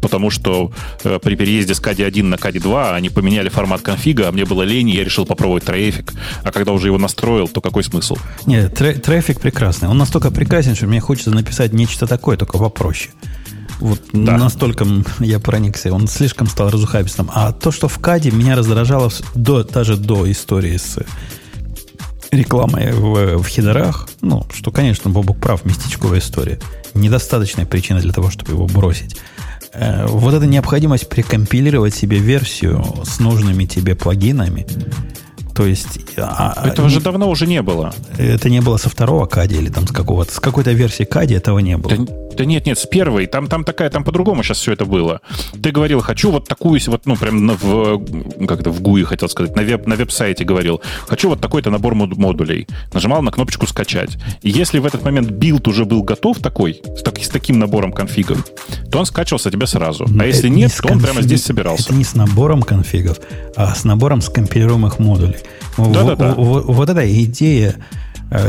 [0.01, 0.71] потому, что
[1.03, 4.45] э, при переезде с KD 1 на KD 2 они поменяли формат конфига, а мне
[4.45, 6.13] было лень, и я решил попробовать трафик.
[6.43, 8.17] А когда уже его настроил, то какой смысл?
[8.45, 9.89] Нет, трафик прекрасный.
[9.89, 13.11] Он настолько прекрасен, что мне хочется написать нечто такое, только попроще.
[13.79, 14.37] Вот да.
[14.37, 14.85] настолько
[15.19, 15.93] я проникся.
[15.93, 17.29] Он слишком стал разухабистым.
[17.33, 20.99] А то, что в Каде меня раздражало до, даже до истории с
[22.35, 26.59] рекламой в, в хедерах, ну, что, конечно, Бобук прав, местечковая история.
[26.93, 29.17] Недостаточная причина для того, чтобы его бросить.
[29.73, 34.65] Э, вот эта необходимость прикомпилировать себе версию с нужными тебе плагинами,
[35.53, 35.99] то есть...
[36.17, 37.93] А, а Этого не, же давно уже не было.
[38.17, 40.33] Это не было со второго кади или там с какого-то...
[40.33, 41.95] С какой-то версии кади этого не было.
[41.95, 43.27] Да, да нет, нет, с первой.
[43.27, 45.21] Там, там такая, там по-другому сейчас все это было.
[45.61, 49.55] Ты говорил, хочу вот такую, вот, ну, прям в, как это, в GUI хотел сказать,
[49.55, 52.67] на, веб, на веб-сайте говорил, хочу вот такой-то набор модулей.
[52.93, 54.17] Нажимал на кнопочку «Скачать».
[54.41, 57.91] И если в этот момент build уже был готов такой, с, так, с таким набором
[57.91, 58.45] конфигов,
[58.91, 60.07] то он скачивался тебе сразу.
[60.19, 61.85] А если нет, не то он прямо здесь собирался.
[61.85, 63.19] Это не с набором конфигов,
[63.55, 65.37] а с набором скомпилируемых модулей.
[65.77, 66.33] Да-да-да.
[66.35, 67.75] Вот, вот эта идея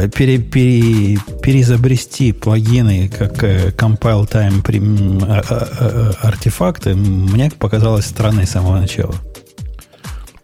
[0.09, 4.62] пере, пере, переизобрести плагины как э, compile time
[5.27, 9.15] а, артефакты мне показалось странной с самого начала.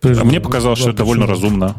[0.03, 1.75] А мне показалось, что это довольно разумно.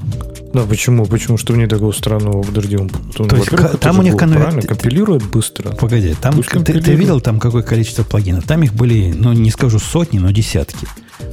[0.53, 1.05] Да, почему?
[1.05, 1.37] Почему?
[1.37, 2.43] Что мне такого странного?
[2.43, 3.49] Подожди, он, он То есть,
[3.79, 4.41] там у них конвер...
[4.41, 5.71] правильно компилирует быстро.
[5.71, 8.43] Погоди, там ты, ты видел там какое количество плагинов?
[8.45, 10.87] Там их были, ну, не скажу сотни, но десятки.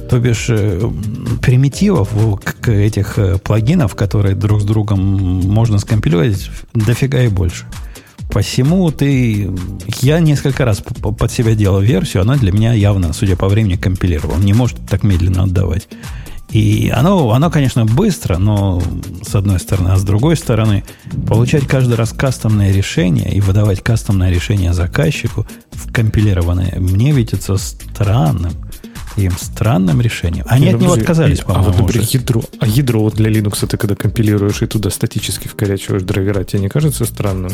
[0.09, 0.81] То бишь, э,
[1.41, 2.09] примитивов
[2.65, 7.65] этих э, плагинов, которые друг с другом можно скомпилировать, дофига и больше.
[8.31, 9.49] Посему ты...
[10.01, 14.37] Я несколько раз под себя делал версию, она для меня явно, судя по времени, компилировала.
[14.37, 15.87] Не может так медленно отдавать.
[16.49, 18.81] И оно, оно, конечно, быстро, но
[19.23, 20.83] с одной стороны, а с другой стороны,
[21.27, 28.53] получать каждый раз кастомное решение и выдавать кастомное решение заказчику в компилированное, мне видится странным
[29.19, 30.45] таким странным решением.
[30.47, 31.67] Они Не, от него отказались, по-моему.
[31.67, 35.47] А вот, например, ядро, а ядро вот для Linux ты когда компилируешь и туда статически
[35.47, 37.51] вкорячиваешь драйвера, тебе не кажется странным?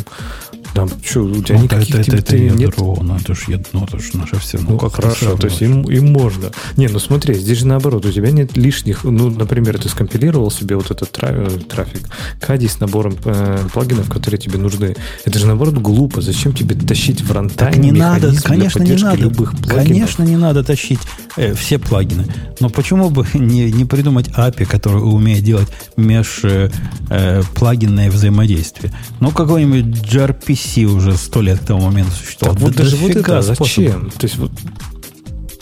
[0.75, 3.01] Да, что, у тебя ну, никаких это, это, это ядро, нет?
[3.01, 4.57] Ну, это ж, ну, это ж наше все.
[4.57, 6.51] Ну, ну как хорошо, то есть им, им можно.
[6.75, 10.75] Не, ну смотри, здесь же наоборот, у тебя нет лишних, ну, например, ты скомпилировал себе
[10.75, 12.09] вот этот трафик,
[12.41, 14.97] кади с набором э, плагинов, которые тебе нужны.
[15.23, 16.19] Это же наоборот глупо.
[16.19, 19.15] Зачем тебе тащить в рантайм не надо, конечно, не надо.
[19.15, 19.87] любых плагинов?
[19.87, 20.99] Конечно, не надо тащить
[21.37, 22.25] э, все плагины.
[22.59, 26.69] Но почему бы не, не придумать API, который умеет делать меж э,
[27.09, 28.91] э, плагинное взаимодействие?
[29.21, 32.55] Ну, какой-нибудь gRPC уже сто лет к тому моменту существовал.
[32.55, 34.11] Так вот да даже вот это зачем?
[34.11, 34.51] То есть вот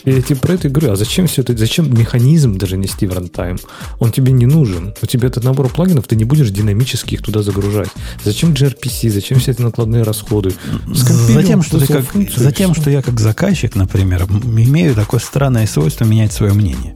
[0.04, 3.58] я тебе про это говорю, а зачем все это, зачем механизм даже нести в рантайм?
[3.98, 4.94] Он тебе не нужен.
[5.00, 7.88] У тебя этот набор плагинов, ты не будешь динамически их туда загружать.
[8.22, 10.54] Зачем gRPC, зачем все эти накладные расходы?
[10.86, 12.04] Затем, что, ты как,
[12.36, 16.94] затем что я как заказчик, например, имею такое странное свойство менять свое мнение.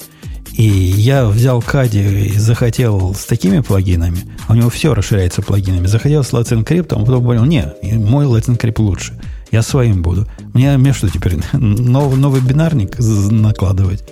[0.58, 4.18] И я взял Кади и захотел с такими плагинами,
[4.48, 5.86] у него все расширяется плагинами.
[5.86, 9.16] Захотел с Let's Encrypt, а потом понял, не, мой Let's Encrypt лучше.
[9.52, 10.26] Я своим буду.
[10.54, 14.02] Мне, мне что теперь, новый, новый бинарник накладывать?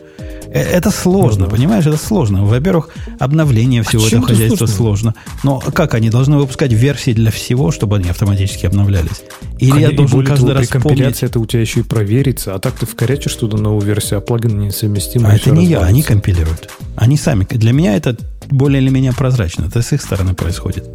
[0.56, 1.86] Э, это сложно, понимаешь?
[1.86, 2.44] Это сложно.
[2.44, 2.88] Во-первых,
[3.18, 4.76] обновление всего а этого хозяйства сложно?
[4.76, 5.14] сложно.
[5.42, 9.22] Но как они должны выпускать версии для всего, чтобы они автоматически обновлялись?
[9.58, 12.54] Или Конечно, я должен каждый того, раз при компиляции это у тебя еще и проверится,
[12.54, 15.30] а так ты вкорячишь туда новую версию, а плагин несовместимый.
[15.30, 16.70] А это не я, они компилируют.
[16.96, 17.46] Они сами.
[17.50, 18.16] Для меня это
[18.50, 19.66] более или менее прозрачно.
[19.66, 20.88] Это с их стороны происходит.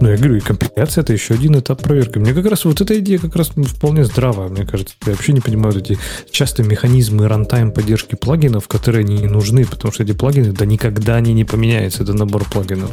[0.00, 2.18] Ну, я говорю, и компиляция это еще один этап проверки.
[2.18, 4.94] Мне как раз вот эта идея как раз вполне здравая, мне кажется.
[5.06, 5.98] Я вообще не понимаю вот эти
[6.30, 11.32] часто механизмы рантайм поддержки плагинов, которые не нужны, потому что эти плагины, да никогда они
[11.32, 12.90] не поменяются, это набор плагинов.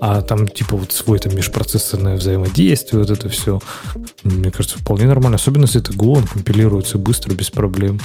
[0.00, 3.60] А там типа вот свой там межпроцессорное взаимодействие, вот это все,
[4.24, 5.36] мне кажется, вполне нормально.
[5.36, 8.00] Особенно если это Go, он компилируется быстро, без проблем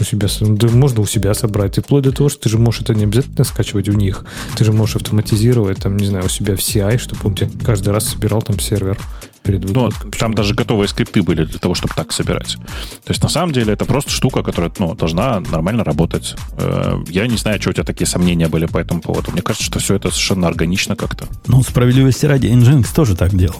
[0.00, 1.78] у себя, да, можно у себя собрать.
[1.78, 4.24] И вплоть до того, что ты же можешь это не обязательно скачивать у них.
[4.56, 7.92] Ты же можешь автоматизировать, там, не знаю, у себя в CI, чтобы он тебе каждый
[7.92, 8.98] раз собирал там сервер
[9.46, 12.56] перед Ну, там даже готовые скрипты были для того, чтобы так собирать.
[13.04, 16.34] То есть, на самом деле, это просто штука, которая ну, должна нормально работать.
[16.58, 19.30] Э, я не знаю, что у тебя такие сомнения были по этому поводу.
[19.30, 21.26] Мне кажется, что все это совершенно органично как-то.
[21.46, 23.56] Ну, справедливости ради, Nginx тоже так делал.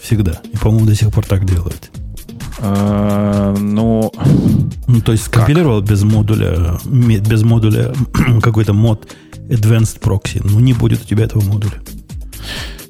[0.00, 0.40] Всегда.
[0.52, 1.90] И, по-моему, до сих пор так делает.
[2.60, 4.12] А, ну,
[4.86, 7.92] ну, то есть скомпилировал без модуля, без модуля
[8.42, 9.14] какой-то мод
[9.48, 10.40] Advanced Proxy.
[10.44, 11.74] Ну, не будет у тебя этого модуля.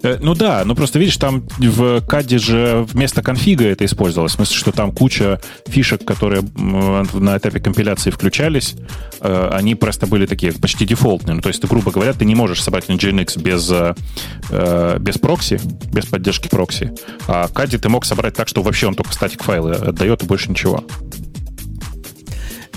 [0.04, 4.32] Э, ну да, ну просто видишь, там в каде же вместо конфига это использовалось.
[4.32, 8.76] В смысле, что там куча фишек, которые на этапе компиляции включались,
[9.20, 11.34] э, они просто были такие почти дефолтные.
[11.34, 15.58] Ну, то есть, ты, грубо говоря, ты не можешь собрать Nginx без, э, без прокси,
[15.90, 16.92] без поддержки прокси.
[17.26, 20.50] А каде ты мог собрать так, что вообще он только статик файлы отдает и больше
[20.50, 20.84] ничего.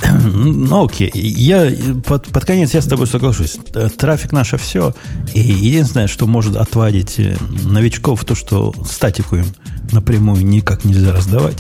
[0.03, 1.11] Ну, окей.
[1.14, 1.72] Я
[2.06, 3.57] под, под конец я с тобой соглашусь.
[3.98, 4.94] Трафик наше все.
[5.34, 9.45] И единственное, что может отводить э, новичков, то, что статику им
[9.91, 11.57] напрямую никак нельзя раздавать,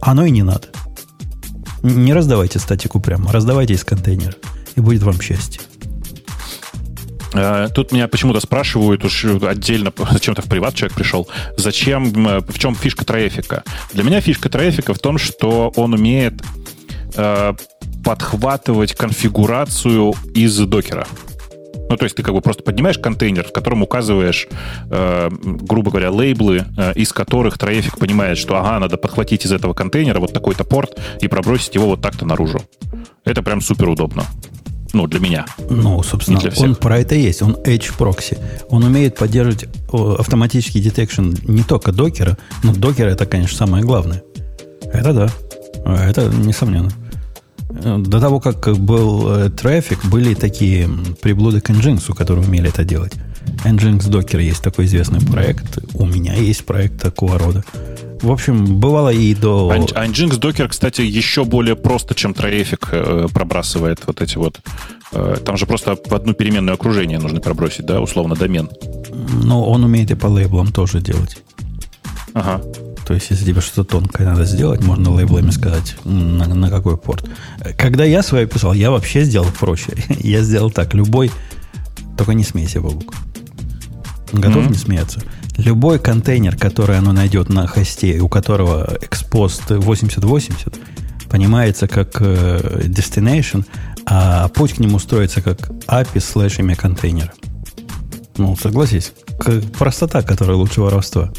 [0.00, 0.68] оно и не надо.
[1.82, 4.34] Не раздавайте статику прямо, раздавайте из контейнера,
[4.76, 5.60] и будет вам счастье.
[7.34, 12.74] Э, тут меня почему-то спрашивают уж отдельно, зачем-то в приват человек пришел, зачем, в чем
[12.74, 13.64] фишка трафика?
[13.92, 16.34] Для меня фишка трафика в том, что он умеет
[17.14, 17.54] э,
[18.04, 21.06] подхватывать конфигурацию из докера.
[21.88, 24.48] Ну, то есть ты как бы просто поднимаешь контейнер, в котором указываешь,
[24.90, 29.74] э, грубо говоря, лейблы, э, из которых трафик понимает, что, ага, надо подхватить из этого
[29.74, 32.62] контейнера вот такой-то порт и пробросить его вот так-то наружу.
[33.24, 34.24] Это прям супер удобно.
[34.94, 35.44] Ну, для меня.
[35.68, 37.42] Ну, собственно, он про это есть.
[37.42, 38.38] Он Edge Proxy.
[38.68, 44.22] Он умеет поддерживать автоматический детекшн не только докера, но докер это, конечно, самое главное.
[44.92, 45.28] Это да.
[45.84, 46.90] Это несомненно.
[47.80, 50.88] До того, как был э, трафик, были такие
[51.20, 53.14] приблуды к Nginx, которые умели это делать.
[53.64, 55.78] Nginx Docker есть такой известный проект.
[55.94, 57.64] У меня есть проект такого рода.
[58.20, 59.70] В общем, бывало и до...
[59.70, 64.60] А Nginx Docker, кстати, еще более просто, чем Троефик э, пробрасывает вот эти вот...
[65.12, 68.70] Э, там же просто в одну переменную окружение нужно пробросить, да, условно, домен.
[69.42, 71.38] Но он умеет и по лейблам тоже делать.
[72.32, 72.62] Ага.
[73.06, 77.28] То есть, если тебе что-то тонкое надо сделать, можно лейблами сказать, на, на какой порт.
[77.76, 79.92] Когда я свое писал, я вообще сделал проще.
[80.20, 81.30] я сделал так, любой...
[82.16, 83.14] Только не смейся, Бабук.
[84.32, 84.70] Готов mm-hmm.
[84.70, 85.20] не смеяться?
[85.56, 90.78] Любой контейнер, который оно найдет на хосте, у которого экспост 8080,
[91.28, 93.64] понимается как э, destination,
[94.06, 97.32] а путь к нему строится как API слэш имя контейнера.
[98.36, 99.12] Ну, согласись,
[99.78, 101.32] простота, которая лучше воровства.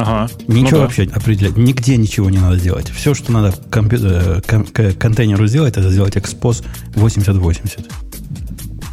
[0.00, 0.30] Ага.
[0.48, 1.16] Ничего ну, вообще да.
[1.16, 1.56] определять.
[1.56, 2.88] Нигде ничего не надо делать.
[2.90, 4.66] Все, что надо компьютер, кон-
[4.98, 6.62] контейнеру сделать, это сделать экспоз
[6.94, 7.90] 8080.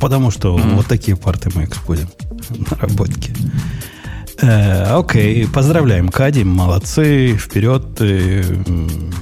[0.01, 0.75] Потому что mm-hmm.
[0.75, 2.09] вот такие парты мы экспозим.
[2.71, 3.33] Наработки.
[4.41, 8.01] Э, окей, поздравляем, Кади, молодцы, вперед.
[8.01, 8.43] И,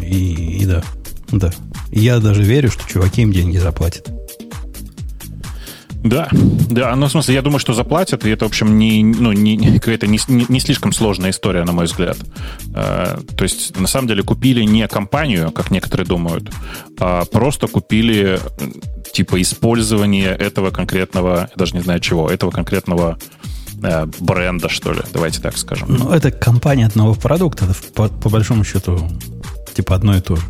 [0.01, 0.83] и, и да,
[1.31, 1.51] да.
[1.91, 4.09] Я даже верю, что чуваки им деньги заплатят.
[6.05, 6.29] Да,
[6.69, 9.79] да, ну, в смысле, я думаю, что заплатят, и это, в общем, не, ну, не,
[9.79, 12.15] какая-то не, не, слишком сложная история, на мой взгляд.
[12.75, 16.51] Э, то есть, на самом деле, купили не компанию, как некоторые думают,
[16.99, 18.39] а просто купили,
[19.13, 23.17] типа, использование этого конкретного, я даже не знаю чего, этого конкретного
[23.81, 25.87] э, бренда, что ли, давайте так скажем.
[25.89, 27.65] Ну, это компания одного продукта,
[27.95, 29.09] по, по большому счету,
[29.73, 30.43] типа, одно и то же.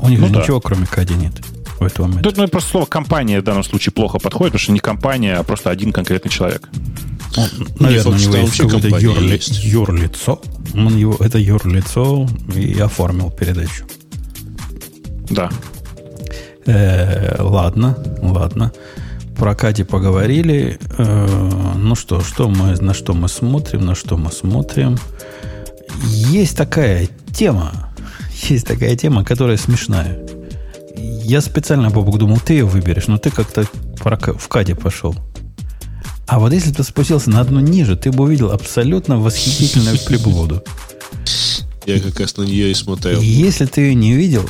[0.00, 0.40] У них ну, же да.
[0.40, 1.34] ничего, кроме Кади, нет
[1.80, 2.22] в этом момент.
[2.22, 5.42] Тут ну, просто слово компания в данном случае плохо подходит, потому что не компания, а
[5.42, 6.68] просто один конкретный человек.
[7.36, 7.48] Он,
[7.78, 10.40] наверное, у него есть какое-то юрли, юрлицо.
[10.74, 13.84] Он его, это юрлицо и оформил передачу.
[15.30, 15.50] Да.
[16.66, 18.72] Э, ладно, ладно.
[19.36, 20.78] Про Кати поговорили.
[20.98, 24.98] Э, ну что, что мы, на что мы смотрим, на что мы смотрим.
[26.04, 27.72] Есть такая тема,
[28.48, 30.18] есть такая тема, которая смешная.
[31.24, 33.66] Я специально, Бобок, думал, ты ее выберешь, но ты как-то
[33.98, 35.14] в Каде пошел.
[36.26, 40.62] А вот если ты спустился на одну ниже, ты бы увидел абсолютно восхитительную приблуду.
[41.86, 43.18] Я как раз на нее и смотрел.
[43.20, 44.46] Если ты ее не видел,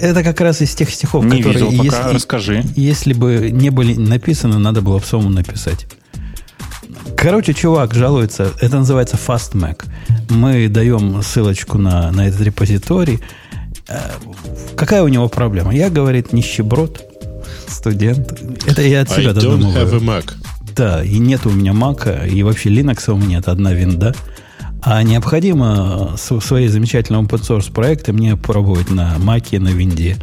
[0.00, 1.70] это как раз из тех стихов, не которые...
[1.70, 2.64] Видел пока, если, расскажи.
[2.74, 5.86] Если бы не были написаны, надо было в самому написать.
[7.16, 9.84] Короче, чувак жалуется, это называется FastMac.
[10.30, 13.20] Мы даем ссылочку на, на этот репозиторий.
[13.88, 14.10] Э,
[14.76, 15.74] какая у него проблема?
[15.74, 17.02] Я, говорит, нищеброд,
[17.66, 18.40] студент.
[18.66, 19.74] Это я от себя I додумываю.
[19.74, 20.32] Don't have a Mac.
[20.74, 24.14] Да, и нет у меня Mac, и вообще Linux у меня это одна винда.
[24.82, 30.16] А необходимо свои замечательные open source проекты мне пробовать на Mac, на винде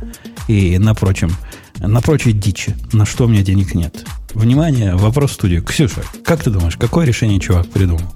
[0.48, 1.32] и на прочем,
[1.78, 4.06] на прочей дичи, на что у меня денег нет.
[4.34, 5.64] Внимание, вопрос в студию.
[5.64, 8.14] Ксюша, как ты думаешь, какое решение чувак придумал?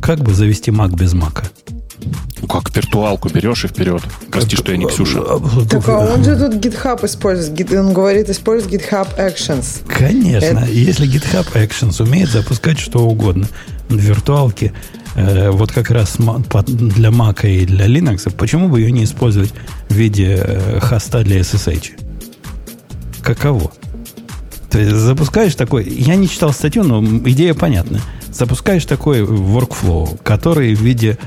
[0.00, 1.44] Как бы завести Mac без Мака?
[2.48, 4.02] Как, виртуалку берешь и вперед.
[4.30, 5.22] Прости, что я не Ксюша.
[5.68, 7.72] Так, а он же тут GitHub использует.
[7.72, 9.82] Он говорит, использует GitHub Actions.
[9.86, 10.60] Конечно.
[10.60, 10.66] Это...
[10.66, 13.46] Если GitHub Actions умеет запускать что угодно
[13.88, 14.72] в виртуалке,
[15.14, 19.52] э, вот как раз для Mac и для Linux, почему бы ее не использовать
[19.88, 21.90] в виде э, хоста для SSH?
[23.22, 23.70] Каково?
[24.70, 25.84] То есть запускаешь такой...
[25.88, 28.00] Я не читал статью, но идея понятна.
[28.32, 31.18] Запускаешь такой workflow, который в виде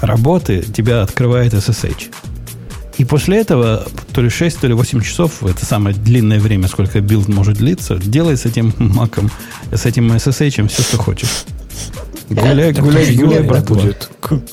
[0.00, 2.12] работы тебя открывает SSH.
[2.98, 7.00] И после этого то ли 6, то ли 8 часов, это самое длинное время, сколько
[7.00, 9.30] build может длиться, делай с этим маком,
[9.70, 11.44] с этим SSH все, что хочешь.
[12.28, 13.66] Гуляй, гуляй, гуляй, брат.
[13.66, 14.10] Будет.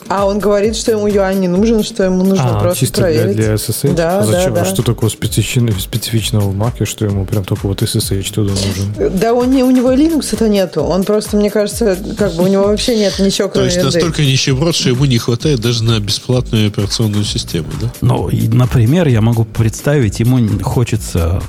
[0.08, 3.36] А он говорит, что ему UI не нужен, что ему нужно а, просто чисто проверить.
[3.36, 3.95] для, для SSH?
[3.95, 4.54] Да, а зачем?
[4.54, 4.66] Да, да.
[4.66, 9.18] Что такого специфичного, специфичного в Mac, что ему прям только вот SSH туда нужен?
[9.18, 10.84] Да, он не, у него Linux это нету.
[10.84, 14.22] Он просто, мне кажется, как бы у него вообще нет ничего, кроме То есть настолько
[14.22, 17.91] нищеброд, что ему не хватает даже на бесплатную операционную систему, да?
[18.02, 21.41] Ну, например, я могу представить, ему хочется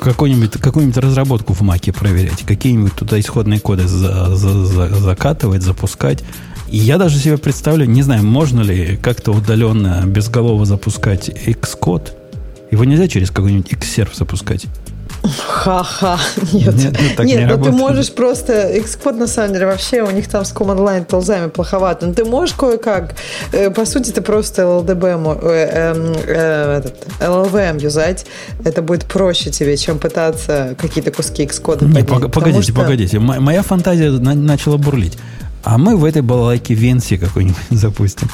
[0.00, 5.62] какую-нибудь какую разработку в Маке проверять, какие-нибудь туда исходные коды за, за, за, закат накатывать,
[5.62, 6.24] запускать.
[6.70, 12.12] И я даже себе представляю, не знаю, можно ли как-то удаленно, безголово запускать Xcode.
[12.70, 14.66] Его нельзя через какой-нибудь Xserve запускать.
[15.22, 16.18] Ха-ха.
[16.52, 18.52] Нет, нет, ну, так нет не ну ты можешь просто...
[18.76, 22.06] Xcode, на самом деле, вообще у них там с command line толзами плоховато.
[22.06, 23.14] Но ты можешь кое-как...
[23.52, 28.26] Э, по сути, ты просто LDB, э, эм, э, этот, LLVM юзать.
[28.64, 32.74] Это будет проще тебе, чем пытаться какие-то куски Xcode Не, погодите, что...
[32.74, 33.18] погодите.
[33.18, 35.18] Моя фантазия начала бурлить.
[35.62, 38.28] А мы в этой балалайке VNC какой-нибудь запустим.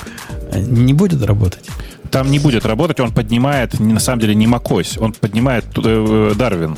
[0.54, 1.64] Не будет работать?
[2.10, 6.76] Там не будет работать, он поднимает, на самом деле, не macOS, он поднимает э, Darwin.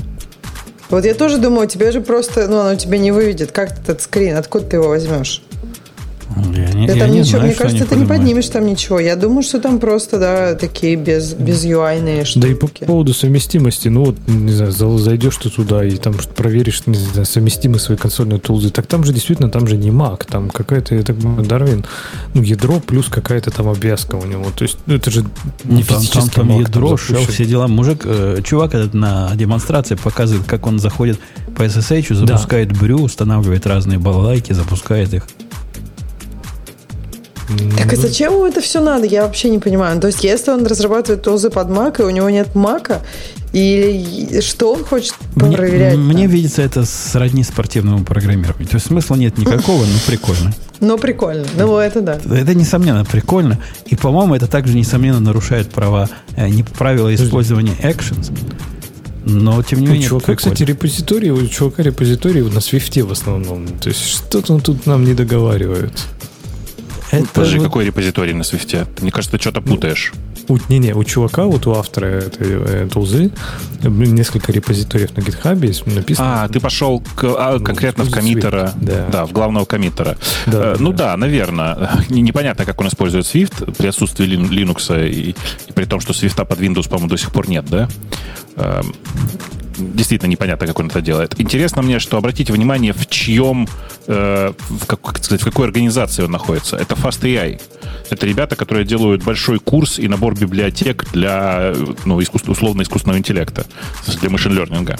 [0.91, 3.53] Вот я тоже думаю, тебе же просто, ну, оно тебе не выведет.
[3.53, 4.37] Как этот скрин?
[4.37, 5.43] Откуда ты его возьмешь?
[6.55, 8.99] Я не, да я там не ничего, знаю, мне кажется, ты не поднимешь там ничего.
[9.01, 12.43] Я думаю, что там просто, да, такие без, без UI-ные штуки.
[12.43, 16.83] Да и по поводу совместимости, ну вот, не знаю, зайдешь ты туда и там проверишь,
[16.87, 20.51] не знаю, совместимы свои консольные тулзы, так там же действительно, там же не Mac, там
[20.51, 21.87] какая-то, я так понимаю, Darwin,
[22.35, 24.47] ну, ядро плюс какая-то там обвязка у него.
[24.55, 25.23] То есть, ну, это же
[25.65, 27.69] не ну, там, физически там, там ядро, шел, все дела.
[27.69, 31.19] Мужик, э, чувак этот на демонстрации показывает, как он заходит
[31.57, 32.79] по SSH, запускает да.
[32.79, 35.27] брю, устанавливает разные балалайки, запускает их.
[37.77, 39.07] Так и зачем ему это все надо?
[39.07, 40.01] Я вообще не понимаю.
[40.01, 43.01] То есть, если он разрабатывает тулзы под Mac, и у него нет Мака,
[43.53, 45.97] или что он хочет проверять?
[45.97, 48.69] Мне, мне видится это сродни спортивному программированию.
[48.69, 50.55] То есть смысла нет никакого, но прикольно.
[50.81, 51.47] Но прикольно.
[51.57, 52.19] Ну, это да.
[52.31, 53.59] Это, несомненно, прикольно.
[53.87, 58.31] И, по-моему, это также, несомненно, нарушает права, э, не правила использования actions.
[59.25, 63.67] Но, тем не менее, у чувака, кстати, репозиторий, у чувака репозиторий на свифте в основном.
[63.67, 65.93] То есть, что-то он тут нам не договаривает.
[67.11, 67.65] Это Подожди, вот...
[67.65, 68.87] какой репозиторий на свифте?
[69.01, 70.13] Мне кажется, ты что-то путаешь.
[70.69, 73.31] Не-не, у чувака, вот у автора этой э, тулзы
[73.83, 76.45] несколько репозиториев на гитхабе написано.
[76.45, 78.73] А, ты пошел к, а, конкретно в коммитера.
[78.81, 79.07] Да.
[79.11, 80.17] да, в главного коммитера.
[80.47, 81.91] Да, э, ну да, да наверное.
[82.09, 85.31] Непонятно, как он использует Swift при отсутствии Linux и,
[85.69, 87.89] и при том, что Swift под Windows, по-моему, до сих пор нет, да?
[89.79, 91.39] Действительно непонятно, как он это делает.
[91.41, 93.69] Интересно мне, что обратите внимание, в чьем,
[94.07, 96.77] э, в, как, как сказать, в какой организации он находится.
[96.77, 97.61] Это FastAI.
[98.11, 101.75] Это ребята, которые делают большой курс и набор библиотек для
[102.05, 103.65] ну, искусств, условно-искусственного интеллекта,
[104.21, 104.99] для машин-лернинга.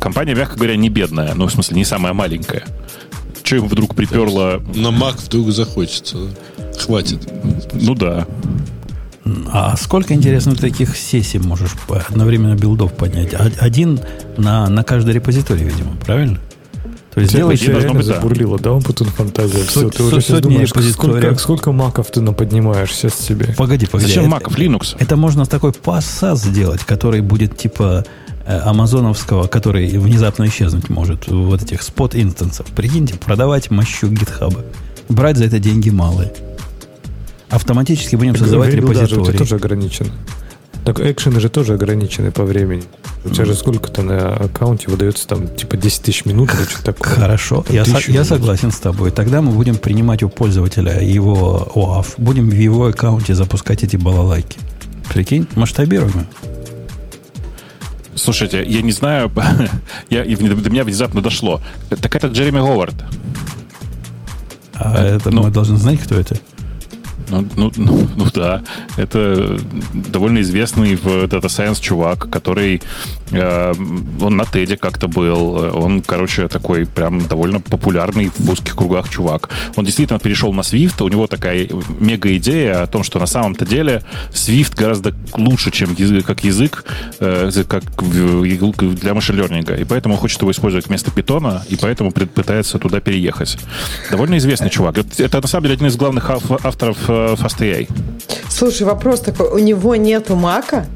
[0.00, 2.64] Компания, мягко говоря, не бедная, ну, в смысле, не самая маленькая.
[3.42, 4.62] Что им вдруг приперло...
[4.74, 6.30] На Mac вдруг захочется.
[6.78, 7.28] Хватит.
[7.72, 8.26] Ну да.
[9.50, 13.34] А сколько, интересно, таких сессий можешь одновременно билдов поднять?
[13.58, 14.00] Один
[14.36, 16.38] на, на каждой репозитории, видимо, правильно?
[17.14, 19.64] То есть делаешь реально быть, забурлила, да, Умпутун фантазия.
[19.64, 23.54] Все, ты уже сейчас думаешь, сколько, сколько маков ты наподнимаешь сейчас себе.
[23.56, 24.08] Погоди, погоди.
[24.08, 24.58] Зачем маков?
[24.58, 24.96] Linux?
[24.98, 28.04] Это можно такой пассаж сделать, который будет типа
[28.46, 32.66] э, амазоновского, который внезапно исчезнуть может, вот этих спот-инстансов.
[32.66, 34.62] Прикиньте, продавать мощу гитхаба.
[35.08, 36.32] Брать за это деньги малые
[37.54, 39.32] автоматически будем создавать Говорю, репозиторий.
[39.32, 40.10] Да, тоже ограничено.
[40.84, 42.84] Так экшены же тоже ограничены по времени.
[43.24, 47.14] У тебя же сколько-то на аккаунте выдается там типа 10 тысяч минут или что-то такое.
[47.14, 49.10] Хорошо, я, со, я согласен с тобой.
[49.10, 52.14] Тогда мы будем принимать у пользователя его ОАФ.
[52.18, 54.58] Будем в его аккаунте запускать эти балалайки.
[55.12, 56.26] Прикинь, масштабируем.
[58.14, 59.32] Слушайте, я не знаю,
[60.10, 61.62] я, до меня внезапно дошло.
[61.88, 62.94] Так это Джереми Говард.
[64.74, 66.36] А это ну, мы должны знать, кто это?
[67.28, 68.62] Ну, ну, ну, ну да,
[68.96, 69.58] это
[69.92, 72.82] довольно известный в Data Science чувак, который
[73.30, 73.72] э,
[74.20, 75.54] он на Теде как-то был.
[75.74, 79.50] Он, короче, такой прям довольно популярный в узких кругах чувак.
[79.76, 81.02] Он действительно перешел на Swift.
[81.02, 81.68] У него такая
[82.00, 84.02] мега идея о том, что на самом-то деле
[84.32, 86.84] Swift гораздо лучше, чем язык, как язык,
[87.20, 89.74] э, как для машин-лернинга.
[89.74, 93.58] И поэтому хочет его использовать вместо питона, и поэтому пытается туда переехать.
[94.10, 94.98] Довольно известный чувак.
[95.18, 97.88] Это, на самом деле, один из главных авторов э, FastAI.
[98.48, 99.48] Слушай, вопрос такой.
[99.48, 100.86] У него нету мака?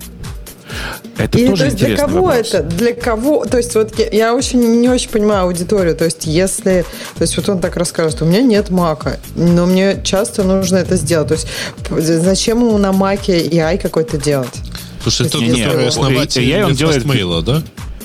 [1.16, 2.54] Это Или, тоже то есть для кого вопрос.
[2.54, 2.62] это?
[2.62, 3.44] Для кого?
[3.44, 5.96] То есть вот я, я очень не очень понимаю аудиторию.
[5.96, 6.84] То есть если,
[7.16, 10.96] то есть вот он так расскажет, у меня нет мака, но мне часто нужно это
[10.96, 11.46] сделать.
[11.88, 14.54] То есть зачем ему на маке AI какой-то делать?
[15.02, 17.62] Слушай, тот, не, который основатель AI он делает фастмейла, да?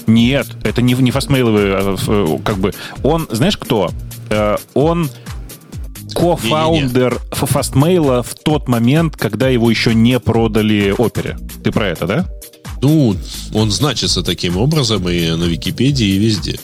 [0.07, 2.73] Нет, это не, не фастмейловый, а, как бы.
[3.03, 3.91] Он, знаешь кто?
[4.30, 5.10] Э, он
[6.14, 11.38] кофаундер Fastmail в тот момент, когда его еще не продали опере.
[11.64, 12.30] Ты про это, да?
[12.81, 13.15] Ну,
[13.53, 16.60] он значится таким образом и на Википедии, и везде.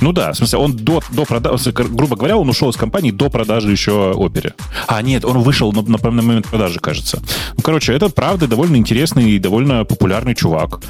[0.00, 3.30] Ну да, в смысле, он до, до продажи, грубо говоря, он ушел из компании до
[3.30, 4.54] продажи еще опере.
[4.86, 7.22] А, нет, он вышел на, на, на момент продажи, кажется.
[7.56, 10.80] Ну, короче, это правда довольно интересный и довольно популярный чувак.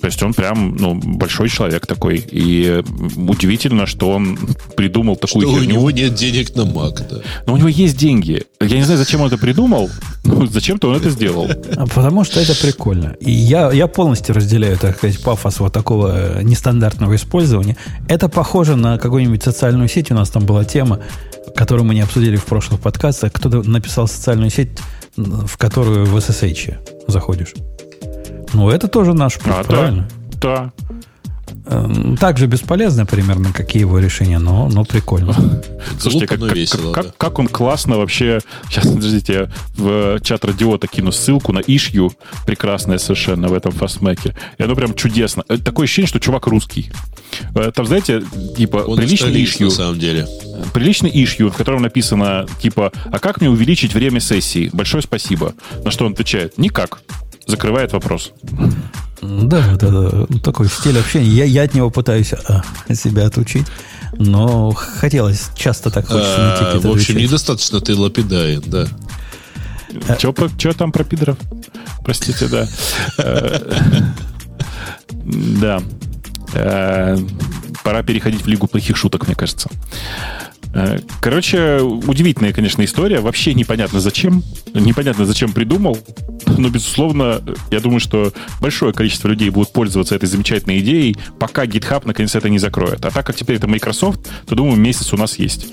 [0.00, 2.24] То есть он прям, ну, большой человек такой.
[2.30, 2.82] И
[3.16, 4.38] удивительно, что он
[4.76, 5.68] придумал такую что херню.
[5.68, 7.18] у него нет денег на Mac, да.
[7.46, 8.44] Но у него есть деньги.
[8.60, 9.90] Я не знаю, зачем он это придумал,
[10.24, 11.48] но зачем-то он это сделал.
[11.76, 13.16] А потому что это прикольно.
[13.20, 17.76] И я, я полностью разделяю, так сказать, пафос вот такого нестандартного использования.
[18.08, 20.10] Это похоже на какую-нибудь социальную сеть.
[20.10, 21.00] У нас там была тема,
[21.54, 23.32] которую мы не обсудили в прошлых подкастах.
[23.32, 24.78] Кто-то написал социальную сеть,
[25.16, 27.54] в которую в SSH заходишь.
[28.52, 30.08] Ну, это тоже наш путь, а, правильно?
[30.40, 30.72] Да.
[30.88, 31.01] Эм,
[31.64, 35.62] так же бесполезно примерно, как и его решение, но, но прикольно.
[35.98, 37.12] Слушайте, как, как, весело, как, да.
[37.16, 38.40] как он классно вообще...
[38.68, 42.12] Сейчас, подождите, я в чат радиота кину ссылку на Ишью,
[42.46, 44.34] прекрасная совершенно в этом фастмеке.
[44.58, 45.44] И оно прям чудесно.
[45.48, 46.90] Э, такое ощущение, что чувак русский.
[47.54, 48.22] Э, там, знаете,
[48.56, 49.68] типа, он приличный Ишью.
[49.68, 50.26] на самом деле.
[50.74, 54.68] Приличный Ишью, в котором написано, типа, а как мне увеличить время сессии?
[54.72, 55.54] Большое спасибо.
[55.84, 56.58] На что он отвечает?
[56.58, 57.02] Никак.
[57.46, 58.32] Закрывает вопрос.
[59.22, 60.26] Да, да, да.
[60.28, 61.28] Ну, такой стиль общения.
[61.28, 62.62] Я, я от него пытаюсь а,
[62.92, 63.66] себя отучить.
[64.14, 67.16] Но хотелось, часто так хочется на тикет В общем, отвечать.
[67.16, 68.86] недостаточно ты лапидаен, да.
[70.08, 71.38] А, Че там про пидоров?
[72.04, 72.68] Простите, да.
[73.18, 73.80] Э,
[75.60, 75.82] да.
[76.54, 77.16] Э,
[77.82, 79.70] пора переходить в лигу плохих шуток, мне кажется.
[80.74, 83.20] Э, короче, удивительная, конечно, история.
[83.20, 84.42] Вообще непонятно зачем.
[84.74, 85.98] Непонятно, зачем придумал.
[86.46, 92.02] Но, безусловно, я думаю, что большое количество людей будут пользоваться этой замечательной идеей, пока GitHub
[92.04, 93.04] наконец это не закроет.
[93.04, 95.68] А так как теперь это Microsoft, то, думаю, месяц у нас есть.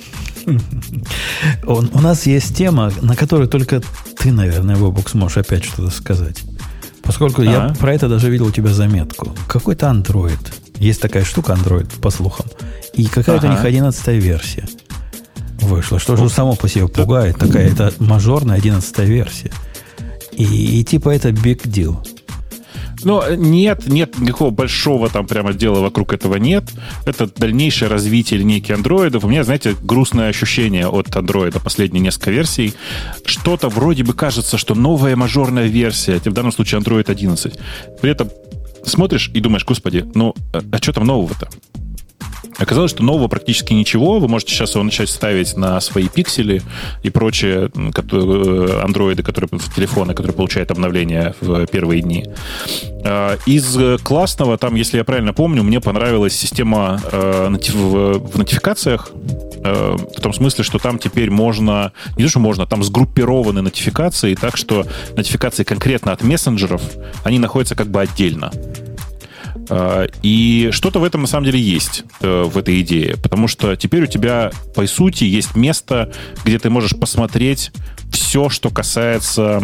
[1.66, 3.82] У нас есть тема, на которой только
[4.18, 6.44] ты, наверное, Бобук, сможешь опять что-то сказать.
[7.04, 7.46] Поскольку А-а.
[7.46, 9.36] я про это даже видел у тебя заметку.
[9.48, 10.40] Какой-то Android.
[10.80, 12.46] Есть такая штука Android, по слухам.
[12.94, 13.48] И какая-то ага.
[13.48, 14.66] у них 11 версия
[15.62, 16.00] вышла.
[16.00, 17.38] Что же само по себе пугает?
[17.38, 19.52] Такая это мажорная 11 версия.
[20.32, 21.98] И, и типа это big deal.
[23.04, 26.66] Но нет, нет никакого большого там прямо дела вокруг этого нет.
[27.06, 29.24] Это дальнейшее развитие линейки андроидов.
[29.24, 32.74] У меня, знаете, грустное ощущение от андроида последние несколько версий.
[33.26, 37.58] Что-то вроде бы кажется, что новая мажорная версия, в данном случае Android 11.
[38.02, 38.30] При этом
[38.84, 41.50] смотришь и думаешь, господи, ну, а, а что там нового-то?
[42.60, 44.20] Оказалось, что нового практически ничего.
[44.20, 46.62] Вы можете сейчас его начать ставить на свои пиксели
[47.04, 52.26] и прочие э, андроиды, которые телефоны, которые получают обновления в первые дни.
[53.06, 59.12] А, из классного, там, если я правильно помню, мне понравилась система э, в нотификациях,
[59.64, 64.36] э, в том смысле, что там теперь можно, не то, что можно, там сгруппированы нотификации,
[64.36, 66.82] так что нотификации конкретно от мессенджеров,
[67.24, 68.52] они находятся как бы отдельно.
[69.70, 73.18] А, и что-то в этом на самом деле есть, э, в этой идее.
[73.18, 76.12] Потому что теперь у тебя, по сути, есть место,
[76.44, 77.72] где ты можешь посмотреть
[78.12, 79.62] все, что касается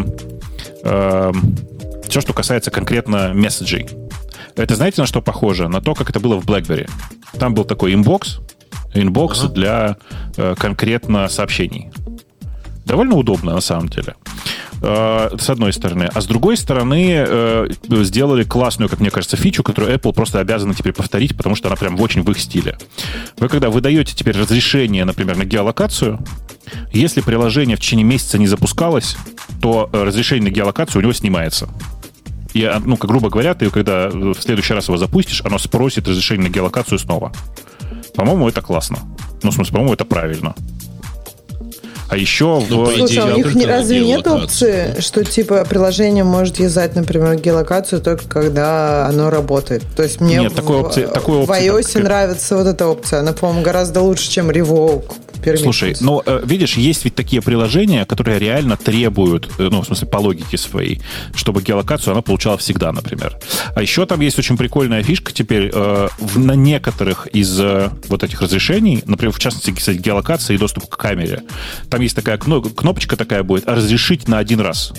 [0.84, 1.32] э,
[2.08, 3.88] все, что касается конкретно месседжей.
[4.56, 5.68] Это знаете, на что похоже?
[5.68, 6.90] На то, как это было в BlackBerry.
[7.40, 8.40] Там был такой inbox,
[8.94, 9.54] inbox ага.
[9.54, 9.98] для
[10.38, 11.92] э, конкретно сообщений.
[12.86, 14.16] Довольно удобно, на самом деле.
[14.82, 16.10] Э, с одной стороны.
[16.14, 17.68] А с другой стороны, э,
[18.04, 21.76] сделали классную, как мне кажется, фичу, которую Apple просто обязаны теперь повторить, потому что она
[21.76, 22.78] прям очень в их стиле.
[23.38, 26.20] Вы когда выдаете теперь разрешение, например, на геолокацию,
[26.92, 29.18] если приложение в течение месяца не запускалось,
[29.62, 31.70] то э, разрешение на геолокацию у него снимается.
[32.54, 36.50] И, ну, как грубо говоря, ты когда в следующий раз его запустишь, оно спросит разрешение
[36.50, 37.34] на геолокацию снова.
[38.16, 39.00] По-моему, это классно.
[39.44, 40.56] Ну, в смысле, по-моему, это правильно.
[42.10, 42.64] А еще...
[42.70, 42.96] Ну, в...
[42.96, 48.02] Слушай, а у них не, разве нет опции, что типа приложение может юзать, например, геолокацию
[48.02, 49.84] только когда оно работает?
[49.96, 52.04] То есть мне нет, в, такой опции, такой опции, в iOS так...
[52.04, 53.20] нравится вот эта опция.
[53.20, 55.14] Она, по-моему, гораздо лучше, чем Revoke
[55.58, 60.08] Слушай, ну, э, видишь, есть ведь такие приложения, которые реально требуют, э, ну, в смысле,
[60.08, 61.02] по логике своей,
[61.36, 63.38] чтобы геолокацию она получала всегда, например.
[63.76, 68.42] А еще там есть очень прикольная фишка теперь э, на некоторых из э, вот этих
[68.42, 71.44] разрешений, например, в частности, кстати, геолокация и доступ к камере,
[71.96, 74.92] там есть такая кнопочка такая будет «разрешить на один раз».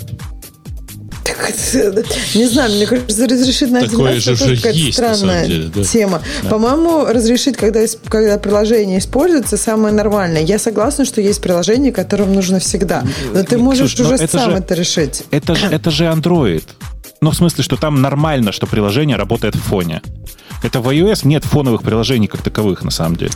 [2.34, 5.84] Не знаю, мне кажется, разрешить на один раз это какая-то странная деле, да.
[5.84, 6.22] тема.
[6.42, 6.48] Да.
[6.48, 10.40] По-моему, разрешить, когда, когда приложение используется, самое нормальное.
[10.40, 13.04] Я согласна, что есть приложения, которым нужно всегда.
[13.34, 15.24] Но ты можешь Слушай, уже это сам же, это решить.
[15.30, 16.64] Это же, это же Android.
[17.20, 20.00] Ну, в смысле, что там нормально, что приложение работает в фоне.
[20.62, 23.32] Это в iOS нет фоновых приложений как таковых, на самом деле.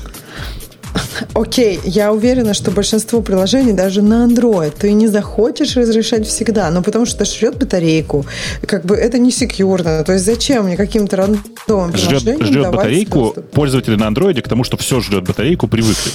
[1.34, 6.82] Окей, я уверена, что большинство приложений даже на Android ты не захочешь разрешать всегда, ну
[6.82, 8.26] потому что жрет батарейку.
[8.66, 10.02] Как бы это не секьюрно.
[10.04, 13.50] То есть зачем мне каким-то рандомным жрет, жрет батарейку доступ?
[13.50, 16.12] пользователи на Android к тому, что все жрет батарейку, привыкли.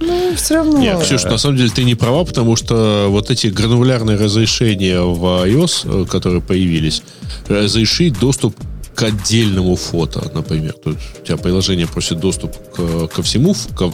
[0.00, 0.78] Ну, все равно.
[0.78, 5.24] Нет, Ксюш, на самом деле ты не права, потому что вот эти гранулярные разрешения в
[5.46, 7.02] iOS, э, которые появились,
[7.48, 8.54] разрешить доступ
[8.98, 10.72] к отдельному фото, например.
[10.72, 13.92] Тут у тебя приложение просит доступ к, ко всему, к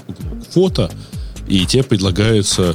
[0.50, 0.90] фото,
[1.46, 2.74] и тебе предлагается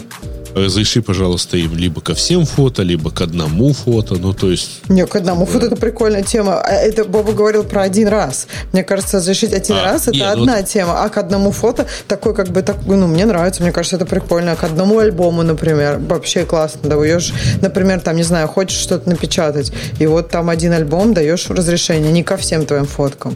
[0.56, 4.16] разреши, пожалуйста, им либо ко всем фото, либо к одному фото.
[4.16, 4.82] Ну, то есть...
[4.90, 5.52] Не, к одному да.
[5.52, 6.62] фото это прикольная тема.
[6.62, 8.48] А это Боба говорил про один раз.
[8.74, 10.66] Мне кажется, разрешить один а, раз это нет, ну одна вот...
[10.66, 14.06] тема, а к одному фото такой как бы так, ну, мне нравится, мне кажется, это
[14.06, 14.56] прикольно.
[14.56, 16.90] К одному альбому, например, вообще классно.
[16.90, 22.12] Даешь, например, там, не знаю, хочешь что-то напечатать, и вот там один альбом даешь разрешение,
[22.12, 23.36] не ко всем твоим фоткам.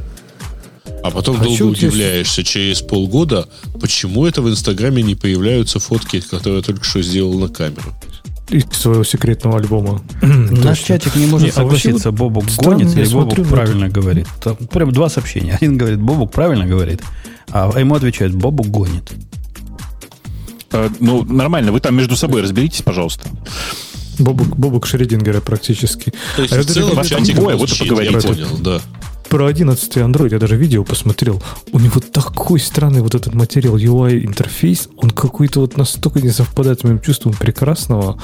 [1.03, 2.51] А потом а долго удивляешься есть...
[2.51, 3.49] через полгода,
[3.79, 7.93] почему это в Инстаграме не появляются фотки, которые я только что сделал на камеру.
[8.49, 10.01] Из своего секретного альбома.
[10.21, 14.27] Наш чатик не может не, а согласиться, а Бобук гонит или Бобук правильно говорит.
[14.41, 15.55] Там прям два сообщения.
[15.55, 17.01] Один говорит, Бобук правильно говорит,
[17.51, 19.11] а ему отвечает, Бобук гонит.
[20.71, 23.27] А, ну, нормально, вы там между собой разберитесь, пожалуйста.
[24.19, 26.13] Бобук, Бобук Шредингера практически.
[26.37, 28.15] То есть, а в целом, чатик вот это поговорите.
[28.15, 28.81] Я понял, да
[29.33, 31.41] про 11 Android я даже видео посмотрел.
[31.71, 36.81] У него такой странный вот этот материал, UI интерфейс, он какой-то вот настолько не совпадает
[36.81, 38.21] с моим чувством прекрасного.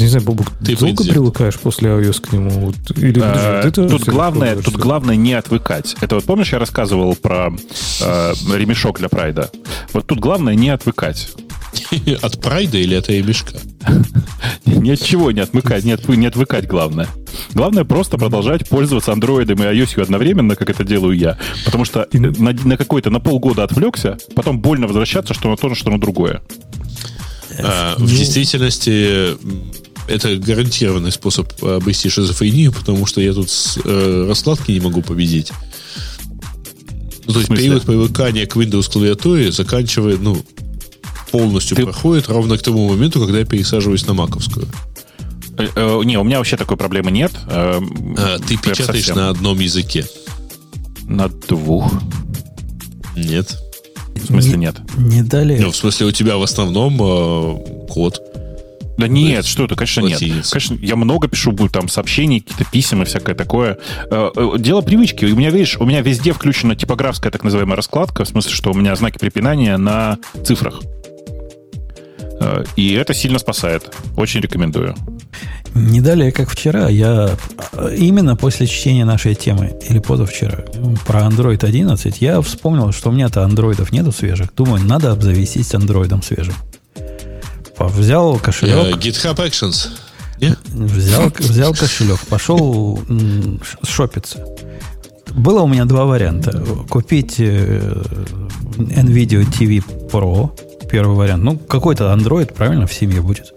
[0.00, 2.72] Не знаю, Бобук, ты долго привыкаешь после iOS к нему?
[2.96, 5.94] Или, а, это тут главное, тут главное не отвыкать.
[6.00, 7.52] Это вот помнишь, я рассказывал про
[8.00, 9.52] э, ремешок для прайда?
[9.92, 11.28] Вот тут главное не отвыкать.
[12.22, 13.58] От прайда или от ремешка?
[14.64, 17.08] Ни от чего не отвыкать, не, не отвыкать главное.
[17.52, 21.38] Главное просто продолжать пользоваться андроидом и iOS одновременно, как это делаю я.
[21.64, 25.90] Потому что на, на какой-то, на полгода отвлекся, потом больно возвращаться, что на то, что
[25.90, 26.42] на другое.
[27.58, 29.36] А, в действительности
[30.08, 35.52] это гарантированный способ обойти шизофрению, потому что я тут с, э, раскладки не могу победить.
[37.26, 40.42] Ну, то есть период привыкания к Windows клавиатуре заканчивает, ну,
[41.30, 41.84] полностью Ты...
[41.84, 44.66] проходит ровно к тому моменту, когда я пересаживаюсь на маковскую.
[45.58, 47.32] Э, э, не, у меня вообще такой проблемы нет.
[47.48, 47.80] Э,
[48.16, 49.16] а, ты печатаешь совсем.
[49.16, 50.06] на одном языке?
[51.04, 51.92] На двух.
[53.16, 53.58] Нет.
[54.14, 54.76] В смысле не, нет?
[54.96, 55.58] Не дали.
[55.58, 58.22] Ну, в смысле у тебя в основном э, код.
[58.98, 60.24] Да нет, что это, конечно, латиница.
[60.26, 60.46] нет.
[60.50, 63.78] Конечно, я много пишу, будет там сообщений, какие-то писем и всякое такое.
[64.58, 65.24] Дело привычки.
[65.24, 68.74] У меня, видишь, у меня везде включена типографская так называемая раскладка, в смысле, что у
[68.74, 70.80] меня знаки препинания на цифрах.
[72.76, 73.94] И это сильно спасает.
[74.16, 74.94] Очень рекомендую.
[75.74, 77.30] Не далее, как вчера, я
[77.96, 80.64] именно после чтения нашей темы, или позавчера,
[81.06, 84.54] про Android 11, я вспомнил, что у меня-то андроидов нету свежих.
[84.54, 86.54] Думаю, надо обзавестись андроидом свежим.
[87.78, 88.76] Взял кошелек.
[88.76, 89.88] Uh, GitHub Actions.
[90.40, 90.56] Yeah.
[90.72, 93.00] Взял, взял кошелек, пошел
[93.84, 94.44] шопиться.
[95.34, 96.64] Было у меня два варианта.
[96.88, 98.02] Купить э,
[98.76, 100.50] NVIDIA TV Pro,
[100.90, 101.42] первый вариант.
[101.42, 103.52] Ну, какой-то Android, правильно, в семье будет.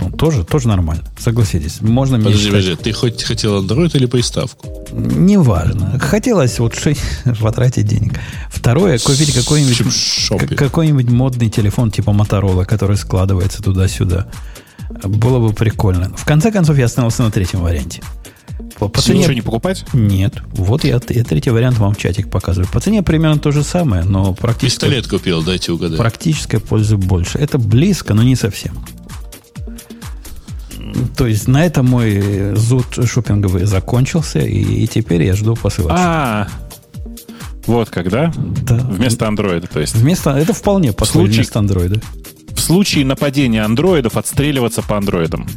[0.00, 1.04] Ну, тоже, тоже нормально.
[1.18, 1.80] Согласитесь.
[1.82, 4.86] Можно Подожди, подожди, ты хоть хотел Android или приставку?
[4.92, 5.98] Неважно.
[5.98, 6.74] Хотелось вот
[7.40, 8.18] потратить денег.
[8.50, 14.26] Второе, купить какой-нибудь, какой-нибудь модный телефон типа Motorola, который складывается туда-сюда.
[15.04, 16.10] Было бы прикольно.
[16.16, 18.02] В конце концов, я остановился на третьем варианте.
[18.80, 19.18] По, по цене...
[19.20, 19.84] Ничего не покупать?
[19.92, 20.42] Нет.
[20.52, 22.66] Вот я, я третий вариант вам в чатик показываю.
[22.72, 24.80] По цене примерно то же самое, но практически...
[24.80, 25.98] Пистолет купил, дайте угадать.
[25.98, 27.36] Практической пользы больше.
[27.36, 28.72] Это близко, но не совсем.
[31.14, 35.94] То есть на этом мой зуд шопинговый закончился, и, и теперь я жду посылочку.
[36.00, 36.48] А,
[37.66, 38.32] вот когда?
[38.62, 38.78] Да.
[38.78, 39.94] Вместо андроида, то есть.
[39.94, 42.00] Вместо, это вполне по случае, вместо андроида.
[42.60, 45.48] В случае нападения андроидов отстреливаться по андроидам.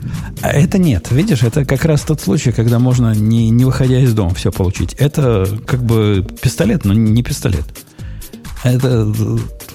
[0.42, 1.12] А это нет.
[1.12, 4.94] Видишь, это как раз тот случай, когда можно, не, не выходя из дома, все получить.
[4.94, 7.66] Это как бы пистолет, но не пистолет.
[8.64, 9.14] Это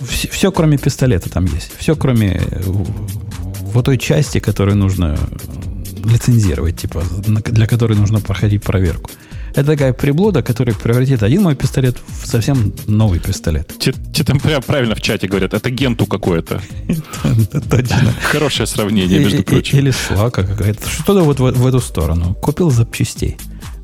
[0.09, 1.71] все, все кроме пистолета там есть.
[1.77, 5.19] Все кроме вот той части, которую нужно
[6.05, 9.11] лицензировать, типа, для которой нужно проходить проверку.
[9.59, 13.76] Это такая приблуда, которая превратит один мой пистолет в совсем новый пистолет.
[13.76, 16.62] Тебе там прям правильно в чате говорят, это генту какое-то.
[17.68, 18.14] Точно.
[18.22, 19.78] Хорошее сравнение, между прочим.
[19.78, 20.89] Или слака какая-то.
[20.89, 22.35] Что-то вот в эту сторону.
[22.35, 23.36] Купил запчастей.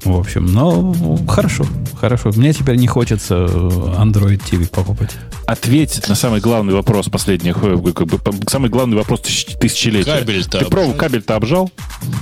[0.05, 0.95] В общем, но
[1.27, 1.67] хорошо,
[1.99, 2.31] хорошо.
[2.37, 5.17] Мне теперь не хочется Android TV покупать.
[5.47, 8.19] Ответь на самый главный вопрос последних, э, как бы,
[8.49, 10.19] самый главный вопрос тысячелетия.
[10.19, 11.71] Кабель-то Ты про кабель-то обжал?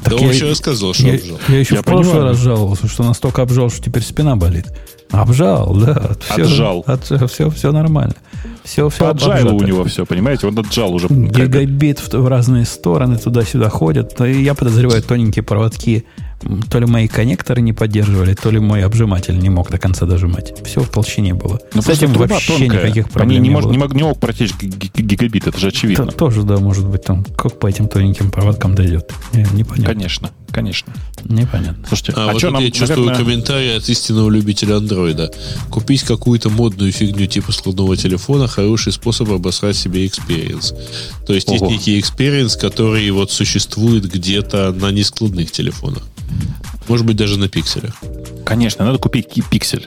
[0.06, 1.38] Да он еще рассказывал, что я, обжал.
[1.48, 2.28] Я еще я в прошлый понимаю.
[2.30, 4.66] раз жаловался, что настолько обжал, что теперь спина болит.
[5.10, 6.12] Обжал, да.
[6.20, 6.84] Все, отжал.
[6.86, 8.14] От, все, все нормально.
[8.64, 10.46] Все, все Отжало у него все, понимаете?
[10.46, 11.08] Он отжал уже.
[11.08, 14.20] Гигабит в, в разные стороны туда-сюда ходят.
[14.20, 16.06] И я подозреваю, тоненькие проводки
[16.70, 20.52] то ли мои коннекторы не поддерживали, то ли мой обжиматель не мог до конца дожимать.
[20.64, 21.60] Все в толщине было.
[21.74, 22.84] Но С этим вообще тонкая.
[22.84, 26.04] никаких проблем не, не, может, не, мог, не мог протечь гигабит, это же очевидно.
[26.04, 29.12] Это тоже, да, может быть, там, как по этим тоненьким проводкам дойдет.
[29.32, 29.84] Непонятно.
[29.84, 30.92] Конечно, конечно.
[31.24, 31.86] Непонятно.
[31.88, 33.24] Слушайте, а, а вот что нам, я чувствую наверное...
[33.24, 35.30] комментарий от истинного любителя андроида.
[35.70, 40.74] Купить какую-то модную фигню типа складного телефона хороший способ обосрать себе experience.
[41.26, 41.56] То есть Ого.
[41.56, 46.02] есть некий experience, который вот существует где-то на нескладных телефонах.
[46.88, 47.94] Может быть, даже на пикселях.
[48.44, 49.86] Конечно, надо купить пиксель.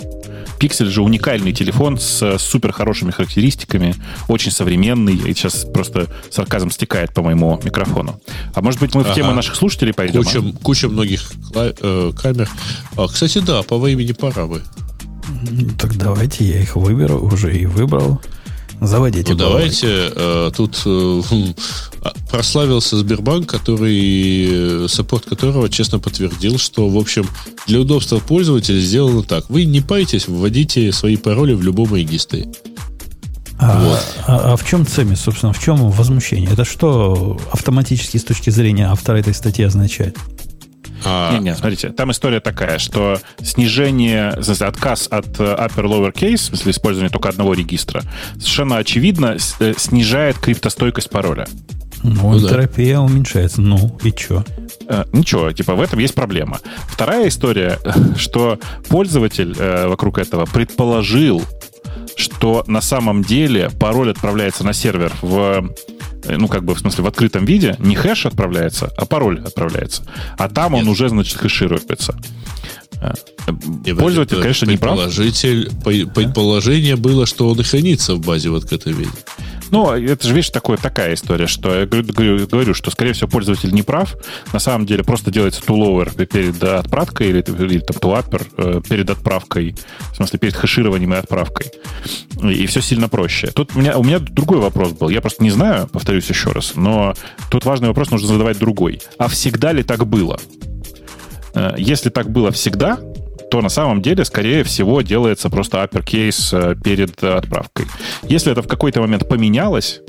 [0.59, 3.95] Пиксель же уникальный телефон с супер хорошими характеристиками,
[4.27, 5.15] очень современный.
[5.15, 8.19] И сейчас просто сарказм стекает по моему микрофону.
[8.53, 9.15] А может быть, мы в ага.
[9.15, 10.23] тему наших слушателей пойдем?
[10.23, 10.63] Куча, а?
[10.63, 12.49] куча многих э, камер.
[12.97, 14.61] А, кстати, да, по времени пора бы.
[15.79, 18.21] Так давайте я их выберу, уже и выбрал.
[18.81, 19.33] Заводите.
[19.33, 19.87] Ну, давайте.
[19.87, 21.53] Э, тут э, хм,
[22.01, 27.25] а, прославился Сбербанк, который, саппорт которого честно подтвердил, что, в общем,
[27.67, 29.49] для удобства пользователя сделано так.
[29.49, 32.47] Вы не пайтесь, вводите свои пароли в любом регистре.
[33.57, 33.99] А, вот.
[34.27, 36.49] а, а в чем цемис, собственно, в чем возмущение?
[36.51, 40.17] Это что автоматически с точки зрения автора этой статьи означает?
[41.05, 41.33] А...
[41.33, 44.29] Нет, нет, смотрите, там история такая, что снижение,
[44.59, 48.03] отказ от э, upper-lower case, в смысле использования только одного регистра,
[48.33, 51.47] совершенно очевидно э, снижает криптостойкость пароля.
[52.03, 53.01] Ну, ну энтропия да.
[53.01, 53.61] уменьшается.
[53.61, 54.43] Ну, и что?
[54.87, 56.59] Э, ничего, типа в этом есть проблема.
[56.87, 57.79] Вторая история,
[58.17, 58.59] что
[58.89, 61.43] пользователь э, вокруг этого предположил,
[62.15, 65.69] что на самом деле пароль отправляется на сервер в
[66.27, 70.03] ну, как бы, в смысле, в открытом виде не хэш отправляется, а пароль отправляется.
[70.37, 70.83] А там Нет.
[70.83, 72.15] он уже, значит, хэшируется.
[73.01, 73.13] Э,
[73.97, 74.99] Пользователь, конечно, не прав.
[75.13, 79.11] Предположение было, что он и хранится в базе в открытом виде.
[79.75, 83.81] Ну, это же, видишь, такое, такая история, что я говорю, что, скорее всего, пользователь не
[83.81, 84.15] прав.
[84.53, 89.75] На самом деле просто делается туловер перед отправкой или, или там тулапер э, перед отправкой,
[90.13, 91.73] в смысле, перед хэшированием и отправкой.
[92.41, 93.47] И, и все сильно проще.
[93.47, 95.09] Тут у меня, у меня другой вопрос был.
[95.09, 97.13] Я просто не знаю, повторюсь еще раз, но
[97.51, 99.01] тут важный вопрос нужно задавать другой.
[99.17, 100.39] А всегда ли так было?
[101.53, 102.97] Э, если так было всегда,
[103.55, 107.85] то на самом деле, скорее всего, делается просто uppercase э, перед отправкой.
[108.23, 110.01] Если это в какой-то момент поменялось,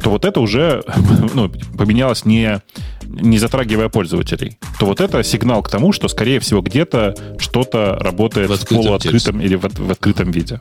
[0.00, 0.84] то вот это уже
[1.34, 2.60] ну, поменялось не,
[3.04, 8.48] не затрагивая пользователей, то вот это сигнал к тому, что, скорее всего, где-то что-то работает
[8.50, 10.60] в, в полуоткрытом или в, в открытом виде.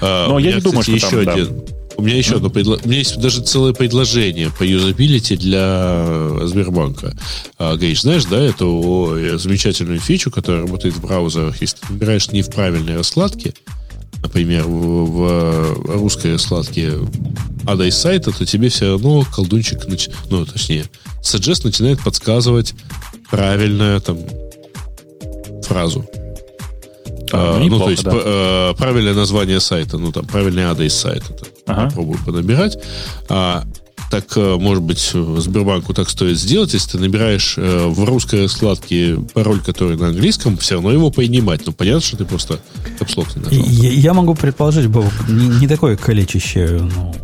[0.00, 1.58] А, Но я не думаю, что еще там, один.
[1.58, 2.78] Да, у меня еще одно предло...
[2.82, 6.06] У меня есть даже целое предложение по юзабилити для
[6.44, 7.16] Сбербанка.
[7.58, 12.42] А, говоришь, знаешь, да, эту замечательную фичу, которая работает в браузерах, если ты набираешь не
[12.42, 13.54] в правильной раскладке,
[14.22, 16.92] например, в, в русской раскладке
[17.66, 20.08] адрес сайта, то тебе все равно колдунчик, нач...
[20.30, 20.84] ну, точнее,
[21.22, 22.74] Suggest начинает подсказывать
[23.30, 24.18] правильную там
[25.62, 26.08] фразу.
[27.32, 28.12] А, ну, ну, то есть да.
[28.14, 31.32] э, правильное название сайта, ну, там, правильный адрес сайта.
[31.32, 31.88] Там, ага.
[31.88, 32.78] Попробую понабирать.
[33.28, 33.64] А,
[34.10, 39.18] так, э, может быть, Сбербанку так стоит сделать, если ты набираешь э, в русской раскладке
[39.34, 41.66] пароль, который на английском, все равно его поднимать.
[41.66, 42.60] Ну, понятно, что ты просто
[42.98, 43.64] капслок не нажал.
[43.66, 47.14] Я, я могу предположить, Бог, не, не такое количество ну,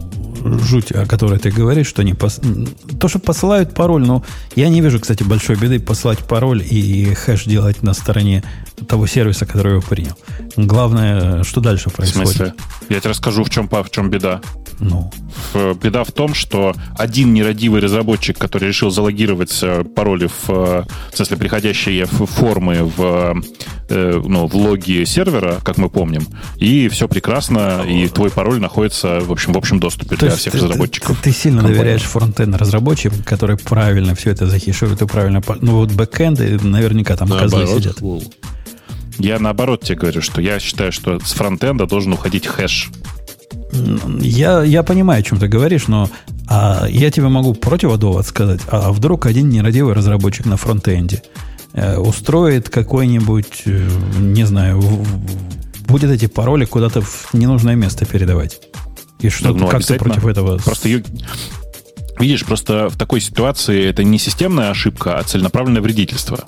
[0.42, 2.40] жуть, о которой ты говоришь, что они пос...
[3.00, 4.24] то, что посылают пароль, но
[4.56, 8.42] я не вижу, кстати, большой беды посылать пароль и хэш делать на стороне
[8.88, 10.16] того сервиса, который его принял.
[10.56, 12.28] Главное, что дальше происходит.
[12.28, 12.54] В смысле?
[12.88, 14.40] Я тебе расскажу, в чем, в чем беда.
[14.82, 15.10] Ну.
[15.82, 21.16] Беда в том, что один нерадивый разработчик, который решил залогировать э, пароли в, э, в
[21.16, 23.42] смысле, приходящие формы в,
[23.88, 26.26] э, ну, в логи сервера, как мы помним,
[26.56, 30.52] и все прекрасно, и твой пароль находится в общем, в общем доступе То для всех
[30.52, 31.16] ты, разработчиков.
[31.18, 31.78] Ты, ты сильно компании.
[31.78, 35.42] доверяешь фронтенд разработчикам, которые правильно все это захишируют и правильно...
[35.60, 37.98] Ну, вот бэкэнды наверняка там Наоборот, козлы сидят.
[39.18, 42.90] Я наоборот тебе говорю, что я считаю, что с фронтенда должен уходить хэш.
[44.20, 46.10] Я, я понимаю, о чем ты говоришь, но
[46.48, 48.60] а, я тебе могу противодовод сказать.
[48.68, 51.22] А вдруг один нерадивый разработчик на фронтенде
[51.72, 53.88] э, устроит какой-нибудь, э,
[54.18, 55.06] не знаю, в,
[55.86, 58.60] будет эти пароли куда-то в ненужное место передавать.
[59.20, 60.58] И что ну, как ты против этого?
[60.58, 60.88] Просто
[62.18, 66.44] видишь, просто в такой ситуации это не системная ошибка, а целенаправленное вредительство.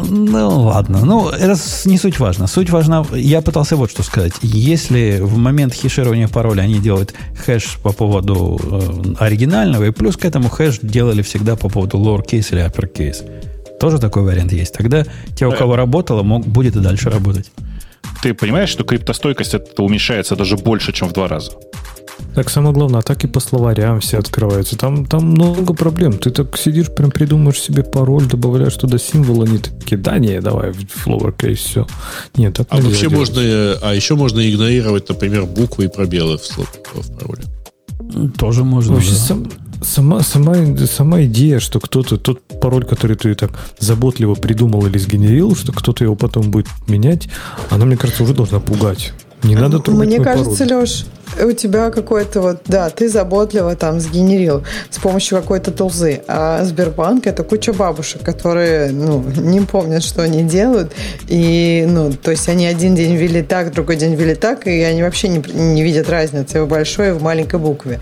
[0.00, 1.04] Ну, ладно.
[1.04, 2.46] Ну, это не суть важно.
[2.46, 3.04] Суть важна...
[3.12, 4.32] Я пытался вот что сказать.
[4.42, 7.14] Если в момент хеширования пароля они делают
[7.44, 12.52] хэш по поводу э, оригинального, и плюс к этому хэш делали всегда по поводу lowercase
[12.52, 13.78] или uppercase.
[13.80, 14.74] Тоже такой вариант есть.
[14.74, 15.04] Тогда
[15.36, 17.50] те, у кого работало, мог, будет и дальше работать.
[18.22, 21.52] Ты понимаешь, что криптостойкость это уменьшается даже больше, чем в два раза?
[22.34, 24.76] Так самое главное, атаки по словарям все открываются.
[24.76, 26.14] Там, там много проблем.
[26.14, 30.72] Ты так сидишь, прям придумаешь себе пароль, добавляешь туда символ, они такие, да, не, давай
[30.72, 31.86] в lowercase все.
[32.36, 33.18] Нет, так а вообще делать.
[33.18, 33.42] можно,
[33.82, 37.44] а еще можно игнорировать, например, буквы и пробелы в, в пароле.
[38.38, 38.94] Тоже можно.
[38.94, 39.16] Вообще, да.
[39.16, 39.50] сам,
[39.82, 40.54] сама, сама,
[40.86, 46.04] сама идея, что кто-то, тот пароль, который ты так заботливо придумал или сгенерил, что кто-то
[46.04, 47.28] его потом будет менять,
[47.70, 49.12] она, мне кажется, уже должна пугать.
[49.42, 50.82] Не надо трогать Мне кажется, пароль.
[50.82, 51.06] Леш,
[51.40, 56.22] у тебя какой-то вот, да, ты заботливо там сгенерил с помощью какой-то тулзы.
[56.28, 60.92] А Сбербанк это куча бабушек, которые, ну, не помнят, что они делают.
[61.28, 65.02] И, ну, то есть они один день ввели так, другой день ввели так, и они
[65.02, 68.00] вообще не, не видят разницы в большой и в маленькой букве.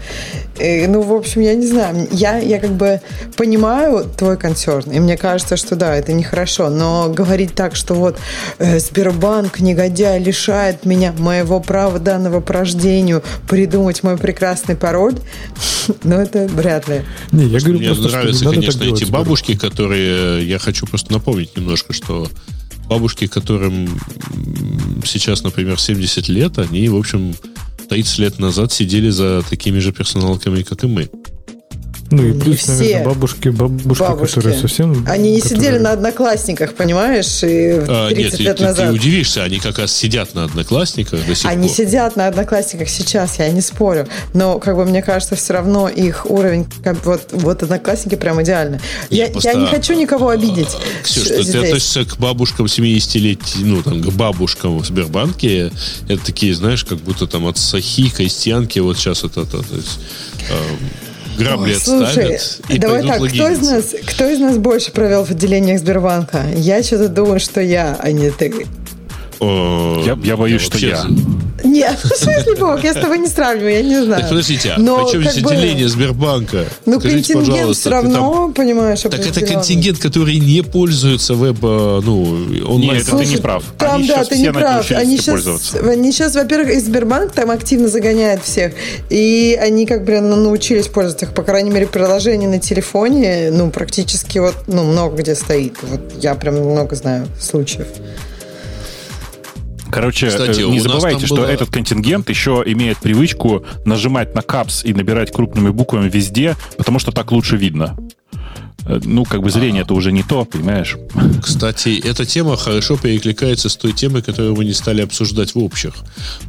[0.59, 2.09] И, ну, в общем, я не знаю.
[2.11, 3.01] Я, я как бы
[3.37, 6.69] понимаю твой консерн, и мне кажется, что да, это нехорошо.
[6.69, 8.19] Но говорить так, что вот
[8.59, 15.15] э, Сбербанк, негодяй, лишает меня моего права данного по рождению придумать мой прекрасный пароль,
[16.03, 17.03] но это вряд ли.
[17.31, 20.45] Не, я говорю, Мне просто, нравятся, конечно, эти бабушки, которые...
[20.45, 22.29] Я хочу просто напомнить немножко, что
[22.89, 23.89] бабушки, которым
[25.05, 27.37] сейчас, например, 70 лет, они, в общем,
[27.89, 31.09] 30 лет назад сидели за такими же персоналками, как и мы.
[32.11, 35.07] Ну и плюс, все наверное, бабушки, бабушки, бабушки, которые совсем...
[35.09, 35.61] Они не которые...
[35.61, 38.89] сидели на одноклассниках, понимаешь, и 30 а, нет, лет ты, назад.
[38.89, 41.77] Ты удивишься, они как раз сидят на одноклассниках до сих Они пор.
[41.77, 44.09] сидят на одноклассниках сейчас, я не спорю.
[44.35, 48.81] Но, как бы, мне кажется, все равно их уровень, как, вот, вот одноклассники прям идеально.
[49.09, 49.51] Я, просто...
[49.51, 50.77] я не хочу никого обидеть.
[51.05, 55.71] Ксюш, что ты относишься к бабушкам 70 лет, ну, там, к бабушкам в Сбербанке,
[56.09, 60.01] это такие, знаешь, как будто там от Сахи, Костянки, вот сейчас это, это то есть,
[60.51, 61.10] эм,
[61.41, 62.39] грабли Ой, слушай,
[62.69, 66.45] и давай так, кто из, нас, кто из нас больше провел в отделениях Сбербанка?
[66.55, 68.67] Я что-то думаю, что я, а не ты.
[69.41, 71.05] Я, я боюсь, что я.
[71.65, 74.23] Нет, в смысле, Бог, я с тобой не сравниваю, я не знаю.
[74.23, 76.65] Так, подождите, а Но, причем здесь бы, отделение Сбербанка?
[76.87, 82.01] Ну, Скажите, контингент все равно, там, понимаешь, Так это контингент, который не пользуется веб, э,
[82.05, 82.23] ну,
[82.67, 82.99] онлайн.
[82.99, 83.65] Нет, ты не прав.
[83.79, 84.91] Там, они да, ты не прав.
[84.91, 88.73] Они сейчас, они сейчас, во-первых, и Сбербанк там активно загоняет всех,
[89.11, 94.39] и они как бы научились пользоваться их, по крайней мере, приложение на телефоне, ну, практически
[94.39, 95.77] вот, ну, много где стоит.
[95.83, 97.87] Вот я прям много знаю случаев.
[99.91, 101.47] Короче, Кстати, не забывайте, что было...
[101.47, 107.13] этот контингент еще имеет привычку нажимать на капс и набирать крупными буквами везде, потому что
[107.13, 107.97] так лучше видно.
[108.87, 110.97] Э, ну, как бы зрение это уже не то, понимаешь?
[111.43, 115.95] Кстати, эта тема хорошо перекликается с той темой, которую мы не стали обсуждать в общих.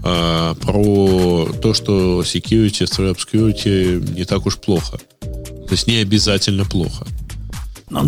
[0.04, 4.98] А, про то, что security, threat obscurity не так уж плохо.
[5.20, 7.06] То есть не обязательно плохо.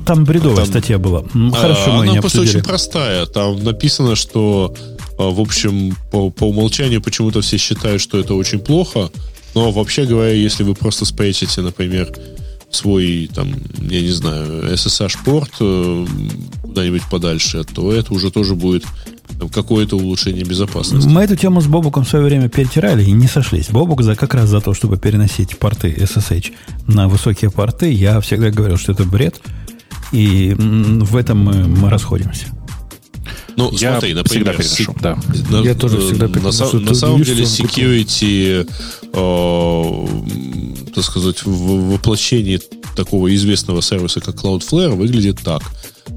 [0.05, 1.23] Там бредовая там, статья была.
[1.53, 3.25] Хорошо, а, мы Она просто очень простая.
[3.25, 4.73] Там написано, что
[5.17, 9.11] в общем, по, по умолчанию почему-то все считают, что это очень плохо.
[9.55, 12.11] Но вообще говоря, если вы просто спрячете, например,
[12.71, 16.05] свой, там, я не знаю, SSH-порт э,
[16.63, 18.83] куда-нибудь подальше, то это уже тоже будет
[19.51, 21.07] какое-то улучшение безопасности.
[21.07, 23.69] Мы эту тему с Бобуком в свое время перетирали и не сошлись.
[23.69, 26.53] Бобук за, как раз за то, чтобы переносить порты SSH
[26.87, 27.91] на высокие порты.
[27.91, 29.39] Я всегда говорил, что это бред.
[30.11, 32.47] И в этом мы, мы расходимся.
[33.55, 35.17] Ну, я смотри, например, переношу, да.
[35.49, 36.79] На, я тоже всегда переношу.
[36.79, 38.67] На, на самом деле, security,
[39.13, 42.59] э, так сказать, в воплощении
[42.95, 45.63] такого известного сервиса, как Cloudflare, выглядит так.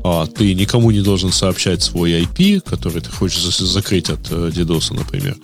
[0.04, 4.94] А, ты никому не должен сообщать свой IP, который ты хочешь закрыть от э, DDoS,
[4.94, 5.36] например.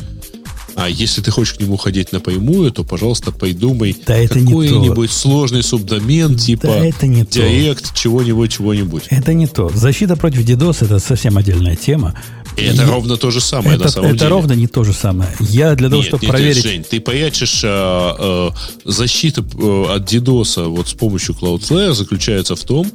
[0.75, 6.37] А если ты хочешь к нему ходить напрямую, то, пожалуйста, придумай да какой-нибудь сложный субдомен,
[6.37, 9.05] типа да это не Direct, чего-нибудь, чего-нибудь.
[9.11, 9.71] Это не то.
[9.71, 12.15] Защита против DDoS это совсем отдельная тема.
[12.57, 14.31] И это ровно то же самое, это, на самом это деле.
[14.31, 15.31] ровно не то же самое.
[15.41, 16.63] Я для того, нет, чтобы нет, проверить...
[16.63, 18.55] Жень, ты прячешь а, а,
[18.85, 22.93] защита а, от DDoS вот с помощью Cloudflare заключается в том,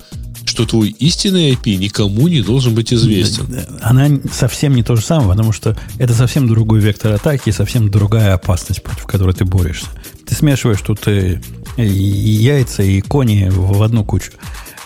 [0.48, 3.48] что твой истинный IP никому не должен быть известен.
[3.82, 8.34] Она совсем не то же самое, потому что это совсем другой вектор атаки, совсем другая
[8.34, 9.88] опасность, против которой ты борешься.
[10.26, 11.40] Ты смешиваешь тут и,
[11.76, 14.32] и яйца, и кони в одну кучу.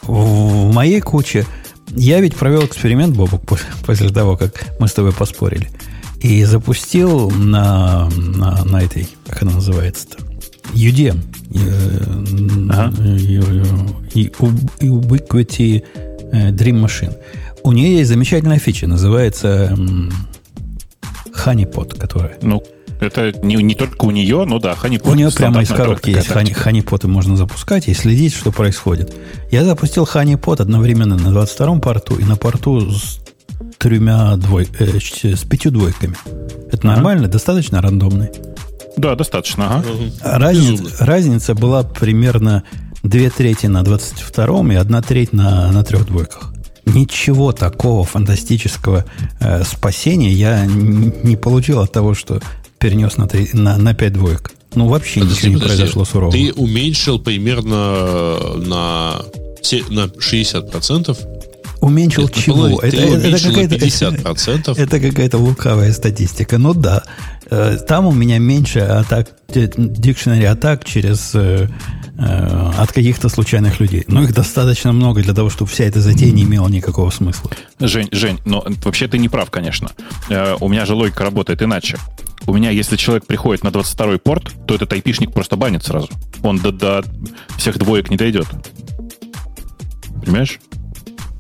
[0.01, 1.45] В моей куче
[1.89, 3.41] я ведь провел эксперимент, Бобок,
[3.85, 5.69] после того, как мы с тобой поспорили.
[6.21, 10.30] И запустил на, на, на этой, как она называется-то,
[10.73, 11.19] UDM.
[12.69, 12.91] Ага.
[14.79, 15.83] Ubiquity
[16.31, 17.15] Dream Machine.
[17.63, 19.77] У нее есть замечательная фича, называется
[21.33, 22.37] Honeypot, которая...
[22.41, 22.63] Ну,
[22.99, 25.11] это не, не только у нее, но да, Honeypot.
[25.11, 29.13] У нее прямо из коробки есть honey, Honeypot, можно запускать и следить, что происходит.
[29.51, 33.19] Я запустил Honeypot одновременно на 22-м порту и на порту с
[33.79, 36.15] тремя двой, э, с пятью двойками.
[36.71, 38.29] Это нормально, достаточно рандомный.
[38.97, 39.77] Да, достаточно.
[39.77, 39.85] Ага.
[40.21, 42.63] Разница, разница была примерно
[43.03, 46.53] две трети на 22-м и одна треть на, на трех двойках.
[46.85, 49.05] Ничего такого фантастического
[49.39, 52.41] э, спасения я не получил от того, что
[52.79, 54.51] перенес на, 3, на, на 5 двоек.
[54.73, 55.77] Ну, вообще подожди, ничего не подожди.
[55.77, 56.31] произошло сурового.
[56.31, 59.21] Ты уменьшил примерно на,
[59.89, 61.17] на 60%
[61.81, 62.67] Уменьшил Нет, чего?
[62.79, 64.79] Это, это, это какая-то 50%.
[64.79, 66.59] Это какая-то лукавая статистика.
[66.59, 67.03] Ну да,
[67.40, 67.40] Э,
[67.87, 71.67] там у меня меньше атак, дикшнери атак через э,
[72.17, 74.05] э, от каких-то случайных людей.
[74.07, 77.51] Но их достаточно много для того, чтобы вся эта затея не имела никакого смысла.
[77.79, 79.91] Жень, Жень, но вообще ты не прав, конечно.
[80.61, 81.97] У меня же логика работает иначе.
[82.47, 86.09] У меня, если человек приходит на 22-й порт, то этот айпишник просто банит сразу.
[86.41, 87.03] Он до, до
[87.57, 88.47] всех двоек не дойдет.
[90.23, 90.59] Понимаешь?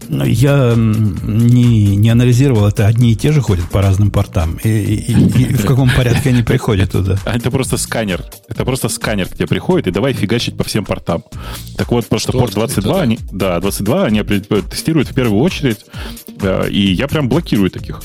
[0.09, 4.57] Я не, не анализировал, это одни и те же ходят по разным портам.
[4.63, 7.17] И, и, и в каком порядке они приходят туда?
[7.25, 8.23] А это просто сканер.
[8.49, 11.23] Это просто сканер к тебе приходит, и давай фигачить по всем портам.
[11.77, 15.85] Так вот, просто порт 22, они, да, 22 они тестируют в первую очередь,
[16.41, 18.01] э, и я прям блокирую таких.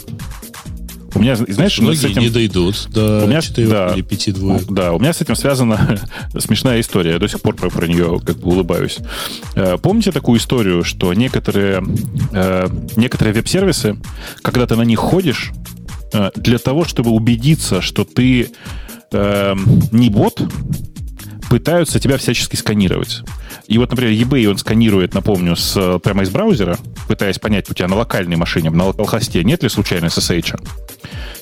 [1.16, 2.20] У меня, знаешь, многие с этим...
[2.20, 4.64] не дойдут до у меня, 4 да, или 5 двоек.
[4.68, 5.98] Да, у меня с этим связана
[6.38, 7.12] смешная история.
[7.12, 8.98] Я до сих пор про, про нее как бы улыбаюсь.
[9.54, 11.82] Э, помните такую историю, что некоторые,
[12.32, 13.96] э, некоторые веб-сервисы,
[14.42, 15.52] когда ты на них ходишь,
[16.12, 18.50] э, для того, чтобы убедиться, что ты
[19.12, 20.42] не бот,
[21.48, 23.22] пытаются тебя всячески сканировать.
[23.66, 26.78] И вот, например, eBay он сканирует, напомню, с, прямо из браузера,
[27.08, 30.58] пытаясь понять у тебя на локальной машине, на локалхосте нет ли случайно SSH.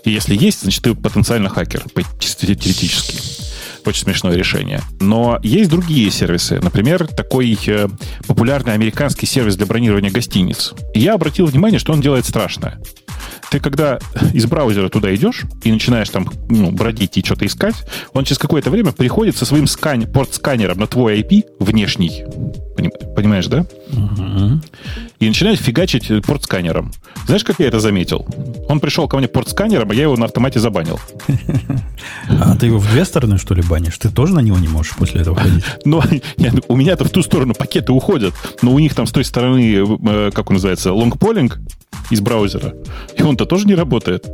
[0.05, 1.85] И если есть, значит, ты потенциально хакер,
[2.19, 3.19] теоретически.
[3.87, 4.81] Очень смешное решение.
[5.01, 6.61] Но есть другие сервисы.
[6.61, 7.89] Например, такой э,
[8.27, 10.73] популярный американский сервис для бронирования гостиниц.
[10.95, 12.81] И я обратил внимание, что он делает страшное.
[13.51, 13.99] Ты когда
[14.33, 17.77] из браузера туда идешь и начинаешь там ну, бродить и что-то искать,
[18.13, 22.25] он через какое-то время приходит со своим скань, порт-сканером на твой IP внешний.
[22.75, 23.67] Понимаешь, да?
[23.93, 24.61] Угу.
[25.21, 26.93] И начинает фигачить порт-сканером.
[27.27, 28.27] Знаешь, как я это заметил?
[28.69, 31.01] Он пришел ко мне порт-сканером, а я его на автомате забанил.
[32.29, 33.99] А ты его в две стороны, что ли, банишь?
[33.99, 35.65] Ты тоже на него не можешь после этого ходить?
[35.85, 36.03] Ну,
[36.69, 40.31] у меня-то в ту сторону пакеты уходят, но у них там с той стороны, э,
[40.35, 41.59] как он называется, лонгполинг
[42.11, 42.75] из браузера,
[43.17, 44.27] и он-то тоже не работает.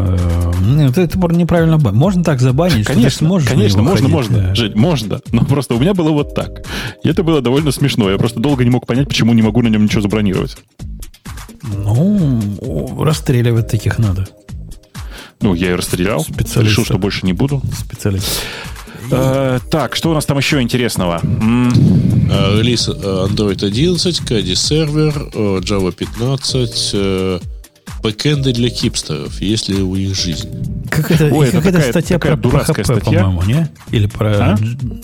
[0.00, 1.78] Э, нет, это неправильно.
[1.78, 4.38] Можно так забанить, конечно, что Конечно, можно, можно.
[4.38, 4.54] Да.
[4.54, 5.20] Жить, можно.
[5.32, 6.66] Но просто у меня было вот так.
[7.02, 8.10] И это было довольно смешно.
[8.10, 10.56] Я просто долго не мог понять, почему не могу на нем ничего забронировать.
[11.62, 14.26] Ну, расстреливать таких надо.
[15.40, 16.26] Ну, я и расстрелял.
[16.56, 17.62] Решил, что больше не буду.
[17.72, 18.42] Специалист.
[19.10, 21.20] Э, так, что у нас там еще интересного?
[21.22, 27.42] Э, релиз э, Android 11, KD сервер, Java 15,
[28.02, 30.48] бэкэнды для хипстеров, есть ли у них жизнь?
[30.90, 33.24] Как это, Ой, как это такая, статья такая про дурацкая PHP, статья?
[33.24, 33.68] по-моему, не?
[33.90, 34.52] Или про...
[34.52, 34.56] А?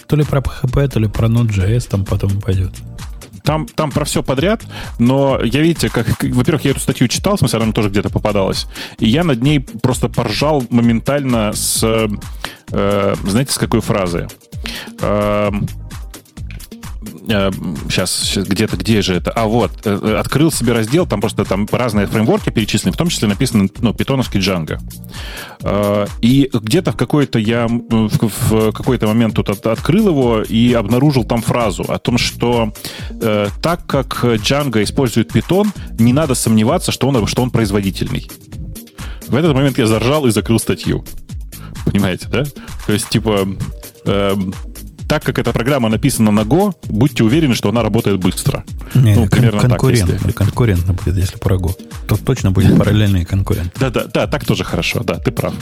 [0.07, 2.73] То ли про PHP, то ли про Node.js там потом пойдет.
[3.45, 4.63] Там, там про все подряд,
[4.99, 8.67] но я, видите, как, во-первых, я эту статью читал, в смысле, она тоже где-то попадалась,
[8.99, 11.81] и я над ней просто поржал моментально с,
[12.73, 14.27] э, знаете, с какой фразы?
[15.01, 15.53] Э,
[17.89, 19.31] сейчас, сейчас где-то, где же это?
[19.31, 23.09] А вот, э, э, открыл себе раздел, там просто там разные фреймворки перечислены, в том
[23.09, 24.79] числе написано, ну, питоновский Django.
[25.63, 31.43] Э, и где-то в какой-то я в какой-то момент тут открыл его и обнаружил там
[31.43, 32.73] фразу о том, что
[33.63, 35.69] так как Django использует Python,
[35.99, 38.29] не надо сомневаться, что он, что он производительный.
[39.29, 41.05] В этот момент я заржал и закрыл статью.
[41.85, 42.45] Понимаете, да?
[42.87, 43.47] То есть, типа,
[44.05, 44.55] эм,
[45.09, 48.65] так как эта программа написана на Go, будьте уверены, что она работает быстро.
[48.95, 50.21] Не, ну, примерно конкурент, так.
[50.21, 50.33] Если...
[50.33, 51.75] Конкурентно будет, если про Go.
[52.09, 53.73] То точно будет параллельный конкурент.
[53.79, 55.55] Да, да, да, так тоже хорошо, да, ты прав.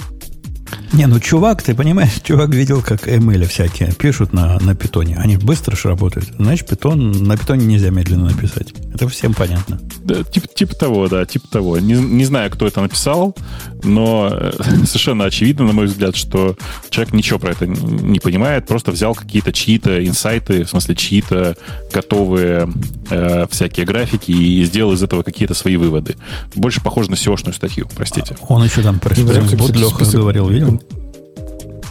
[0.93, 5.17] Не, ну чувак, ты понимаешь, чувак видел, как ML всякие пишут на, на питоне.
[5.17, 6.29] Они быстро же работают.
[6.39, 8.73] Значит, питон, на питоне нельзя медленно написать.
[8.95, 9.81] Это всем понятно.
[10.05, 11.79] Да, типа, типа того, да, типа того.
[11.79, 13.35] Не, не знаю, кто это написал,
[13.83, 14.53] но э,
[14.87, 16.57] совершенно очевидно, на мой взгляд, что
[16.91, 21.57] человек ничего про это не понимает, просто взял какие-то чьи-то инсайты, в смысле чьи-то
[21.93, 22.69] готовые
[23.11, 26.17] э, всякие графики и сделал из этого какие-то свои выводы.
[26.55, 28.37] Больше похоже на SEO-шную статью, простите.
[28.49, 30.64] Он еще там про Spring Boot Леха говорил, видел?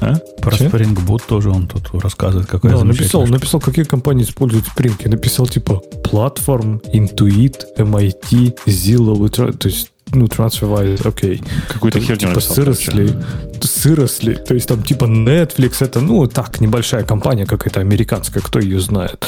[0.02, 0.16] А?
[0.42, 0.66] Про Че?
[0.66, 4.94] Spring Boot тоже он тут рассказывает, какая да, написал, написал, какие компании используют Spring.
[5.00, 11.36] Я написал типа Platform, Intuit, MIT, Zillow, то есть ну, TransferWise, окей.
[11.36, 11.68] Okay.
[11.68, 13.16] Какую-то херню типа написал, сыросли,
[13.62, 18.80] сыросли, то есть там типа Netflix, это, ну, так, небольшая компания какая-то американская, кто ее
[18.80, 19.26] знает.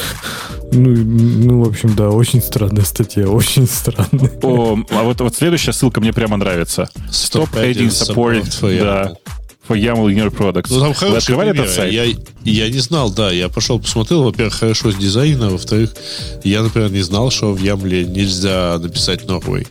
[0.72, 4.30] Ну, ну, в общем, да, очень странная статья, очень странная.
[4.42, 6.88] О, а вот, вот следующая ссылка мне прямо нравится.
[7.10, 9.12] Stop adding support, support да,
[9.68, 10.68] for YAML in your products.
[10.70, 11.68] Ну, там Вы открывали примеры.
[11.68, 11.92] этот сайт?
[11.92, 12.04] Я,
[12.44, 13.30] я не знал, да.
[13.30, 14.24] Я пошел посмотрел.
[14.24, 15.50] Во-первых, хорошо с дизайном.
[15.50, 15.94] Во-вторых,
[16.44, 19.66] я, например, не знал, что в YAML нельзя написать Norway.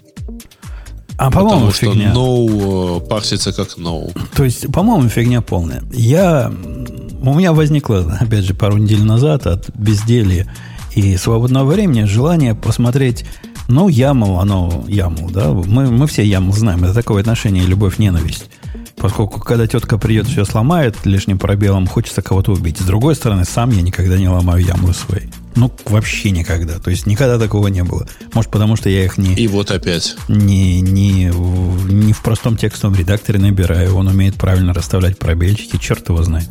[1.17, 2.13] А по-моему фигня.
[2.13, 4.11] no э, парсится как no.
[4.35, 5.83] То есть, по-моему, фигня полная.
[5.91, 6.51] Я...
[7.21, 10.51] У меня возникло, опять же, пару недель назад от безделья
[10.93, 13.25] и свободного времени желание посмотреть
[13.67, 15.51] ну, YAML, оно YAML, да?
[15.51, 16.83] Мы, мы все YAML знаем.
[16.83, 18.45] Это такое отношение любовь-ненависть
[18.97, 22.79] Поскольку, когда тетка придет, все сломает лишним пробелом, хочется кого-то убить.
[22.79, 25.23] С другой стороны, сам я никогда не ломаю ямлы свои.
[25.55, 26.79] Ну, вообще никогда.
[26.79, 28.07] То есть никогда такого не было.
[28.33, 29.35] Может, потому что я их не...
[29.35, 30.15] И вот опять.
[30.27, 33.95] Не, не, не в простом текстовом редакторе набираю.
[33.95, 35.77] Он умеет правильно расставлять пробельчики.
[35.77, 36.49] Черт его знает.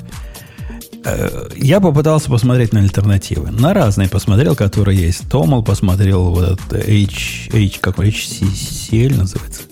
[1.05, 3.51] Э, я попытался посмотреть на альтернативы.
[3.51, 5.29] На разные посмотрел, которые есть.
[5.29, 9.63] Томал посмотрел, вот этот H, H, как HCL называется.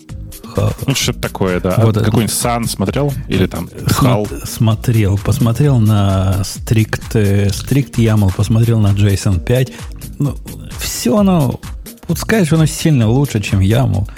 [0.87, 1.77] Ну, что-то такое, да.
[1.79, 3.13] Вот а Какой-нибудь Sun смотрел?
[3.29, 4.47] Или там HAL?
[4.47, 5.19] Смотрел.
[5.19, 9.73] Посмотрел на Strict, э, Strict YAML, посмотрел на JSON 5.
[10.19, 10.37] Ну,
[10.79, 11.61] все оно,
[12.09, 14.09] вот сказать, оно сильно лучше, чем YAML.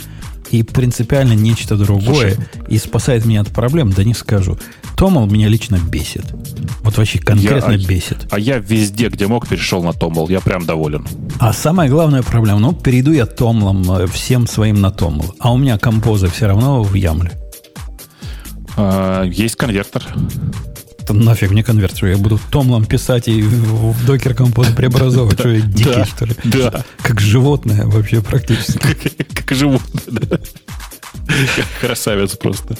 [0.54, 2.36] И принципиально нечто другое.
[2.36, 2.36] Слушай.
[2.68, 4.56] И спасает меня от проблем, да не скажу.
[4.96, 6.24] Томал меня лично бесит.
[6.82, 8.28] Вот вообще конкретно я, бесит.
[8.30, 10.28] А я везде, где мог, перешел на Томал.
[10.28, 11.04] Я прям доволен.
[11.40, 15.34] А самая главная проблема, ну, перейду я Томлом э, всем своим на Томл.
[15.40, 17.32] А у меня композы все равно в Ямле.
[18.76, 20.06] А, есть конвертер.
[21.06, 22.06] Да нафиг мне конвертер.
[22.08, 25.38] Я буду томлом писать и в докер композ преобразовывать.
[25.38, 26.34] Что я дикий, что ли?
[26.44, 26.84] Да.
[27.02, 28.78] Как животное вообще практически.
[29.34, 30.38] Как животное, да.
[31.80, 32.76] Красавец просто.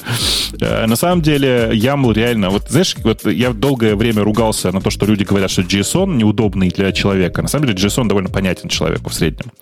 [0.61, 2.51] Э, на самом деле, YAML реально...
[2.51, 6.69] Вот знаешь, вот я долгое время ругался на то, что люди говорят, что JSON неудобный
[6.69, 7.43] для человека.
[7.43, 9.53] На самом деле, JSON довольно понятен человеку в среднем.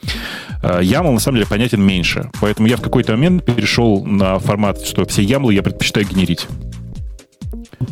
[0.63, 2.31] Э, YAML, на самом деле, понятен меньше.
[2.41, 6.47] Поэтому я в какой-то момент перешел на формат, что все YAML я предпочитаю генерить.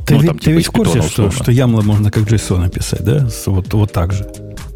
[0.07, 3.05] Ты, ну, там, ты типа, ведь в курсе, что, что YAML можно как JSON написать,
[3.05, 3.29] да?
[3.47, 4.27] Вот, вот так же.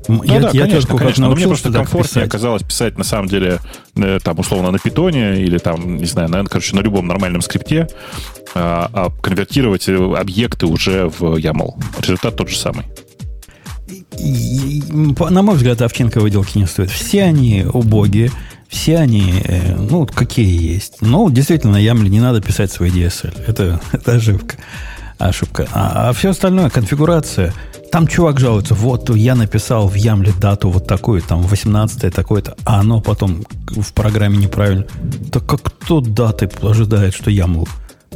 [0.08, 1.28] Ну, я, да, я конечно, конечно.
[1.28, 3.60] Но мне просто комфортнее оказалось писать, на самом деле,
[3.96, 7.88] э, там, условно, на питоне или там, не знаю, на, короче, на любом нормальном скрипте,
[8.54, 11.82] а, а конвертировать э, объекты уже в YAML.
[12.00, 12.84] Результат тот же самый.
[14.18, 16.90] И, на мой взгляд, Овчинка выделки не стоит.
[16.90, 18.30] Все они убогие,
[18.68, 21.00] все они, э, ну, какие есть.
[21.00, 23.44] Но действительно, на YAML не надо писать свой DSL.
[23.46, 24.56] Это, это ошибка.
[25.18, 25.68] Ошибка.
[25.72, 27.52] А, а все остальное, конфигурация–
[27.94, 32.80] там чувак жалуется, вот я написал в Ямле дату вот такую, там 18 такое-то, а
[32.80, 34.84] оно потом в программе неправильно.
[35.30, 37.68] Так как кто даты ожидает, что Ямл?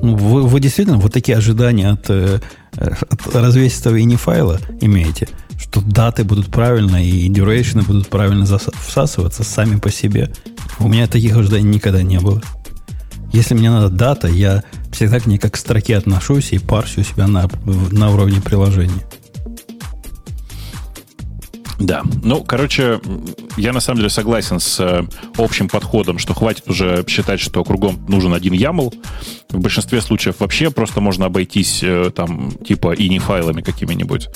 [0.03, 2.41] Ну, вы, вы действительно вот такие ожидания от, э,
[2.77, 8.47] от развесистого и не файла имеете, что даты будут правильно и дюрейшны будут правильно
[8.85, 10.33] всасываться сами по себе.
[10.81, 12.43] У меня таких ожиданий никогда не было.
[13.33, 17.27] Если мне надо дата, я всегда к ней как к строке отношусь и парсю себя
[17.27, 17.49] на,
[17.93, 19.05] на уровне приложения.
[21.79, 22.03] Да.
[22.23, 23.01] Ну, короче,
[23.57, 25.05] я на самом деле согласен с э,
[25.37, 28.95] общим подходом, что хватит уже считать, что кругом нужен один YAML.
[29.51, 34.29] В большинстве случаев вообще просто можно обойтись э, там типа и не файлами какими-нибудь.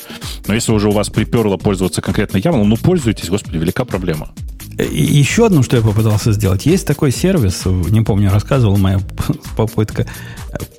[0.47, 4.31] Но если уже у вас приперло пользоваться конкретно YAML, ну пользуйтесь, господи, велика проблема.
[4.79, 6.65] И еще одно, что я попытался сделать.
[6.65, 9.01] Есть такой сервис, не помню, рассказывал моя
[9.57, 10.07] попытка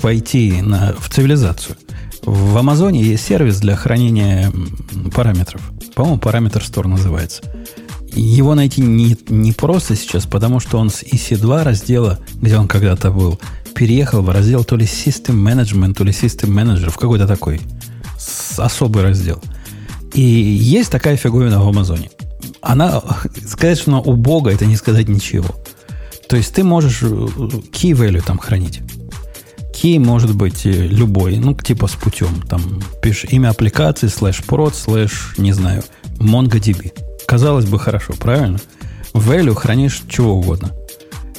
[0.01, 1.75] пойти на, в цивилизацию.
[2.25, 4.51] В Амазоне есть сервис для хранения
[5.13, 5.61] параметров.
[5.93, 7.43] По-моему, параметр Store называется.
[8.13, 13.11] Его найти не, не просто сейчас, потому что он с EC2 раздела, где он когда-то
[13.11, 13.39] был,
[13.75, 17.59] переехал в раздел то ли System Management, то ли System Manager, в какой-то такой
[18.57, 19.41] особый раздел.
[20.13, 22.09] И есть такая фиговина в Амазоне.
[22.61, 23.01] Она,
[23.47, 25.49] сказать, что она убога, это не сказать ничего.
[26.29, 28.81] То есть ты можешь э, key value там хранить.
[29.73, 32.41] Key может быть любой, ну, типа с путем.
[32.47, 32.61] Там
[33.01, 35.83] пишешь имя аппликации, слэш прод, слэш, не знаю,
[36.19, 36.93] MongoDB.
[37.25, 38.59] Казалось бы, хорошо, правильно?
[39.13, 40.71] Value хранишь чего угодно.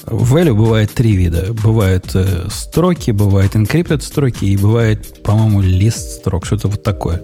[0.06, 1.52] Value бывает три вида.
[1.62, 7.22] Бывают э, строки, бывает encrypted строки и бывает, по-моему, лист строк, что-то вот такое.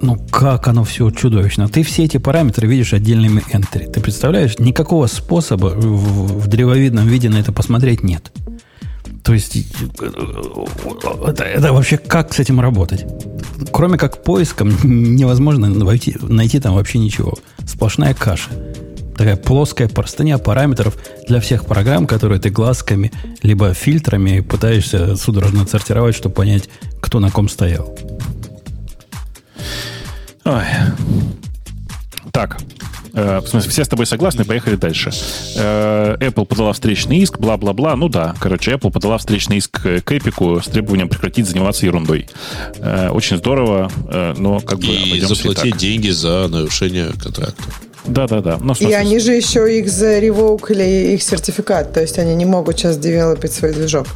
[0.00, 1.68] Ну, как оно все чудовищно.
[1.68, 3.90] Ты все эти параметры видишь отдельными entry.
[3.90, 8.30] Ты представляешь, никакого способа в, в древовидном виде на это посмотреть нет.
[9.26, 9.56] То есть,
[11.26, 13.04] это, это вообще как с этим работать?
[13.72, 17.34] Кроме как поиском невозможно найти, найти там вообще ничего.
[17.66, 18.50] Сплошная каша.
[19.16, 20.96] Такая плоская простыня параметров
[21.26, 23.10] для всех программ, которые ты глазками
[23.42, 26.68] либо фильтрами пытаешься судорожно отсортировать, чтобы понять,
[27.00, 27.98] кто на ком стоял.
[30.44, 30.64] Ой.
[32.30, 32.58] Так,
[33.16, 35.10] Э, в смысле, все с тобой согласны, поехали дальше.
[35.56, 37.96] Э, Apple подала встречный иск, бла-бла-бла.
[37.96, 42.28] Ну да, короче, Apple подала встречный иск к Эпику с требованием прекратить заниматься ерундой.
[42.76, 43.90] Э, очень здорово,
[44.36, 44.86] но как бы...
[44.86, 47.62] И заплатить деньги за нарушение контракта.
[48.06, 48.58] Да, да, да.
[48.60, 52.98] Ну, и они же еще их заревокали их сертификат, то есть они не могут сейчас
[52.98, 54.06] девелопить свой движок.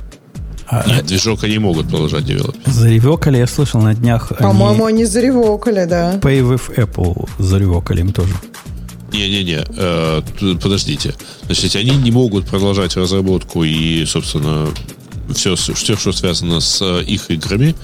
[0.69, 2.65] А, Нет, движок они могут продолжать девелопить.
[2.67, 4.31] Заревокали, я слышал на днях.
[4.39, 6.15] По-моему, они, они заревокали, да.
[6.23, 8.35] Pay with Apple заревокали им тоже.
[9.13, 10.23] Не-не-не, э,
[10.63, 11.15] подождите.
[11.47, 14.69] Значит, они не могут продолжать разработку и, собственно,
[15.35, 17.75] все, все, что связано с э, их играми.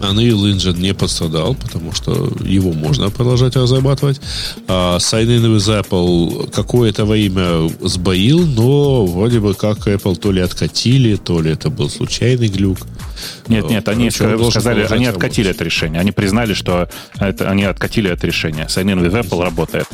[0.00, 4.20] Unreal Engine не пострадал, потому что его можно продолжать разрабатывать.
[4.68, 10.40] А Sign In with Apple какое-то время сбоил, но вроде бы как Apple то ли
[10.40, 12.78] откатили, то ли это был случайный глюк.
[13.48, 15.56] Нет, нет, они Короче, сказали, они откатили работать.
[15.56, 16.00] это решение.
[16.00, 16.88] Они признали, что
[17.18, 18.66] это, они откатили это решение.
[18.66, 19.86] Sign In with Apple работает.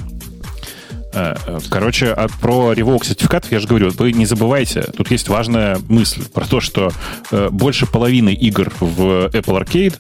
[1.13, 5.29] Э, э, короче, а про ревок сертификатов я же говорю, вы не забывайте, тут есть
[5.29, 6.93] важная мысль про то, что
[7.31, 9.97] э, больше половины игр в Apple Arcade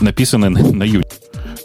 [0.00, 1.12] написаны на Unity.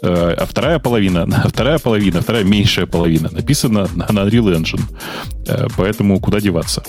[0.02, 5.70] А вторая половина, вторая половина, вторая меньшая половина написана на Unreal Engine.
[5.76, 6.82] Поэтому куда деваться?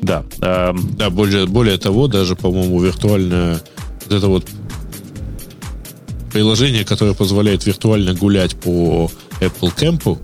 [0.00, 0.24] Да.
[0.38, 3.60] Да, более, более того, даже, по-моему, виртуальное
[4.04, 4.46] вот это вот
[6.32, 10.18] приложение, которое позволяет виртуально гулять по Apple Camp,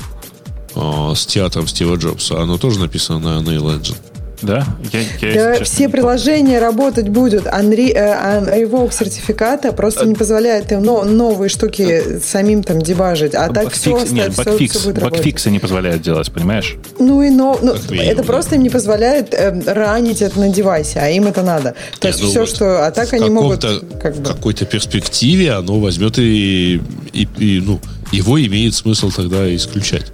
[0.75, 3.97] э, с театром Стива Джобса, оно тоже написано на Unreal Engine.
[4.43, 4.65] Да?
[4.93, 7.47] Я, я, да все приложения работать будут.
[7.47, 13.35] Unreal, э, Revoke сертификата просто не позволяет им но, новые штуки самим там дебажить.
[13.35, 16.77] А так все, нет, все, бакфикс, все будет бакфиксы не позволяют делать, понимаешь?
[16.99, 21.09] Ну и но, ну, это просто им не позволяет э, ранить это на девайсе, а
[21.09, 21.75] им это надо.
[21.99, 22.87] То есть ну, все, вот что...
[22.87, 23.63] А так они могут...
[24.03, 24.31] Как бы...
[24.31, 26.81] В какой-то перспективе оно возьмет и,
[27.13, 27.81] и, и ну,
[28.13, 30.13] его имеет смысл тогда исключать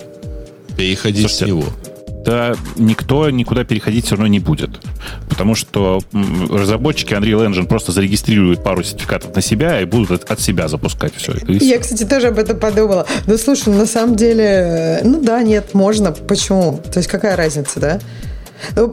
[0.76, 1.64] переходить Слушайте, с него.
[2.26, 4.80] Да, никто никуда переходить все равно не будет.
[5.28, 6.00] Потому что
[6.50, 11.34] разработчики Unreal Engine просто зарегистрируют пару сертификатов на себя и будут от, себя запускать все
[11.34, 11.52] это.
[11.52, 13.06] Я, кстати, тоже об этом подумала.
[13.28, 16.10] Ну, слушай, на самом деле, э, ну да, нет, можно.
[16.10, 16.82] Почему?
[16.92, 18.00] То есть какая разница, да?
[18.74, 18.92] Ну,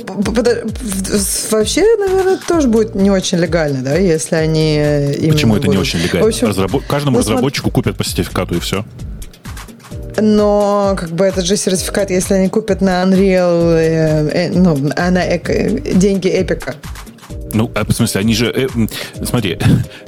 [1.51, 5.75] вообще, наверное, тоже будет не очень легально, да, если они Почему это будут...
[5.75, 6.27] не очень легально?
[6.27, 6.83] общем, Разработ...
[6.87, 7.91] Каждому ну, разработчику смотри...
[7.91, 8.85] купят по сертификату и все.
[10.21, 15.11] Но как бы этот же сертификат, если они купят на Unreal, э, э, ну, а
[15.11, 15.49] на эк,
[15.97, 16.75] деньги Эпика,
[17.53, 18.67] ну, а, в смысле, они же, э,
[19.23, 19.57] смотри,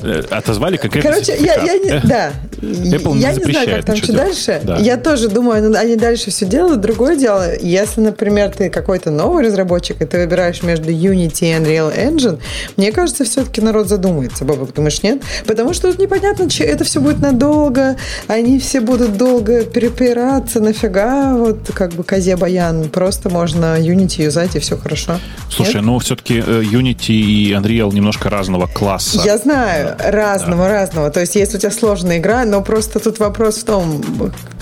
[0.02, 3.96] э, отозвали конкретно Короче, я, я не, да, Apple я не, не знаю, как там
[3.96, 4.62] что дальше.
[4.64, 4.78] Да.
[4.78, 6.82] Я тоже думаю, ну, они дальше все делают.
[6.82, 11.96] Другое дело, если, например, ты какой-то новый разработчик, и ты выбираешь между Unity и Unreal
[11.96, 12.40] Engine,
[12.78, 14.46] мне кажется, все-таки народ задумается.
[14.46, 15.22] Бабок, думаешь, нет?
[15.46, 17.98] Потому что тут непонятно, что это все будет надолго,
[18.28, 22.90] они все будут долго перепираться, нафига, вот как бы козе баян.
[22.90, 25.20] Просто можно Unity юзать, и все хорошо.
[25.50, 25.86] Слушай, нет?
[25.86, 29.22] ну все-таки э, Unity и Unreal немножко разного класса.
[29.26, 30.70] Я знаю, разного, да.
[30.70, 31.12] разного.
[31.12, 34.02] То есть, если у тебя сложная игра, но просто тут вопрос в том,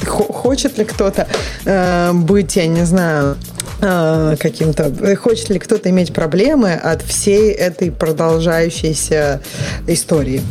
[0.05, 1.27] хочет ли кто-то
[1.65, 3.37] э, быть, я не знаю,
[3.79, 4.91] э, каким-то...
[5.15, 9.41] Хочет ли кто-то иметь проблемы от всей этой продолжающейся
[9.87, 10.41] истории?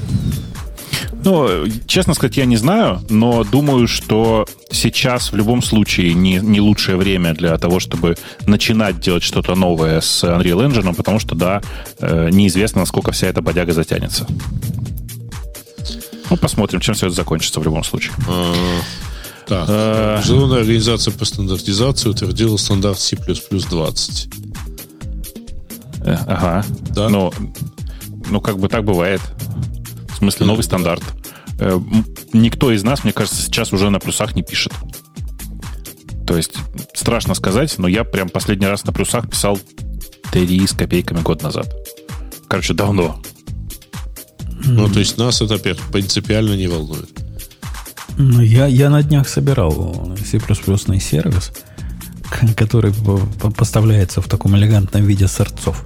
[1.24, 6.61] Ну, честно сказать, я не знаю, но думаю, что сейчас в любом случае не, не
[6.61, 8.16] лучшее время для того, чтобы
[8.47, 11.62] начинать делать что-то новое с Unreal Engine, потому что, да,
[12.01, 14.27] э, неизвестно, насколько вся эта бодяга затянется.
[16.28, 18.15] Ну, посмотрим, чем все это закончится в любом случае.
[18.28, 18.55] А,
[19.47, 20.19] так, а...
[20.19, 24.28] Международная организация по стандартизации утвердила стандарт C++ 20.
[26.05, 26.65] Э, ага.
[26.90, 27.09] Да?
[27.09, 27.32] Ну,
[28.31, 29.20] ну, как бы так бывает
[30.23, 31.03] смысле, новый стандарт.
[31.59, 31.78] Э,
[32.32, 34.73] никто из нас, мне кажется, сейчас уже на плюсах не пишет.
[36.27, 36.55] То есть,
[36.94, 39.59] страшно сказать, но я прям последний раз на плюсах писал
[40.31, 41.69] 3 с копейками год назад.
[42.49, 43.20] Короче, давно.
[44.65, 47.11] Ну, то есть нас это принципиально не волнует.
[48.16, 50.39] Ну, я, я на днях собирал C++
[51.01, 51.53] сервис,
[52.57, 52.93] который
[53.57, 55.82] поставляется в таком элегантном виде сорцов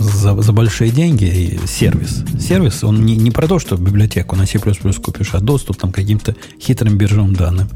[0.00, 2.24] за, за большие деньги сервис.
[2.40, 5.94] Сервис, он не, не про то, что библиотеку на C++ купишь, а доступ там, к
[5.94, 7.68] каким-то хитрым биржевым данным.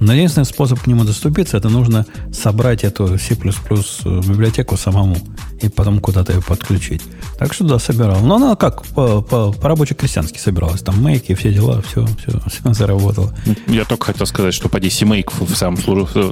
[0.00, 5.16] Но единственный способ к нему доступиться, это нужно собрать эту C++ библиотеку самому
[5.62, 7.02] и потом куда-то ее подключить.
[7.38, 8.20] Так что да, собирал.
[8.20, 10.80] Но она как, по, по, по рабоче-крестьянски собиралась.
[10.80, 13.34] Там мейки, все дела, все, все, все заработало.
[13.66, 15.76] Я только хотел сказать, что поди C-мейк в самом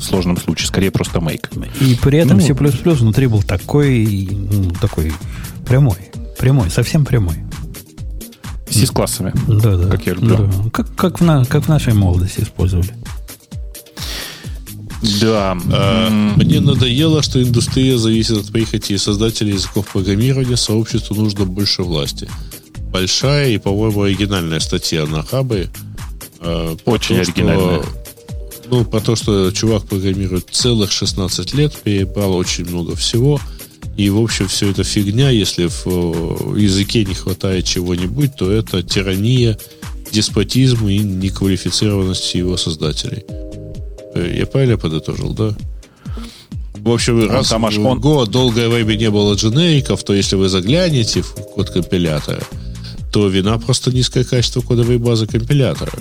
[0.00, 1.50] сложном случае, скорее просто мейк.
[1.80, 5.12] И при этом ну, C++ внутри был такой, ну, такой
[5.68, 5.98] прямой.
[6.38, 7.36] Прямой, совсем прямой.
[8.70, 9.32] C с классами.
[9.46, 9.88] Да, да.
[9.90, 10.36] Как я люблю.
[10.36, 10.70] Да.
[10.70, 12.94] Как, как, в на, как в нашей молодости использовали.
[15.20, 15.56] Да.
[15.72, 22.28] А, мне надоело, что индустрия зависит от прихоти создателей языков программирования, сообществу нужно больше власти.
[22.90, 25.70] Большая и, по-моему, оригинальная статья на Хабе.
[26.40, 27.82] А, Очень то, оригинальная.
[27.82, 27.92] Что,
[28.70, 33.40] ну, про то, что чувак программирует целых 16 лет, перебрал очень много всего.
[33.98, 35.28] И, в общем, все это фигня.
[35.28, 39.58] Если в языке не хватает чего-нибудь, то это тирания,
[40.12, 43.24] деспотизм и неквалифицированность его создателей.
[44.14, 45.52] Э, я правильно подытожил, да?
[46.76, 47.98] В общем, он раз там аж он...
[47.98, 52.42] год долгое время не было дженериков, то если вы заглянете в код компилятора,
[53.12, 55.92] то вина просто низкое качество кодовой базы компилятора.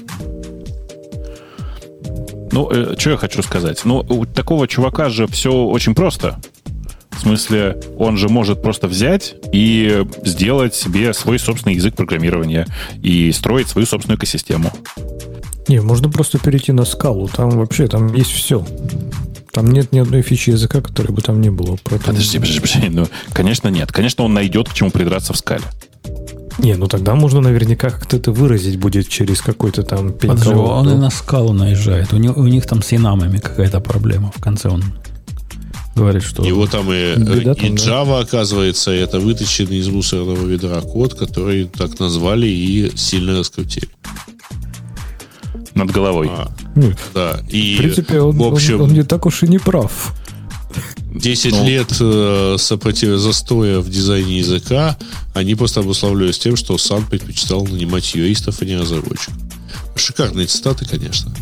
[2.51, 3.85] Ну, э, что я хочу сказать?
[3.85, 6.37] Ну, у такого чувака же все очень просто.
[7.17, 12.67] В смысле, он же может просто взять и сделать себе свой собственный язык программирования
[13.01, 14.71] и строить свою собственную экосистему.
[15.67, 17.27] Не, можно просто перейти на скалу.
[17.27, 18.65] Там вообще там есть все.
[19.51, 21.77] Там нет ни одной фичи языка, которой бы там не было.
[21.83, 22.13] Поэтому...
[22.13, 22.89] Подожди, подожди, подожди.
[22.89, 23.91] Ну, конечно, нет.
[23.91, 25.63] Конечно, он найдет, к чему придраться в скале.
[26.59, 30.95] Не, ну тогда можно наверняка как-то это выразить будет через какой-то там Подожди, он и
[30.95, 32.13] на скалу наезжает.
[32.13, 34.31] У, него, у них там с инамами какая-то проблема.
[34.35, 34.83] В конце он
[35.97, 36.43] говорит, что...
[36.43, 38.19] Его там и, Беда и Java, да?
[38.19, 43.89] оказывается, это вытащенный из мусорного ведра код, который так назвали и сильно раскрутили.
[45.75, 46.27] Над головой.
[46.31, 47.39] А, ну, да.
[47.49, 50.13] И, в принципе, он, в общем, он, он не так уж и не прав.
[51.13, 51.65] 10 ну.
[51.65, 53.19] лет э, сопротив...
[53.19, 54.97] застоя в дизайне языка
[55.33, 59.35] они просто обуславливались тем, что сам предпочитал нанимать юристов, а не разработчиков.
[59.95, 61.33] Шикарные цитаты, конечно.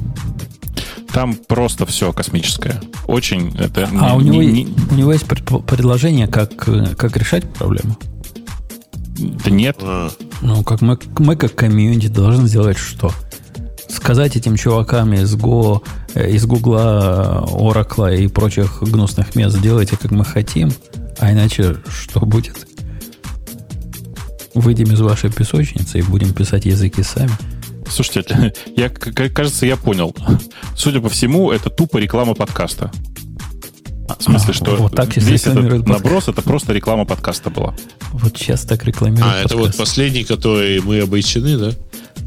[1.15, 2.81] Там просто все космическое.
[3.07, 3.89] Очень это.
[4.01, 7.97] А не, у, него, не, у него есть предложение, как, э, как решать проблему?
[9.17, 9.77] Да нет.
[9.79, 10.09] А.
[10.41, 13.13] Ну, как мы, мы как комьюнити должны сделать что?
[13.87, 15.81] сказать этим чувакам из Go,
[16.15, 20.69] э, из Гугла, Oracle и прочих гнусных мест, делайте, как мы хотим,
[21.17, 22.67] а иначе что будет?
[24.53, 27.31] Выйдем из вашей песочницы и будем писать языки сами.
[27.89, 30.15] Слушайте, я, кажется, я понял.
[30.75, 32.91] Судя по всему, это тупо реклама подкаста.
[34.19, 37.75] В смысле, что вот так весь этот наброс это просто реклама подкаста была.
[38.11, 39.45] Вот сейчас так рекламируют А, подкаст.
[39.45, 41.71] это вот последний, который мы обречены, да?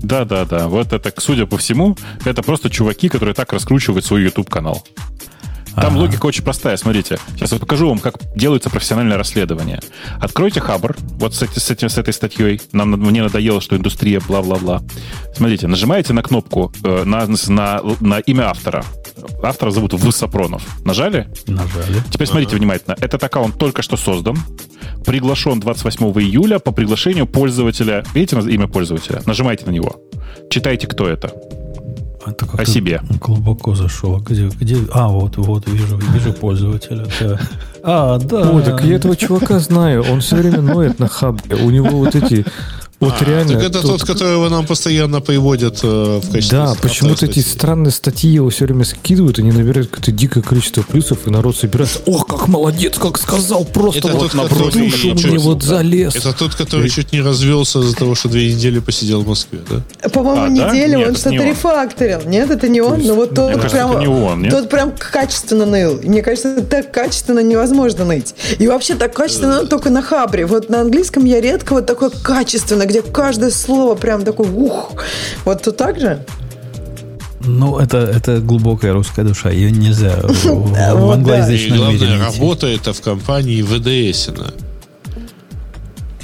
[0.02, 0.68] Да, да, да.
[0.68, 4.84] Вот это, судя по всему, это просто чуваки, которые так раскручивают свой YouTube канал.
[5.80, 5.98] Там ага.
[5.98, 7.18] логика очень простая, смотрите.
[7.34, 9.80] Сейчас я покажу вам, как делается профессиональное расследование.
[10.20, 12.60] Откройте Хабр, вот с, эти, с, этим, с этой статьей.
[12.72, 14.82] Нам, мне надоело, что индустрия, бла-бла-бла.
[15.34, 18.84] Смотрите, нажимаете на кнопку э, на, на, на имя автора.
[19.42, 20.62] Автора зовут Высопронов.
[20.84, 21.28] Нажали?
[21.46, 22.02] Нажали.
[22.10, 22.58] Теперь смотрите ага.
[22.58, 22.96] внимательно.
[23.00, 24.36] Этот аккаунт только что создан.
[25.04, 28.04] Приглашен 28 июля по приглашению пользователя.
[28.14, 29.22] Видите имя пользователя?
[29.26, 29.96] Нажимайте на него.
[30.50, 31.32] Читайте, кто это.
[32.26, 33.00] Это о себе.
[33.20, 34.18] Глубоко зашел.
[34.18, 34.76] Где, где?
[34.92, 37.06] А, вот, вот, вижу, вижу пользователя.
[37.20, 37.38] Да.
[37.82, 38.50] А, да.
[38.50, 40.04] Ой, так я этого чувака знаю.
[40.10, 41.56] Он все время ноет на хабе.
[41.56, 42.44] У него вот эти
[43.00, 43.52] вот а, реально.
[43.52, 46.58] Так это тот, тот которого нам постоянно приводят э, в качестве.
[46.58, 51.26] Да, почему-то эти странные статьи его все время скидывают, они набирают какое-то дикое количество плюсов,
[51.26, 52.00] и народ собирается.
[52.06, 56.16] Ох, как молодец, как сказал, просто это вот на душу мне вот залез.
[56.16, 56.90] Это тот, который и...
[56.90, 60.08] чуть не развелся из-за того, что две недели посидел в Москве, да?
[60.08, 61.08] По-моему, а, неделю да?
[61.08, 62.22] он что-то рефакторил.
[62.26, 63.00] Нет, это не он.
[63.02, 64.50] Но вот тот кажется, прям, не он, нет?
[64.50, 66.00] тот прям качественно ныл.
[66.02, 68.34] Мне кажется, так качественно невозможно ныть.
[68.58, 70.46] И вообще так качественно только на хабре.
[70.46, 74.92] Вот на английском я редко вот такое качественно где каждое слово прям такой ух.
[75.44, 76.24] Вот тут так же?
[77.40, 79.50] Ну, это, это глубокая русская душа.
[79.50, 84.30] Ее нельзя в, в англоязычном мире главное, работа это в компании ВДС.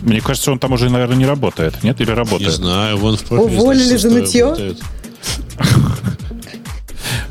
[0.00, 1.82] Мне кажется, он там уже, наверное, не работает.
[1.82, 2.00] Нет?
[2.00, 2.50] Или работает?
[2.50, 3.60] Не знаю, вон в профиле.
[3.60, 4.54] Уволили за нытье?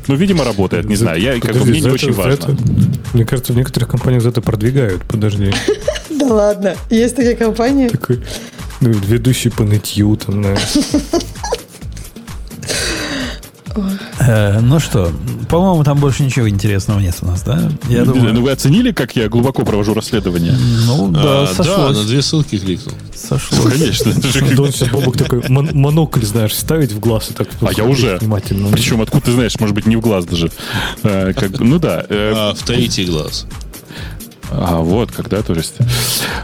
[0.06, 1.18] Ну, видимо, работает, не знаю.
[1.18, 2.56] Я, как бы, мне не очень важно.
[3.14, 5.02] Мне кажется, в некоторых компаниях за это продвигают.
[5.04, 5.52] Подожди.
[6.10, 6.76] Да ладно.
[6.90, 7.90] Есть такие компании?
[8.84, 10.62] Ну, ведущий по нытью там, наверное.
[14.20, 15.10] Э, ну что,
[15.48, 17.70] по-моему, там больше ничего интересного нет у нас, да?
[17.88, 18.34] Я думаю...
[18.34, 20.54] Ну, вы оценили, как я глубоко провожу расследование?
[20.86, 21.96] Ну, да, а, сошлось.
[21.96, 22.94] Да, на две ссылки кликнул.
[23.14, 23.72] Сошлось.
[23.72, 24.12] Конечно.
[24.54, 28.18] Донси Бобок такой монокль, знаешь, ставить в глаз и так А я уже.
[28.18, 28.68] Внимательно.
[28.70, 30.50] Причем, откуда ты знаешь, может быть, не в глаз даже.
[31.02, 32.04] Э, ну да.
[32.08, 33.46] Э, а в третий глаз.
[34.56, 35.76] А, вот, когда, то есть.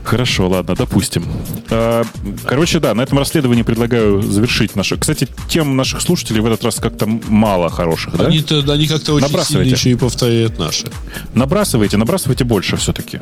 [0.04, 1.24] Хорошо, ладно, допустим.
[1.70, 2.02] А,
[2.44, 4.96] короче, да, на этом расследовании предлагаю завершить наше.
[4.96, 8.26] Кстати, тем наших слушателей в этот раз как-то мало хороших, да?
[8.26, 10.88] Они, они как-то очень сильно еще и повторяют наши.
[11.34, 13.20] Набрасывайте, набрасывайте больше все-таки.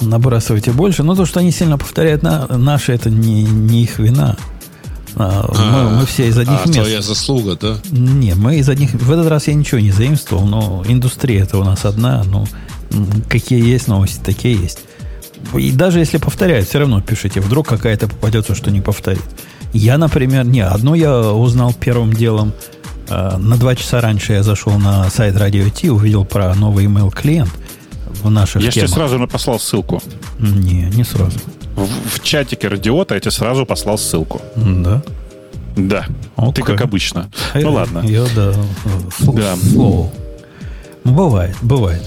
[0.00, 1.02] Набрасывайте больше.
[1.02, 4.36] Но то, что они сильно повторяют на, наши, это не, не их вина.
[5.16, 6.78] А, мы, мы все из одних а, мест.
[6.78, 7.76] твоя заслуга, да?
[7.90, 8.92] Не, мы из одних...
[8.92, 12.22] В этот раз я ничего не заимствовал, но индустрия это у нас одна.
[12.24, 12.46] Ну,
[13.28, 14.80] какие есть новости, такие есть.
[15.54, 17.40] И даже если повторяют, все равно пишите.
[17.40, 19.22] Вдруг какая-то попадется, что не повторит.
[19.72, 22.52] Я, например, не, одно я узнал первым делом.
[23.08, 27.14] Э, на два часа раньше я зашел на сайт Radio T, увидел про новый email
[27.14, 27.50] клиент
[28.22, 30.02] в наших Я тебе сразу послал ссылку.
[30.38, 31.38] Не, не сразу.
[31.76, 31.86] В,
[32.16, 34.40] в чатике радиота я тебе сразу послал ссылку.
[34.56, 35.02] Да?
[35.76, 36.06] Да.
[36.36, 36.54] Okay.
[36.54, 37.30] Ты как обычно.
[37.54, 38.00] ну ладно.
[38.00, 38.52] Я, да.
[39.20, 39.56] да.
[39.56, 40.10] Слово.
[41.04, 42.02] Бывает, бывает.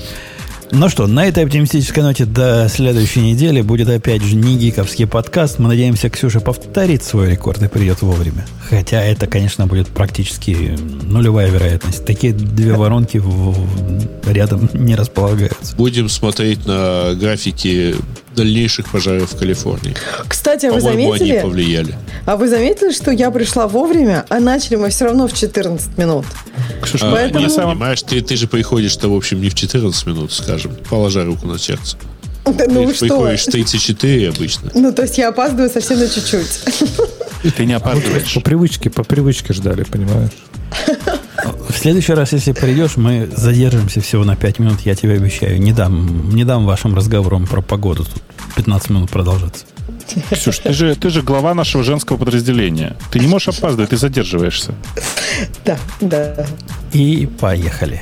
[0.73, 5.59] Ну что, на этой оптимистической ноте до следующей недели будет опять же не гиковский подкаст.
[5.59, 8.45] Мы надеемся, Ксюша повторит свой рекорд и придет вовремя.
[8.69, 12.05] Хотя это, конечно, будет практически нулевая вероятность.
[12.05, 15.75] Такие две воронки в, в, рядом не располагаются.
[15.75, 17.93] Будем смотреть на графики
[18.35, 19.95] дальнейших пожаров в Калифорнии.
[20.27, 21.33] Кстати, а вы заметили?
[21.33, 21.95] они повлияли.
[22.25, 26.25] А вы заметили, что я пришла вовремя, а начали мы все равно в 14 минут?
[26.81, 27.47] Ксюша, а, Поэтому...
[27.47, 31.47] не понимаешь, ты, ты же приходишь-то, в общем, не в 14 минут, скажем, положа руку
[31.47, 31.97] на сердце.
[32.43, 33.05] Да, ну ты что?
[33.05, 34.71] приходишь в 34 обычно.
[34.73, 37.53] Ну, то есть я опаздываю совсем на чуть-чуть.
[37.55, 38.33] Ты не опаздываешь.
[38.33, 40.31] По привычке, по привычке ждали, понимаешь?
[41.69, 45.61] В следующий раз, если придешь, мы задержимся всего на 5 минут, я тебе обещаю.
[45.61, 48.21] Не дам, не дам вашим разговорам про погоду тут
[48.55, 49.65] 15 минут продолжаться.
[50.31, 52.97] Ксюш, ты же, ты же глава нашего женского подразделения.
[53.11, 54.73] Ты не можешь опаздывать, ты задерживаешься.
[55.65, 56.45] Да, да.
[56.91, 58.01] И поехали.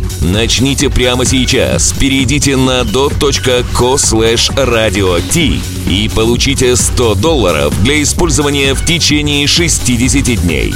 [0.21, 1.93] Начните прямо сейчас.
[1.99, 5.19] Перейдите на dot.co slash radio
[5.89, 10.73] и получите 100 долларов для использования в течение 60 дней.